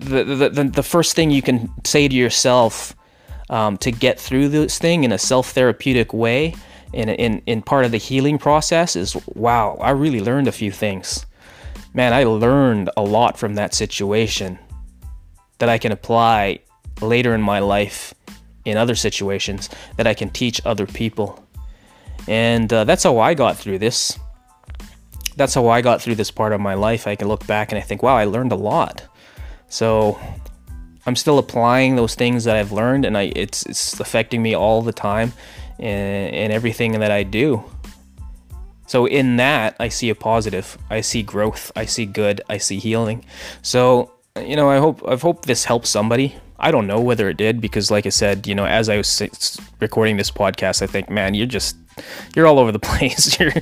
The, 0.00 0.24
the, 0.24 0.48
the, 0.48 0.64
the 0.64 0.82
first 0.82 1.14
thing 1.14 1.30
you 1.30 1.42
can 1.42 1.70
say 1.84 2.08
to 2.08 2.14
yourself 2.14 2.96
um, 3.50 3.76
to 3.78 3.92
get 3.92 4.18
through 4.18 4.48
this 4.48 4.78
thing 4.78 5.04
in 5.04 5.12
a 5.12 5.18
self 5.18 5.50
therapeutic 5.50 6.12
way, 6.12 6.54
in, 6.92 7.08
in, 7.08 7.42
in 7.46 7.62
part 7.62 7.84
of 7.84 7.90
the 7.90 7.98
healing 7.98 8.38
process, 8.38 8.96
is 8.96 9.16
wow, 9.26 9.76
I 9.80 9.90
really 9.90 10.20
learned 10.20 10.48
a 10.48 10.52
few 10.52 10.70
things. 10.70 11.26
Man, 11.94 12.12
I 12.12 12.24
learned 12.24 12.90
a 12.96 13.02
lot 13.02 13.38
from 13.38 13.54
that 13.54 13.74
situation 13.74 14.58
that 15.58 15.68
I 15.68 15.78
can 15.78 15.92
apply 15.92 16.60
later 17.00 17.34
in 17.34 17.42
my 17.42 17.58
life 17.58 18.14
in 18.64 18.76
other 18.76 18.94
situations 18.94 19.68
that 19.96 20.06
I 20.06 20.14
can 20.14 20.30
teach 20.30 20.60
other 20.64 20.86
people. 20.86 21.44
And 22.28 22.72
uh, 22.72 22.84
that's 22.84 23.02
how 23.02 23.18
I 23.18 23.34
got 23.34 23.56
through 23.56 23.78
this. 23.78 24.18
That's 25.36 25.54
how 25.54 25.68
I 25.68 25.80
got 25.80 26.00
through 26.00 26.14
this 26.16 26.30
part 26.30 26.52
of 26.52 26.60
my 26.60 26.74
life. 26.74 27.06
I 27.06 27.16
can 27.16 27.28
look 27.28 27.46
back 27.46 27.72
and 27.72 27.78
I 27.78 27.82
think, 27.82 28.02
wow, 28.02 28.16
I 28.16 28.24
learned 28.24 28.52
a 28.52 28.56
lot. 28.56 29.06
So 29.68 30.18
I'm 31.04 31.16
still 31.16 31.38
applying 31.38 31.96
those 31.96 32.14
things 32.14 32.44
that 32.44 32.56
I've 32.56 32.72
learned, 32.72 33.04
and 33.04 33.16
I 33.18 33.32
it's 33.34 33.66
it's 33.66 33.98
affecting 33.98 34.42
me 34.42 34.54
all 34.54 34.82
the 34.82 34.92
time 34.92 35.32
in, 35.78 36.34
in 36.34 36.50
everything 36.50 36.92
that 37.00 37.10
I 37.10 37.22
do. 37.22 37.64
So 38.86 39.06
in 39.06 39.36
that, 39.36 39.76
I 39.80 39.88
see 39.88 40.10
a 40.10 40.14
positive. 40.14 40.76
I 40.90 41.00
see 41.00 41.22
growth. 41.22 41.72
I 41.74 41.86
see 41.86 42.04
good. 42.04 42.42
I 42.48 42.58
see 42.58 42.78
healing. 42.78 43.24
So 43.62 44.12
you 44.36 44.56
know, 44.56 44.70
I 44.70 44.78
hope 44.78 45.02
I 45.06 45.16
hope 45.16 45.46
this 45.46 45.64
helps 45.64 45.90
somebody. 45.90 46.36
I 46.58 46.70
don't 46.70 46.86
know 46.86 47.00
whether 47.00 47.28
it 47.28 47.36
did 47.36 47.60
because, 47.60 47.90
like 47.90 48.06
I 48.06 48.10
said, 48.10 48.46
you 48.46 48.54
know, 48.54 48.64
as 48.64 48.88
I 48.88 48.96
was 48.96 49.60
recording 49.80 50.16
this 50.16 50.30
podcast, 50.30 50.80
I 50.80 50.86
think, 50.86 51.10
man, 51.10 51.34
you're 51.34 51.46
just 51.46 51.76
you're 52.34 52.46
all 52.46 52.58
over 52.58 52.72
the 52.72 52.78
place. 52.90 53.38
You're 53.38 53.52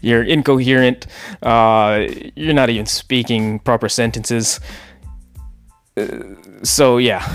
you're 0.00 0.22
incoherent. 0.22 1.06
Uh, 1.42 2.06
you're 2.36 2.54
not 2.54 2.70
even 2.70 2.86
speaking 2.86 3.58
proper 3.60 3.88
sentences. 3.88 4.60
Uh, 5.96 6.06
so 6.62 6.98
yeah, 6.98 7.26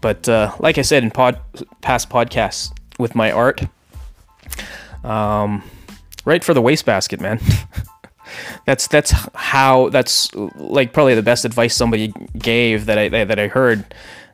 but 0.00 0.28
uh, 0.28 0.52
like 0.58 0.78
I 0.78 0.82
said 0.82 1.02
in 1.02 1.10
pod 1.10 1.40
past 1.80 2.10
podcasts 2.10 2.72
with 2.98 3.14
my 3.14 3.30
art, 3.30 3.62
um, 5.04 5.62
write 6.24 6.44
for 6.44 6.54
the 6.54 6.62
wastebasket, 6.62 7.20
man. 7.20 7.40
that's 8.66 8.86
that's 8.88 9.12
how 9.34 9.88
that's 9.90 10.34
like 10.34 10.92
probably 10.92 11.14
the 11.14 11.22
best 11.22 11.44
advice 11.44 11.74
somebody 11.74 12.12
gave 12.38 12.86
that 12.86 12.98
I 12.98 13.24
that 13.24 13.38
I 13.38 13.48
heard. 13.48 13.84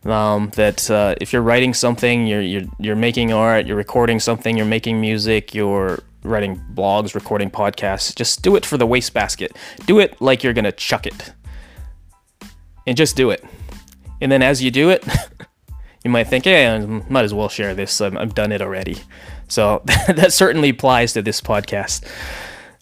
Um, 0.05 0.51
that 0.57 0.91
uh, 0.91 1.15
if 1.21 1.33
you're 1.33 1.43
writing 1.43 1.75
something, 1.75 2.27
you're, 2.27 2.43
you're 2.43 2.65
you're 2.81 2.97
making 2.97 3.33
art, 3.33 3.67
you're 3.67 3.77
recording 3.77 4.19
something, 4.19 4.57
you're 4.57 4.67
making 4.67 5.01
music, 5.01 5.55
you're 5.55 6.03
writing 6.25 6.61
blogs, 6.75 7.15
recording 7.15 7.51
podcasts. 7.51 8.15
Just 8.15 8.43
do 8.43 8.57
it 8.57 8.67
for 8.67 8.77
the 8.77 8.87
wastebasket. 8.87 9.57
Do 9.87 10.01
it 10.01 10.21
like 10.21 10.43
you're 10.43 10.55
gonna 10.55 10.73
chuck 10.73 11.07
it, 11.07 11.33
and 12.87 12.97
just 12.97 13.15
do 13.15 13.31
it. 13.31 13.45
And 14.21 14.31
then 14.31 14.43
as 14.43 14.63
you 14.63 14.71
do 14.71 14.91
it, 14.91 15.05
you 16.05 16.11
might 16.11 16.29
think, 16.29 16.45
"Hey, 16.45 16.67
I 16.67 16.79
might 16.79 17.25
as 17.25 17.35
well 17.35 17.49
share 17.49 17.75
this. 17.75 18.01
i 18.01 18.07
I've 18.07 18.35
done 18.35 18.53
it 18.53 18.63
already." 18.63 18.99
So 19.49 19.83
that 20.09 20.33
certainly 20.33 20.71
applies 20.71 21.13
to 21.13 21.23
this 21.23 21.41
podcast. 21.41 22.05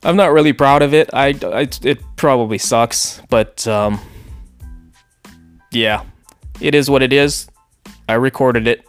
I'm 0.03 0.16
not 0.16 0.33
really 0.33 0.53
proud 0.53 0.83
of 0.83 0.95
it. 0.95 1.11
I, 1.12 1.39
I 1.43 1.68
it 1.83 2.01
probably 2.16 2.59
sucks, 2.59 3.21
but 3.29 3.66
um, 3.66 4.01
yeah, 5.71 6.05
it 6.61 6.75
is 6.75 6.89
what 6.89 7.03
it 7.03 7.12
is. 7.12 7.49
I 8.09 8.14
recorded 8.14 8.66
it. 8.66 8.87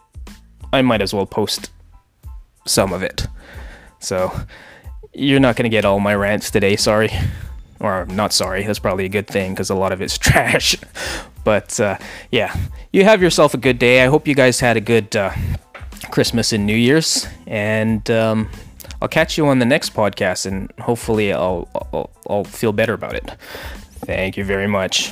I 0.71 0.81
might 0.81 1.01
as 1.01 1.13
well 1.13 1.25
post 1.25 1.69
some 2.65 2.93
of 2.93 3.03
it. 3.03 3.27
So 3.99 4.31
you're 5.13 5.39
not 5.41 5.57
gonna 5.57 5.69
get 5.69 5.83
all 5.83 5.99
my 5.99 6.15
rants 6.15 6.49
today. 6.49 6.77
Sorry, 6.77 7.09
or 7.79 8.05
not 8.05 8.31
sorry. 8.31 8.63
That's 8.63 8.79
probably 8.79 9.05
a 9.05 9.09
good 9.09 9.27
thing 9.27 9.53
because 9.53 9.69
a 9.69 9.75
lot 9.75 9.91
of 9.91 10.01
it's 10.01 10.17
trash. 10.19 10.77
But 11.43 11.79
uh, 11.79 11.97
yeah, 12.31 12.55
you 12.91 13.03
have 13.03 13.21
yourself 13.21 13.53
a 13.53 13.57
good 13.57 13.79
day. 13.79 14.03
I 14.03 14.07
hope 14.07 14.27
you 14.27 14.35
guys 14.35 14.59
had 14.59 14.77
a 14.77 14.81
good 14.81 15.15
uh, 15.15 15.31
Christmas 16.11 16.53
and 16.53 16.65
New 16.65 16.77
Year's, 16.77 17.27
and. 17.47 18.09
Um, 18.09 18.49
I'll 19.01 19.07
catch 19.07 19.35
you 19.35 19.47
on 19.47 19.57
the 19.57 19.65
next 19.65 19.95
podcast, 19.95 20.45
and 20.45 20.71
hopefully 20.79 21.33
I'll, 21.33 21.67
I'll, 21.91 22.11
I'll 22.29 22.43
feel 22.43 22.71
better 22.71 22.93
about 22.93 23.15
it. 23.15 23.31
Thank 24.05 24.37
you 24.37 24.43
very 24.43 24.67
much. 24.67 25.11